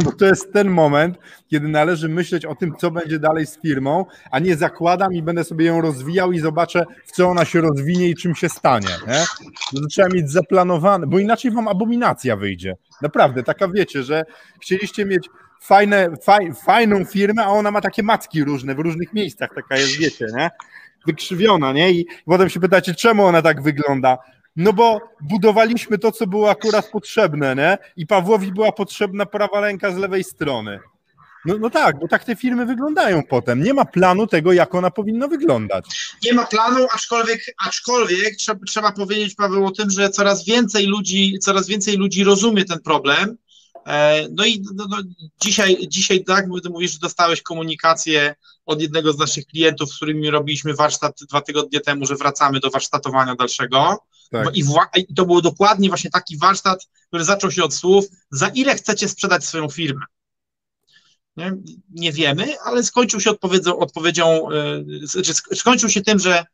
bo 0.04 0.12
to 0.12 0.26
jest 0.26 0.54
ten 0.54 0.70
moment, 0.70 1.18
kiedy 1.48 1.68
należy 1.68 2.10
myśleć 2.10 2.46
o 2.46 2.56
tym, 2.56 2.76
co 2.78 2.92
będzie 2.92 3.20
dalej 3.20 3.46
z 3.48 3.62
firmą, 3.62 4.06
a 4.32 4.40
nie 4.40 4.56
zakładam 4.56 5.14
i 5.14 5.22
będę 5.22 5.44
sobie 5.44 5.66
ją 5.66 5.82
rozwijał 5.82 6.32
i 6.32 6.40
zobaczę, 6.40 6.86
w 7.06 7.12
co 7.12 7.28
ona 7.28 7.46
się 7.46 7.62
rozwinie 7.62 8.10
i 8.10 8.16
czym 8.16 8.36
się 8.36 8.50
stanie. 8.50 8.88
Nie? 9.08 9.24
No 9.74 9.82
to 9.82 9.88
trzeba 9.88 10.10
mieć 10.10 10.32
zaplanowane, 10.32 11.08
bo 11.08 11.20
inaczej 11.20 11.52
wam 11.52 11.68
abominacja 11.68 12.36
wyjdzie. 12.36 12.78
Naprawdę, 13.02 13.44
taka 13.44 13.68
wiecie, 13.68 14.04
że 14.04 14.26
chcieliście 14.62 15.06
mieć 15.06 15.30
fajne, 15.62 16.10
faj, 16.24 16.54
fajną 16.66 17.06
firmę, 17.06 17.46
a 17.46 17.50
ona 17.50 17.72
ma 17.72 17.82
takie 17.82 18.04
macki 18.04 18.44
różne 18.44 18.76
w 18.76 18.80
różnych 18.80 19.14
miejscach, 19.14 19.50
taka 19.56 19.78
jest, 19.78 19.98
wiecie, 19.98 20.26
nie? 20.38 20.50
Wykrzywiona, 21.08 21.74
nie? 21.74 21.92
I 21.92 22.08
potem 22.26 22.50
się 22.50 22.60
pytacie, 22.60 22.96
czemu 22.96 23.26
ona 23.26 23.42
tak 23.42 23.62
wygląda? 23.62 24.18
No 24.56 24.74
bo 24.74 25.02
budowaliśmy 25.22 25.98
to, 25.98 26.12
co 26.12 26.28
było 26.28 26.50
akurat 26.50 26.92
potrzebne, 26.92 27.56
nie? 27.56 27.78
I 27.98 28.08
Pawłowi 28.08 28.52
była 28.52 28.72
potrzebna 28.72 29.26
prawa 29.26 29.62
ręka 29.62 29.92
z 29.92 29.98
lewej 29.98 30.24
strony. 30.24 30.80
No, 31.46 31.58
no 31.60 31.70
tak, 31.70 32.00
bo 32.00 32.08
tak 32.08 32.24
te 32.24 32.36
firmy 32.36 32.66
wyglądają 32.66 33.24
potem. 33.24 33.64
Nie 33.64 33.74
ma 33.74 33.86
planu 33.86 34.28
tego, 34.28 34.54
jak 34.54 34.76
ona 34.76 34.92
powinna 34.92 35.28
wyglądać. 35.28 35.86
Nie 36.24 36.34
ma 36.34 36.46
planu, 36.46 36.88
aczkolwiek, 36.94 37.56
aczkolwiek 37.68 38.36
trzeba, 38.36 38.60
trzeba 38.68 38.92
powiedzieć, 38.92 39.36
Paweł, 39.36 39.66
o 39.66 39.72
tym, 39.72 39.90
że 39.90 40.10
coraz 40.10 40.46
więcej 40.46 40.86
ludzi, 40.86 41.38
coraz 41.42 41.68
więcej 41.68 41.98
ludzi 41.98 42.24
rozumie 42.24 42.66
ten 42.66 42.80
problem. 42.80 43.38
E, 43.86 44.28
no 44.32 44.46
i 44.46 44.64
no, 44.76 44.86
no, 44.90 44.98
dzisiaj, 45.42 45.88
dzisiaj, 45.88 46.24
tak, 46.24 46.46
ty 46.64 46.70
mówisz, 46.70 46.92
że 46.92 47.00
dostałeś 47.00 47.42
komunikację 47.42 48.36
od 48.66 48.82
jednego 48.82 49.14
z 49.14 49.18
naszych 49.18 49.46
klientów, 49.46 49.90
z 49.90 49.96
którymi 49.96 50.30
robiliśmy 50.30 50.74
warsztat 50.74 51.20
dwa 51.30 51.42
tygodnie 51.42 51.80
temu, 51.80 52.06
że 52.06 52.16
wracamy 52.16 52.60
do 52.60 52.70
warsztatowania 52.70 53.36
dalszego. 53.36 53.98
Tak. 54.32 54.58
I, 54.58 54.64
I 54.96 55.14
to 55.14 55.26
był 55.26 55.42
dokładnie 55.42 55.90
właśnie 55.90 56.10
taki 56.10 56.38
warsztat, 56.38 56.88
który 57.08 57.24
zaczął 57.24 57.52
się 57.52 57.64
od 57.64 57.74
słów, 57.74 58.06
za 58.32 58.48
ile 58.48 58.76
chcecie 58.76 59.10
sprzedać 59.10 59.46
swoją 59.46 59.70
firmę. 59.70 60.06
Nie, 61.38 61.54
nie 61.90 62.12
wiemy, 62.12 62.60
ale 62.60 62.84
skończył 62.84 63.20
się 63.20 63.32
odpowiedzią, 63.32 63.78
odpowiedzią 63.78 64.48
yy, 65.50 65.56
skończył 65.56 65.90
się 65.90 66.02
tym, 66.02 66.20
że, 66.20 66.46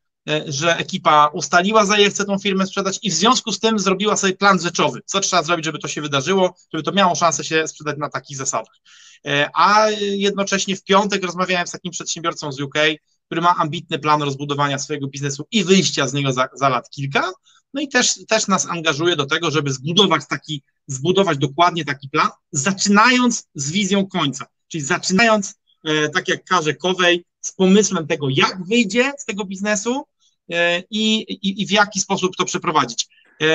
że 0.46 0.78
ekipa 0.78 1.28
ustaliła, 1.28 1.86
za 1.86 1.98
ile 1.98 2.10
chce 2.10 2.26
tą 2.26 2.40
firmę 2.40 2.68
sprzedać 2.68 3.00
i 3.04 3.12
w 3.12 3.14
związku 3.14 3.52
z 3.52 3.60
tym 3.60 3.80
zrobiła 3.80 4.18
sobie 4.18 4.34
plan 4.34 4.60
rzeczowy, 4.60 5.02
co 5.06 5.20
trzeba 5.20 5.44
zrobić, 5.44 5.66
żeby 5.66 5.80
to 5.80 5.88
się 5.88 6.02
wydarzyło, 6.02 6.56
żeby 6.74 6.84
to 6.84 6.92
miało 6.92 7.16
szansę 7.16 7.44
się 7.44 7.68
sprzedać 7.68 7.98
na 7.98 8.10
takich 8.10 8.38
zasadach. 8.38 8.76
Yy, 9.24 9.46
a 9.54 9.90
jednocześnie 10.00 10.76
w 10.76 10.84
piątek 10.84 11.24
rozmawiałem 11.24 11.68
z 11.68 11.72
takim 11.72 11.92
przedsiębiorcą 11.92 12.52
z 12.52 12.62
UK, 12.62 12.76
który 13.26 13.42
ma 13.42 13.56
ambitny 13.56 14.00
plan 14.00 14.22
rozbudowania 14.22 14.80
swojego 14.80 15.08
biznesu 15.08 15.48
i 15.52 15.64
wyjścia 15.64 16.08
z 16.08 16.14
niego 16.14 16.34
za, 16.34 16.48
za 16.54 16.70
lat 16.70 16.90
kilka, 16.90 17.32
no 17.74 17.82
i 17.82 17.88
też, 17.88 18.26
też 18.28 18.48
nas 18.48 18.66
angażuje 18.66 19.16
do 19.16 19.26
tego, 19.26 19.52
żeby 19.52 19.74
zbudować 19.74 20.22
taki, 20.30 20.64
zbudować 20.88 21.38
dokładnie 21.38 21.86
taki 21.86 22.10
plan, 22.10 22.30
zaczynając 22.52 23.48
z 23.56 23.72
wizją 23.72 24.08
końca, 24.08 24.46
czyli 24.68 24.84
zaczynając, 24.84 25.56
e, 25.84 26.10
tak 26.10 26.28
jak 26.28 26.44
każe 26.44 26.76
Kowej, 26.76 27.26
z 27.42 27.52
pomysłem 27.52 28.08
tego, 28.08 28.28
jak 28.30 28.66
wyjdzie 28.66 29.14
z 29.18 29.26
tego 29.26 29.46
biznesu 29.46 30.04
e, 30.52 30.84
i, 30.90 31.16
i, 31.22 31.62
i 31.62 31.68
w 31.68 31.72
jaki 31.72 32.00
sposób 32.00 32.36
to 32.36 32.46
przeprowadzić. 32.46 33.08
E, 33.42 33.46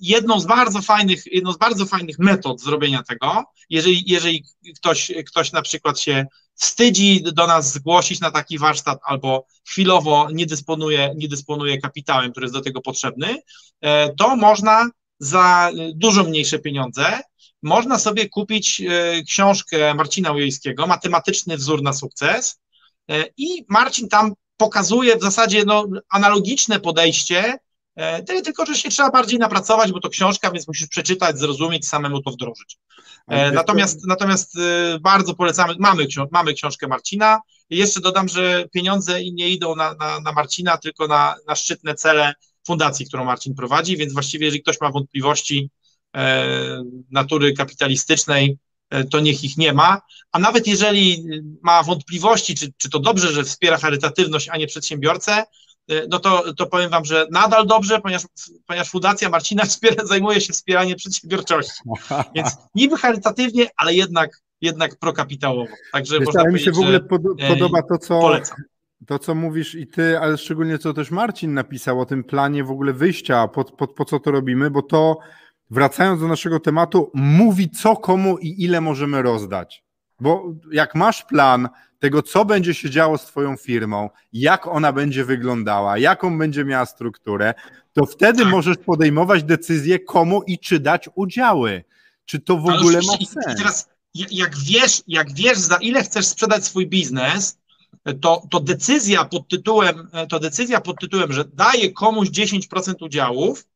jedną 0.00 0.40
z 0.40 0.46
bardzo 0.46 0.82
fajnych, 0.82 1.26
jedną 1.26 1.52
z 1.52 1.58
bardzo 1.58 1.86
fajnych 1.86 2.18
metod 2.18 2.60
zrobienia 2.60 3.02
tego, 3.02 3.44
jeżeli, 3.70 4.04
jeżeli 4.06 4.44
ktoś, 4.76 5.12
ktoś 5.26 5.52
na 5.52 5.62
przykład 5.62 6.00
się 6.00 6.26
wstydzi 6.54 7.22
do 7.22 7.46
nas 7.46 7.72
zgłosić 7.72 8.20
na 8.20 8.30
taki 8.30 8.58
warsztat 8.58 8.98
albo 9.04 9.46
chwilowo 9.68 10.28
nie 10.32 10.46
dysponuje, 10.46 11.14
nie 11.16 11.28
dysponuje 11.28 11.80
kapitałem, 11.80 12.30
który 12.30 12.44
jest 12.44 12.54
do 12.54 12.60
tego 12.60 12.80
potrzebny, 12.80 13.36
e, 13.80 14.14
to 14.14 14.36
można 14.36 14.90
za 15.18 15.70
dużo 15.94 16.24
mniejsze 16.24 16.58
pieniądze 16.58 17.20
można 17.62 17.98
sobie 17.98 18.28
kupić 18.28 18.82
książkę 19.26 19.94
Marcina 19.94 20.32
Ujejskiego, 20.32 20.86
Matematyczny 20.86 21.56
wzór 21.56 21.82
na 21.82 21.92
sukces 21.92 22.59
i 23.36 23.64
Marcin 23.68 24.08
tam 24.08 24.32
pokazuje 24.56 25.16
w 25.16 25.22
zasadzie 25.22 25.64
no, 25.64 25.86
analogiczne 26.10 26.80
podejście 26.80 27.58
E, 28.00 28.22
tyle 28.22 28.42
tylko, 28.42 28.66
że 28.66 28.74
się 28.74 28.88
trzeba 28.88 29.10
bardziej 29.10 29.38
napracować, 29.38 29.92
bo 29.92 30.00
to 30.00 30.08
książka, 30.08 30.50
więc 30.50 30.68
musisz 30.68 30.88
przeczytać, 30.88 31.38
zrozumieć, 31.38 31.88
samemu 31.88 32.22
to 32.22 32.30
wdrożyć. 32.30 32.78
E, 33.28 33.50
natomiast, 33.52 34.06
natomiast 34.06 34.58
e, 34.58 34.98
bardzo 35.00 35.34
polecamy, 35.34 35.74
mamy, 35.78 36.06
mamy 36.30 36.54
książkę 36.54 36.88
Marcina. 36.88 37.40
jeszcze 37.70 38.00
dodam, 38.00 38.28
że 38.28 38.64
pieniądze 38.72 39.24
nie 39.24 39.48
idą 39.48 39.76
na, 39.76 39.94
na, 39.94 40.20
na 40.20 40.32
Marcina, 40.32 40.78
tylko 40.78 41.06
na, 41.06 41.34
na 41.48 41.54
szczytne 41.54 41.94
cele 41.94 42.34
fundacji, 42.66 43.06
którą 43.06 43.24
Marcin 43.24 43.54
prowadzi, 43.54 43.96
więc 43.96 44.12
właściwie 44.12 44.46
jeżeli 44.46 44.62
ktoś 44.62 44.80
ma 44.80 44.90
wątpliwości 44.90 45.70
e, 46.16 46.82
natury 47.10 47.52
kapitalistycznej, 47.52 48.58
to 49.10 49.20
niech 49.20 49.44
ich 49.44 49.56
nie 49.56 49.72
ma, 49.72 50.00
a 50.32 50.38
nawet 50.38 50.66
jeżeli 50.66 51.24
ma 51.62 51.82
wątpliwości, 51.82 52.54
czy, 52.54 52.72
czy 52.76 52.90
to 52.90 52.98
dobrze, 52.98 53.32
że 53.32 53.44
wspiera 53.44 53.78
charytatywność, 53.78 54.48
a 54.48 54.56
nie 54.56 54.66
przedsiębiorcę, 54.66 55.44
Y, 55.90 56.06
no 56.10 56.18
to, 56.18 56.54
to 56.54 56.66
powiem 56.66 56.90
Wam, 56.90 57.04
że 57.04 57.26
nadal 57.30 57.66
dobrze, 57.66 58.00
ponieważ, 58.00 58.22
ponieważ 58.66 58.90
Fundacja 58.90 59.28
Marcina 59.28 59.64
wspiera, 59.64 60.06
zajmuje 60.06 60.40
się 60.40 60.52
wspieraniem 60.52 60.96
przedsiębiorczości. 60.96 61.82
Więc 62.34 62.56
niby 62.74 62.96
charytatywnie, 62.96 63.66
ale 63.76 63.94
jednak, 63.94 64.30
jednak 64.60 64.98
prokapitałowo. 64.98 65.72
Także 65.92 66.18
Wiesz, 66.18 66.26
można 66.26 66.40
ale 66.40 66.52
mi 66.52 66.60
się 66.60 66.72
w 66.72 66.78
ogóle 66.78 67.00
pod, 67.00 67.22
e, 67.38 67.48
podoba 67.48 67.82
to 67.82 67.98
co, 67.98 68.20
polecam. 68.20 68.56
to, 69.06 69.18
co 69.18 69.34
mówisz 69.34 69.74
i 69.74 69.86
ty, 69.86 70.18
ale 70.18 70.38
szczególnie 70.38 70.78
co 70.78 70.94
też 70.94 71.10
Marcin 71.10 71.54
napisał 71.54 72.00
o 72.00 72.06
tym 72.06 72.24
planie 72.24 72.64
w 72.64 72.70
ogóle 72.70 72.92
wyjścia, 72.92 73.48
po, 73.48 73.64
po, 73.64 73.88
po 73.88 74.04
co 74.04 74.20
to 74.20 74.30
robimy, 74.30 74.70
bo 74.70 74.82
to 74.82 75.18
wracając 75.70 76.20
do 76.20 76.28
naszego 76.28 76.60
tematu, 76.60 77.10
mówi 77.14 77.70
co 77.70 77.96
komu 77.96 78.38
i 78.38 78.64
ile 78.64 78.80
możemy 78.80 79.22
rozdać. 79.22 79.84
Bo 80.20 80.54
jak 80.72 80.94
masz 80.94 81.24
plan, 81.24 81.68
tego, 81.98 82.22
co 82.22 82.44
będzie 82.44 82.74
się 82.74 82.90
działo 82.90 83.18
z 83.18 83.26
Twoją 83.26 83.56
firmą, 83.56 84.10
jak 84.32 84.66
ona 84.66 84.92
będzie 84.92 85.24
wyglądała, 85.24 85.98
jaką 85.98 86.38
będzie 86.38 86.64
miała 86.64 86.86
strukturę, 86.86 87.54
to 87.92 88.06
wtedy 88.06 88.42
tak. 88.42 88.52
możesz 88.52 88.76
podejmować 88.76 89.44
decyzję, 89.44 89.98
komu 89.98 90.42
i 90.42 90.58
czy 90.58 90.80
dać 90.80 91.08
udziały. 91.14 91.84
Czy 92.24 92.40
to 92.40 92.56
w 92.56 92.68
Ale 92.68 92.78
ogóle 92.78 92.98
ma 93.06 93.16
sens? 93.16 93.56
Teraz, 93.58 93.88
jak 94.14 94.58
wiesz, 94.58 95.02
jak 95.06 95.32
wiesz, 95.34 95.58
za 95.58 95.76
ile 95.76 96.02
chcesz 96.02 96.26
sprzedać 96.26 96.64
swój 96.64 96.86
biznes, 96.86 97.58
to, 98.20 98.42
to 98.50 98.60
decyzja 98.60 99.24
pod 99.24 99.48
tytułem, 99.48 100.08
to 100.28 100.40
decyzja 100.40 100.80
pod 100.80 101.00
tytułem, 101.00 101.32
że 101.32 101.44
daje 101.44 101.92
komuś 101.92 102.28
10% 102.28 103.04
udziałów, 103.04 103.66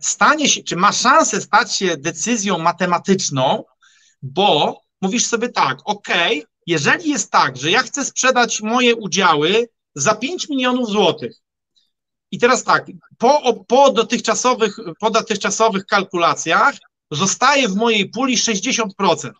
stanie 0.00 0.48
się, 0.48 0.62
czy 0.62 0.76
ma 0.76 0.92
szansę 0.92 1.40
stać 1.40 1.76
się 1.76 1.96
decyzją 1.96 2.58
matematyczną, 2.58 3.64
bo 4.22 4.80
mówisz 5.00 5.26
sobie 5.26 5.48
tak, 5.48 5.78
ok, 5.84 6.08
jeżeli 6.66 7.10
jest 7.10 7.30
tak, 7.30 7.56
że 7.56 7.70
ja 7.70 7.82
chcę 7.82 8.04
sprzedać 8.04 8.60
moje 8.60 8.96
udziały 8.96 9.68
za 9.94 10.14
5 10.14 10.48
milionów 10.48 10.88
złotych, 10.88 11.42
i 12.32 12.38
teraz 12.38 12.64
tak, 12.64 12.86
po, 13.18 13.64
po, 13.68 13.92
dotychczasowych, 13.92 14.76
po 15.00 15.10
dotychczasowych 15.10 15.86
kalkulacjach 15.86 16.74
zostaje 17.10 17.68
w 17.68 17.74
mojej 17.74 18.08
puli 18.08 18.36
60%. 18.36 19.30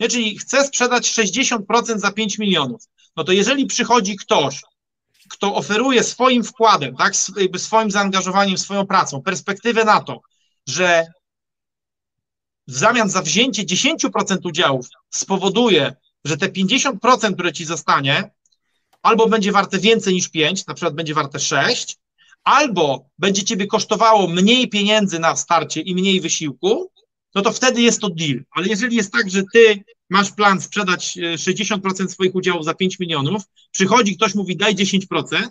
Nie, 0.00 0.08
czyli 0.08 0.38
chcę 0.38 0.66
sprzedać 0.66 1.12
60% 1.12 1.98
za 1.98 2.12
5 2.12 2.38
milionów. 2.38 2.82
No 3.16 3.24
to 3.24 3.32
jeżeli 3.32 3.66
przychodzi 3.66 4.16
ktoś, 4.16 4.62
kto 5.30 5.54
oferuje 5.54 6.02
swoim 6.04 6.44
wkładem, 6.44 6.96
tak, 6.96 7.14
swoim 7.56 7.90
zaangażowaniem, 7.90 8.58
swoją 8.58 8.86
pracą, 8.86 9.22
perspektywę 9.22 9.84
na 9.84 10.00
to, 10.00 10.20
że 10.68 11.06
w 12.68 12.74
zamian 12.74 13.10
za 13.10 13.22
wzięcie 13.22 13.62
10% 13.64 14.38
udziałów 14.44 14.86
spowoduje, 15.10 15.94
że 16.24 16.36
te 16.36 16.46
50%, 16.46 17.34
które 17.34 17.52
ci 17.52 17.64
zostanie, 17.64 18.30
albo 19.02 19.28
będzie 19.28 19.52
warte 19.52 19.78
więcej 19.78 20.14
niż 20.14 20.28
5, 20.28 20.66
na 20.66 20.74
przykład 20.74 20.94
będzie 20.94 21.14
warte 21.14 21.38
6, 21.38 21.96
albo 22.44 23.08
będzie 23.18 23.44
ciebie 23.44 23.66
kosztowało 23.66 24.28
mniej 24.28 24.68
pieniędzy 24.68 25.18
na 25.18 25.36
starcie 25.36 25.80
i 25.80 25.94
mniej 25.94 26.20
wysiłku, 26.20 26.90
no 27.34 27.42
to 27.42 27.52
wtedy 27.52 27.82
jest 27.82 28.00
to 28.00 28.10
deal. 28.10 28.44
Ale 28.50 28.66
jeżeli 28.66 28.96
jest 28.96 29.12
tak, 29.12 29.30
że 29.30 29.42
ty 29.52 29.84
masz 30.10 30.32
plan 30.32 30.60
sprzedać 30.60 31.18
60% 31.36 32.04
e, 32.04 32.08
swoich 32.08 32.34
udziałów 32.34 32.64
za 32.64 32.74
5 32.74 32.98
milionów, 32.98 33.42
przychodzi 33.70 34.16
ktoś, 34.16 34.34
mówi 34.34 34.56
daj 34.56 34.74
10%, 34.74 35.48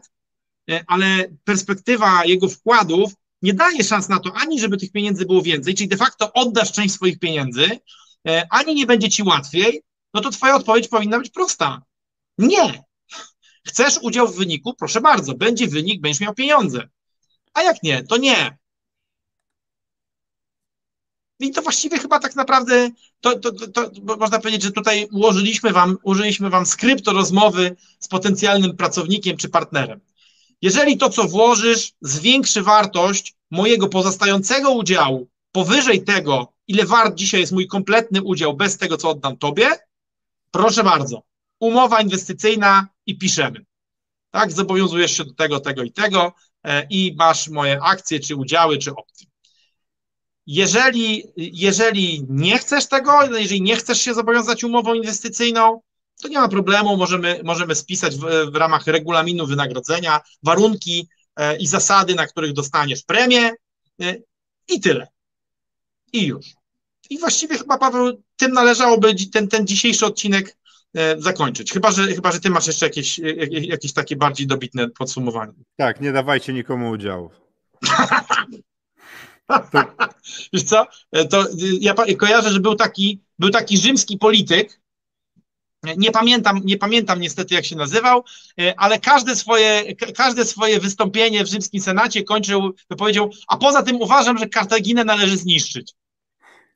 e, 0.70 0.84
ale 0.88 1.26
perspektywa 1.44 2.26
jego 2.26 2.48
wkładów 2.48 3.14
nie 3.42 3.54
daje 3.54 3.84
szans 3.84 4.10
na 4.10 4.20
to, 4.20 4.34
ani 4.36 4.60
żeby 4.60 4.78
tych 4.78 4.92
pieniędzy 4.92 5.26
było 5.26 5.42
więcej, 5.42 5.74
czyli 5.74 5.90
de 5.90 5.98
facto 5.98 6.34
oddasz 6.34 6.72
część 6.72 6.94
swoich 6.94 7.20
pieniędzy, 7.20 7.80
e, 8.28 8.48
ani 8.50 8.76
nie 8.76 8.86
będzie 8.86 9.10
ci 9.10 9.24
łatwiej, 9.24 9.82
no 10.14 10.22
to 10.22 10.30
twoja 10.30 10.56
odpowiedź 10.56 10.88
powinna 10.88 11.20
być 11.20 11.30
prosta. 11.30 11.82
Nie. 12.38 12.84
Chcesz 13.68 13.98
udział 14.02 14.28
w 14.28 14.36
wyniku? 14.36 14.74
Proszę 14.74 15.02
bardzo, 15.02 15.34
będzie 15.34 15.68
wynik, 15.68 16.02
będziesz 16.02 16.22
miał 16.22 16.34
pieniądze. 16.34 16.90
A 17.54 17.62
jak 17.62 17.84
nie, 17.84 18.04
to 18.04 18.18
nie. 18.18 18.58
I 21.40 21.52
to 21.52 21.62
właściwie 21.62 22.00
chyba 22.00 22.20
tak 22.20 22.36
naprawdę, 22.36 22.90
to, 23.22 23.40
to, 23.40 23.52
to, 23.52 23.92
można 24.18 24.40
powiedzieć, 24.40 24.64
że 24.64 24.72
tutaj 24.72 25.08
ułożyliśmy 25.12 25.72
wam, 25.72 25.98
użyliśmy 26.04 26.50
wam 26.50 26.66
skrypto 26.66 27.14
rozmowy 27.14 27.76
z 28.00 28.08
potencjalnym 28.08 28.78
pracownikiem 28.78 29.38
czy 29.38 29.50
partnerem. 29.50 30.00
Jeżeli 30.62 30.98
to, 30.98 31.10
co 31.10 31.28
włożysz, 31.28 31.94
zwiększy 32.02 32.62
wartość 32.62 33.36
mojego 33.52 33.88
pozostającego 33.88 34.72
udziału 34.72 35.28
powyżej 35.52 36.04
tego, 36.04 36.54
ile 36.68 36.86
wart 36.86 37.16
dzisiaj 37.16 37.42
jest 37.42 37.52
mój 37.52 37.68
kompletny 37.68 38.22
udział 38.22 38.54
bez 38.54 38.78
tego, 38.78 38.98
co 38.98 39.10
oddam 39.10 39.38
tobie, 39.38 39.70
proszę 40.52 40.84
bardzo, 40.84 41.24
umowa 41.60 42.02
inwestycyjna 42.02 42.88
i 43.06 43.18
piszemy. 43.18 43.66
Tak, 44.32 44.52
zobowiązujesz 44.52 45.18
się 45.18 45.26
do 45.26 45.34
tego, 45.34 45.60
tego 45.60 45.84
i 45.84 45.92
tego 45.92 46.34
e, 46.64 46.88
i 46.90 47.16
masz 47.18 47.48
moje 47.48 47.80
akcje, 47.82 48.20
czy 48.20 48.36
udziały, 48.36 48.78
czy 48.78 48.92
opcje. 48.92 49.09
Jeżeli, 50.52 51.24
jeżeli 51.38 52.26
nie 52.30 52.58
chcesz 52.58 52.88
tego, 52.88 53.12
jeżeli 53.38 53.62
nie 53.62 53.76
chcesz 53.76 54.02
się 54.02 54.14
zobowiązać 54.14 54.64
umową 54.64 54.94
inwestycyjną, 54.94 55.82
to 56.22 56.28
nie 56.28 56.40
ma 56.40 56.48
problemu, 56.48 56.98
możemy, 56.98 57.42
możemy 57.44 57.76
spisać 57.76 58.16
w, 58.16 58.52
w 58.52 58.56
ramach 58.56 58.88
regulaminu 58.88 59.48
wynagrodzenia 59.48 60.22
warunki 60.44 61.10
e, 61.36 61.58
i 61.58 61.68
zasady, 61.68 62.16
na 62.16 62.28
których 62.28 62.54
dostaniesz 62.54 63.04
premię 63.04 63.52
e, 64.02 64.16
i 64.68 64.80
tyle. 64.80 65.08
I 66.14 66.26
już. 66.26 66.46
I 67.10 67.20
właściwie 67.20 67.58
chyba, 67.58 67.78
Paweł, 67.78 68.24
tym 68.38 68.52
należałoby 68.52 69.16
ten, 69.34 69.48
ten 69.48 69.68
dzisiejszy 69.68 70.06
odcinek 70.06 70.58
e, 70.96 71.22
zakończyć. 71.22 71.72
Chyba 71.72 71.92
że, 71.92 72.08
chyba, 72.08 72.32
że 72.32 72.40
ty 72.40 72.50
masz 72.50 72.68
jeszcze 72.68 72.86
jakieś, 72.86 73.20
jakieś 73.52 73.94
takie 73.94 74.16
bardziej 74.16 74.48
dobitne 74.48 74.90
podsumowanie. 74.90 75.54
Tak, 75.78 76.02
nie 76.02 76.12
dawajcie 76.12 76.54
nikomu 76.54 76.90
udziału. 76.90 77.30
Wiesz 80.54 80.64
co, 80.64 80.88
to 81.30 81.46
ja 81.82 81.94
kojarzę, 82.18 82.50
że 82.50 82.60
był 82.60 82.76
taki, 82.76 83.22
był 83.40 83.50
taki 83.50 83.78
rzymski 83.78 84.18
polityk, 84.18 84.80
nie 85.98 86.12
pamiętam, 86.12 86.62
nie 86.64 86.78
pamiętam 86.78 87.20
niestety, 87.20 87.56
jak 87.56 87.66
się 87.66 87.76
nazywał, 87.76 88.24
e, 88.60 88.74
ale 88.80 89.00
każde 89.00 89.36
swoje, 89.36 89.96
każde 89.96 90.46
swoje 90.46 90.80
wystąpienie 90.80 91.44
w 91.44 91.48
rzymskim 91.48 91.82
senacie 91.82 92.24
kończył 92.24 92.74
wypowiedzią, 92.90 93.30
a 93.48 93.58
poza 93.58 93.84
tym 93.84 94.02
uważam, 94.02 94.38
że 94.38 94.50
Kartaginę 94.50 95.04
należy 95.04 95.38
zniszczyć. 95.38 95.94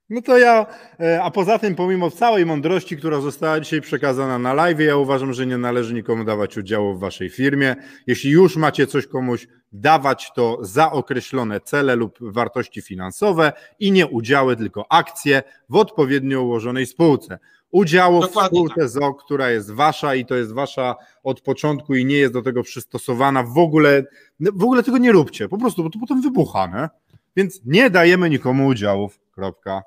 No 0.09 0.21
to 0.21 0.38
ja, 0.38 0.65
e, 0.99 1.24
a 1.24 1.32
poza 1.32 1.59
tym, 1.59 1.76
pomimo 1.76 2.11
całej 2.11 2.45
mądrości, 2.45 2.97
która 2.97 3.21
została 3.21 3.59
dzisiaj 3.59 3.82
przekazana 3.82 4.39
na 4.39 4.53
live, 4.53 4.80
ja 4.80 4.97
uważam, 4.97 5.34
że 5.34 5.45
nie 5.45 5.57
należy 5.57 5.93
nikomu 5.93 6.24
dawać 6.24 6.57
udziału 6.57 6.95
w 6.95 6.99
waszej 6.99 7.30
firmie. 7.30 7.76
Jeśli 8.07 8.32
już 8.32 8.55
macie 8.55 8.88
coś 8.88 9.07
komuś 9.07 9.47
dawać, 9.74 10.32
to 10.36 10.57
za 10.61 10.91
określone 10.91 11.61
cele 11.61 11.95
lub 11.95 12.17
wartości 12.21 12.82
finansowe 12.82 13.53
i 13.80 13.91
nie 13.91 14.07
udziały, 14.07 14.55
tylko 14.55 14.86
akcje 14.89 15.43
w 15.69 15.76
odpowiednio 15.76 16.41
ułożonej 16.41 16.86
spółce 16.86 17.39
udziału 17.74 18.21
Dokładnie 18.21 18.59
w 18.59 18.61
spółce 18.61 18.82
tak. 18.82 18.89
ZO, 18.89 19.13
która 19.13 19.49
jest 19.49 19.71
wasza 19.71 20.15
i 20.15 20.26
to 20.26 20.36
jest 20.36 20.53
wasza 20.53 20.95
od 21.24 21.41
początku 21.41 21.95
i 21.95 22.05
nie 22.05 22.15
jest 22.15 22.34
do 22.34 22.41
tego 22.41 22.63
przystosowana. 22.63 23.43
W 23.43 23.57
ogóle, 23.57 24.03
w 24.39 24.63
ogóle 24.63 24.84
tego 24.84 24.97
nie 24.97 25.11
róbcie, 25.11 25.49
po 25.49 25.57
prostu, 25.57 25.84
bo 25.84 25.89
to 25.89 25.99
potem 25.99 26.21
wybucha, 26.21 26.67
nie? 26.67 26.89
Więc 27.36 27.61
nie 27.65 27.89
dajemy 27.89 28.30
nikomu 28.30 28.67
udziałów. 28.67 29.19
Kropka. 29.32 29.84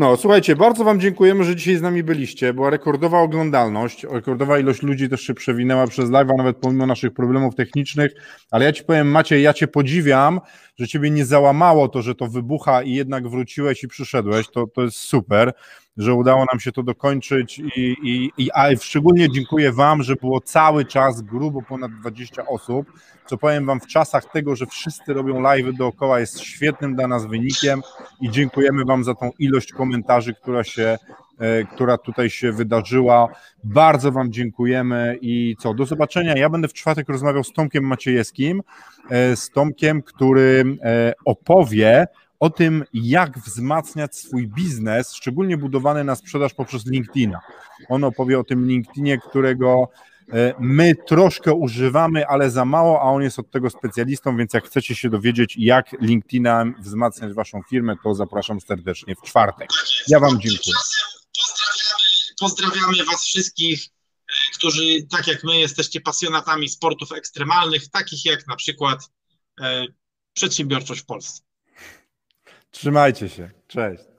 No, 0.00 0.16
słuchajcie, 0.16 0.56
bardzo 0.56 0.84
Wam 0.84 1.00
dziękujemy, 1.00 1.44
że 1.44 1.56
dzisiaj 1.56 1.76
z 1.76 1.82
nami 1.82 2.02
byliście. 2.02 2.54
Była 2.54 2.70
rekordowa 2.70 3.20
oglądalność, 3.20 4.04
rekordowa 4.04 4.58
ilość 4.58 4.82
ludzi 4.82 5.08
też 5.08 5.20
się 5.20 5.34
przewinęła 5.34 5.86
przez 5.86 6.10
live, 6.10 6.28
nawet 6.36 6.56
pomimo 6.56 6.86
naszych 6.86 7.12
problemów 7.12 7.54
technicznych, 7.54 8.12
ale 8.50 8.64
ja 8.64 8.72
Ci 8.72 8.84
powiem, 8.84 9.10
Maciej, 9.10 9.42
ja 9.42 9.52
Cię 9.52 9.68
podziwiam, 9.68 10.40
że 10.78 10.88
Ciebie 10.88 11.10
nie 11.10 11.24
załamało 11.24 11.88
to, 11.88 12.02
że 12.02 12.14
to 12.14 12.26
wybucha 12.26 12.82
i 12.82 12.92
jednak 12.92 13.28
wróciłeś 13.28 13.84
i 13.84 13.88
przyszedłeś, 13.88 14.48
to, 14.48 14.66
to 14.66 14.82
jest 14.82 14.96
super 14.96 15.52
że 16.00 16.14
udało 16.14 16.44
nam 16.52 16.60
się 16.60 16.72
to 16.72 16.82
dokończyć 16.82 17.58
i, 17.58 17.96
i, 18.02 18.32
i 18.38 18.50
a 18.54 18.76
szczególnie 18.76 19.30
dziękuję 19.30 19.72
Wam, 19.72 20.02
że 20.02 20.16
było 20.16 20.40
cały 20.40 20.84
czas 20.84 21.22
grubo 21.22 21.62
ponad 21.62 21.92
20 22.00 22.46
osób, 22.46 22.92
co 23.26 23.38
powiem 23.38 23.66
Wam 23.66 23.80
w 23.80 23.86
czasach 23.86 24.24
tego, 24.32 24.56
że 24.56 24.66
wszyscy 24.66 25.12
robią 25.12 25.40
live 25.40 25.76
dookoła 25.76 26.20
jest 26.20 26.40
świetnym 26.40 26.94
dla 26.94 27.08
nas 27.08 27.26
wynikiem 27.26 27.82
i 28.20 28.30
dziękujemy 28.30 28.84
Wam 28.84 29.04
za 29.04 29.14
tą 29.14 29.30
ilość 29.38 29.72
komentarzy, 29.72 30.34
która 30.34 30.64
się 30.64 30.98
e, 31.38 31.64
która 31.64 31.98
tutaj 31.98 32.30
się 32.30 32.52
wydarzyła. 32.52 33.28
Bardzo 33.64 34.12
Wam 34.12 34.32
dziękujemy 34.32 35.18
i 35.20 35.56
co, 35.58 35.74
do 35.74 35.86
zobaczenia. 35.86 36.34
Ja 36.36 36.50
będę 36.50 36.68
w 36.68 36.72
czwartek 36.72 37.08
rozmawiał 37.08 37.44
z 37.44 37.52
Tomkiem 37.52 37.84
Maciejewskim, 37.84 38.62
e, 39.10 39.36
z 39.36 39.50
Tomkiem, 39.50 40.02
który 40.02 40.64
e, 40.82 41.12
opowie 41.24 42.06
o 42.40 42.50
tym, 42.50 42.84
jak 42.92 43.38
wzmacniać 43.38 44.16
swój 44.16 44.48
biznes, 44.48 45.14
szczególnie 45.14 45.56
budowany 45.56 46.04
na 46.04 46.16
sprzedaż 46.16 46.54
poprzez 46.54 46.86
LinkedIna. 46.86 47.40
On 47.88 48.04
opowie 48.04 48.38
o 48.38 48.44
tym 48.44 48.68
LinkedInie, 48.68 49.18
którego 49.18 49.88
e, 50.32 50.54
my 50.58 50.94
troszkę 51.06 51.52
używamy, 51.52 52.26
ale 52.26 52.50
za 52.50 52.64
mało, 52.64 53.00
a 53.00 53.04
on 53.04 53.22
jest 53.22 53.38
od 53.38 53.50
tego 53.50 53.70
specjalistą, 53.70 54.36
więc 54.36 54.54
jak 54.54 54.66
chcecie 54.66 54.94
się 54.94 55.10
dowiedzieć, 55.10 55.54
jak 55.58 55.92
LinkedInem 56.00 56.74
wzmacniać 56.78 57.32
waszą 57.32 57.62
firmę, 57.70 57.96
to 58.02 58.14
zapraszam 58.14 58.60
serdecznie 58.60 59.16
w 59.16 59.22
czwartek. 59.22 59.70
Ja 60.08 60.20
wam 60.20 60.40
dziękuję. 60.40 60.76
Pozdrawiamy, 62.40 63.04
was 63.04 63.24
wszystkich, 63.24 63.84
e, 63.84 64.32
którzy 64.54 64.82
tak 65.10 65.26
jak 65.26 65.44
my 65.44 65.58
jesteście 65.58 66.00
pasjonatami 66.00 66.68
sportów 66.68 67.12
ekstremalnych, 67.12 67.88
takich 67.88 68.24
jak 68.24 68.46
na 68.46 68.56
przykład 68.56 69.00
e, 69.60 69.86
przedsiębiorczość 70.32 71.00
w 71.00 71.06
Polsce. 71.06 71.49
Trzymajcie 72.70 73.28
się. 73.28 73.50
Cześć. 73.66 74.09